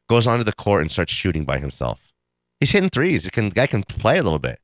Goes 0.10 0.28
onto 0.28 0.44
the 0.44 0.54
court 0.54 0.82
and 0.82 0.92
starts 0.92 1.14
shooting 1.14 1.46
by 1.46 1.60
himself. 1.60 2.00
He's 2.60 2.72
hitting 2.72 2.90
threes. 2.90 3.24
The 3.24 3.32
can, 3.32 3.50
guy 3.50 3.68
can 3.68 3.84
play 3.84 4.18
a 4.18 4.24
little 4.24 4.40
bit. 4.40 4.60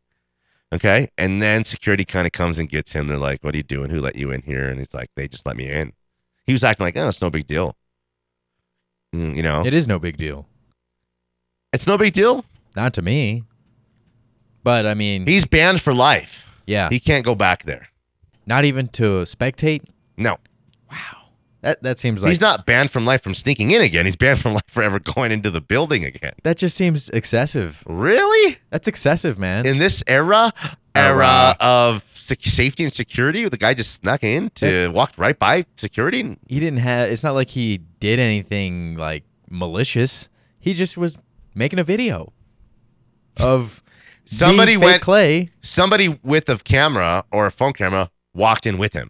Okay. 0.74 1.10
And 1.18 1.41
then 1.41 1.64
security 1.64 2.06
kind 2.06 2.28
of 2.28 2.34
comes 2.34 2.60
and 2.60 2.70
gets 2.70 2.91
him. 2.91 3.08
They're 3.08 3.18
like, 3.18 3.43
What 3.43 3.54
are 3.54 3.58
you 3.58 3.64
doing? 3.64 3.89
Who 3.89 4.02
let 4.02 4.16
you 4.16 4.32
in 4.32 4.41
here? 4.41 4.70
And 4.70 4.80
he's 4.80 4.93
like, 4.93 5.10
They 5.16 5.28
just 5.28 5.45
let 5.45 5.58
me 5.58 5.70
in. 5.70 5.93
He 6.45 6.54
was 6.54 6.64
acting 6.64 6.86
like, 6.86 6.97
Oh, 6.97 7.08
it's 7.08 7.22
no 7.22 7.30
big 7.30 7.47
deal. 7.47 7.76
Mm, 9.16 9.36
You 9.36 9.43
know, 9.43 9.66
It 9.66 9.74
is 9.74 9.88
no 9.88 9.99
big 9.99 10.18
deal. 10.18 10.47
it's 11.74 11.88
no 11.88 11.97
big 11.97 12.14
deal. 12.14 12.45
Not 12.76 12.93
to 12.93 13.01
me. 13.01 13.43
But 14.64 14.86
I 14.86 14.93
mean, 14.93 15.26
He's 15.26 15.45
banned 15.45 15.82
for 15.82 15.93
life. 15.93 16.45
yeah, 16.68 16.89
He 16.89 16.99
can't 16.99 17.26
go 17.26 17.36
back 17.36 17.64
there. 17.64 17.88
not 18.45 18.66
even 18.66 18.88
to 18.89 19.24
spectate. 19.26 19.84
No. 20.18 20.38
Wow. 20.91 20.97
That 21.62 21.84
that 21.84 21.99
seems 21.99 22.22
like 22.24 22.30
he's 22.30 22.39
not 22.41 22.66
banned 22.66 22.89
from 22.91 23.05
life 23.05 23.22
from 23.22 23.34
sneaking 23.34 23.72
in 23.72 23.82
again. 23.82 24.05
He's 24.05 24.16
banned 24.16 24.39
from 24.39 24.53
life 24.60 24.64
forever 24.68 24.99
going 24.99 25.32
into 25.32 25.51
the 25.51 25.62
building 25.62 26.05
again. 26.05 26.34
that 26.43 26.57
just 26.57 26.76
seems 26.78 27.10
excessive. 27.10 27.84
Really? 27.86 28.57
That's 28.70 28.88
excessive, 28.88 29.38
man. 29.39 29.66
In 29.66 29.78
this 29.78 30.01
era, 30.07 30.51
Era. 30.95 31.26
era 31.26 31.55
of 31.60 32.03
safety 32.40 32.84
and 32.84 32.94
security, 32.94 33.48
the 33.50 33.58
guy 33.58 33.74
just 33.74 34.02
snuck 34.02 34.24
in 34.24 34.50
to 34.56 34.90
walked 34.90 35.18
right 35.18 35.38
by 35.38 35.66
security. 35.78 36.38
he 36.48 36.60
didn't 36.60 36.80
have. 36.80 37.10
It's 37.12 37.24
not 37.24 37.34
like 37.34 37.50
he 37.50 37.80
did 38.00 38.20
anything 38.20 38.96
like 38.98 39.24
malicious. 39.50 40.30
He 40.60 40.74
just 40.74 40.98
was 40.98 41.18
making 41.56 41.80
a 41.80 41.84
video 41.84 42.34
of 43.38 43.84
Somebody 44.26 44.78
went- 44.78 45.02
Klay. 45.04 45.50
Somebody 45.62 46.20
with 46.24 46.50
a 46.50 46.58
camera 46.58 47.24
or 47.32 47.48
a 47.48 47.52
phone 47.52 47.74
camera 47.74 48.12
walked 48.34 48.66
in 48.68 48.78
with 48.78 48.94
him. 48.94 49.10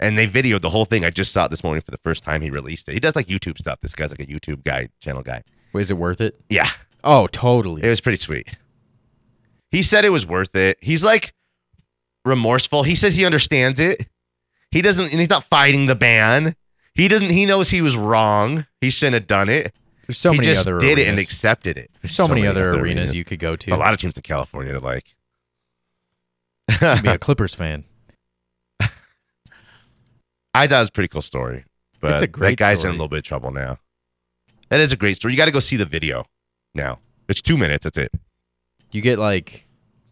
And 0.00 0.16
they 0.16 0.28
videoed 0.28 0.60
the 0.60 0.68
whole 0.70 0.84
thing. 0.84 1.04
I 1.04 1.10
just 1.10 1.32
saw 1.32 1.46
it 1.46 1.48
this 1.50 1.64
morning 1.64 1.82
for 1.82 1.90
the 1.90 1.98
first 2.04 2.22
time 2.22 2.40
he 2.42 2.50
released 2.50 2.88
it. 2.88 2.92
He 2.92 3.00
does 3.00 3.16
like 3.16 3.26
YouTube 3.26 3.58
stuff. 3.58 3.80
This 3.80 3.94
guy's 3.96 4.10
like 4.10 4.20
a 4.20 4.26
YouTube 4.26 4.62
guy, 4.62 4.90
channel 5.00 5.22
guy. 5.22 5.42
Was 5.72 5.90
it 5.90 5.94
worth 5.98 6.20
it? 6.20 6.38
Yeah. 6.48 6.70
Oh, 7.02 7.26
totally. 7.28 7.82
It 7.82 7.88
was 7.88 8.00
pretty 8.00 8.18
sweet. 8.18 8.46
He 9.70 9.82
said 9.82 10.04
it 10.04 10.10
was 10.10 10.24
worth 10.26 10.54
it. 10.54 10.78
He's 10.80 11.02
like 11.02 11.32
remorseful. 12.24 12.82
He 12.82 12.94
says 12.94 13.16
he 13.16 13.24
understands 13.24 13.80
it. 13.80 14.06
He 14.70 14.82
doesn't, 14.82 15.10
and 15.10 15.20
he's 15.20 15.30
not 15.30 15.44
fighting 15.44 15.86
the 15.86 15.94
ban. 15.94 16.54
He 16.94 17.08
doesn't. 17.08 17.30
He 17.30 17.46
knows 17.46 17.70
he 17.70 17.80
was 17.82 17.96
wrong. 17.96 18.66
He 18.80 18.90
shouldn't 18.90 19.14
have 19.14 19.26
done 19.26 19.48
it. 19.48 19.74
There's 20.06 20.18
so 20.18 20.32
he 20.32 20.38
many 20.38 20.48
just 20.48 20.66
other 20.66 20.78
did 20.78 20.98
it 20.98 21.02
and 21.02 21.16
arenas. 21.16 21.24
accepted 21.24 21.76
it. 21.78 21.90
There's 22.02 22.14
so, 22.14 22.26
many, 22.26 22.46
other 22.46 22.72
arenas, 22.72 23.14
you 23.14 23.24
could 23.24 23.38
go 23.38 23.56
to. 23.56 23.70
A 23.72 23.76
lot 23.76 23.92
of 23.92 24.00
teams 24.00 24.16
in 24.16 24.22
California 24.22 24.72
to 24.72 24.80
like. 24.80 25.14
Be 26.80 27.08
a 27.08 27.18
Clippers 27.20 27.54
fan. 27.54 27.84
I 30.54 30.66
thought 30.66 30.76
it 30.76 30.80
was 30.80 30.88
a 30.88 30.92
pretty 30.92 31.08
cool 31.08 31.22
story, 31.22 31.64
but 32.00 32.14
It's 32.14 32.22
a 32.22 32.26
great 32.26 32.58
that 32.58 32.68
guy's 32.68 32.78
story. 32.80 32.90
in 32.90 32.94
a 32.94 32.98
little 32.98 33.08
bit 33.08 33.18
of 33.18 33.22
trouble 33.24 33.50
now. 33.52 33.78
That 34.70 34.80
is 34.80 34.92
a 34.92 34.96
great 34.96 35.16
story. 35.16 35.32
You 35.34 35.38
got 35.38 35.44
to 35.44 35.50
go 35.50 35.60
see 35.60 35.76
the 35.76 35.84
video 35.84 36.24
now. 36.74 36.98
It's 37.28 37.40
two 37.42 37.56
minutes. 37.56 37.84
That's 37.84 37.98
it. 37.98 38.10
You 38.90 39.00
get 39.02 39.18
like 39.18 39.66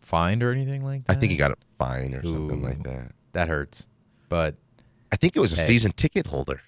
fined 0.07 0.43
or 0.43 0.53
anything 0.53 0.85
like 0.85 1.05
that? 1.07 1.17
I 1.17 1.21
think 1.21 1.33
he 1.33 1.37
got 1.37 1.51
a 1.51 1.57
fine 1.79 2.15
or 2.15 2.23
something 2.23 2.63
like 2.63 2.83
that. 2.85 3.13
That 3.33 3.49
hurts. 3.49 3.87
But 4.29 4.55
I 5.13 5.17
think 5.17 5.37
it 5.37 5.41
was 5.41 5.53
a 5.53 5.57
Hey. 5.61 5.67
season 5.67 5.93
ticket 5.93 6.27
holder. 6.29 6.61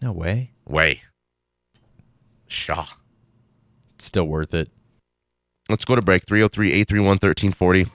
no 0.00 0.12
way. 0.12 0.50
Way. 0.68 1.02
Shaw. 2.48 2.86
It's 3.96 4.04
still 4.04 4.26
worth 4.26 4.54
it. 4.54 4.70
Let's 5.68 5.84
go 5.84 5.96
to 5.96 6.02
break 6.02 6.26
303 6.26 6.68
831 6.72 7.18
1340. 7.18 7.90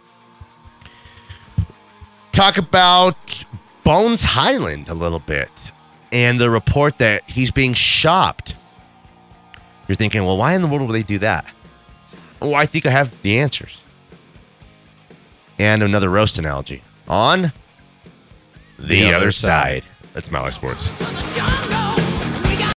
Talk 2.33 2.57
about 2.57 3.45
Bones 3.83 4.23
Hyland 4.23 4.89
a 4.89 4.93
little 4.93 5.19
bit 5.19 5.49
and 6.11 6.39
the 6.39 6.49
report 6.49 6.97
that 6.97 7.29
he's 7.29 7.51
being 7.51 7.73
shopped. 7.73 8.55
You're 9.87 9.95
thinking, 9.95 10.23
well, 10.25 10.37
why 10.37 10.53
in 10.53 10.61
the 10.61 10.67
world 10.67 10.87
would 10.87 10.93
they 10.93 11.03
do 11.03 11.19
that? 11.19 11.45
Well, 12.41 12.55
I 12.55 12.65
think 12.65 12.85
I 12.85 12.89
have 12.89 13.21
the 13.21 13.37
answers. 13.39 13.79
And 15.61 15.83
another 15.83 16.09
roast 16.09 16.39
analogy 16.39 16.81
on 17.07 17.53
the, 18.79 18.87
The 18.87 19.05
other, 19.09 19.15
Other 19.17 19.31
side. 19.31 19.83
Side. 19.83 19.91
That's 20.13 20.31
Mile 20.31 20.43
High 20.45 20.49
Sports. 20.49 20.89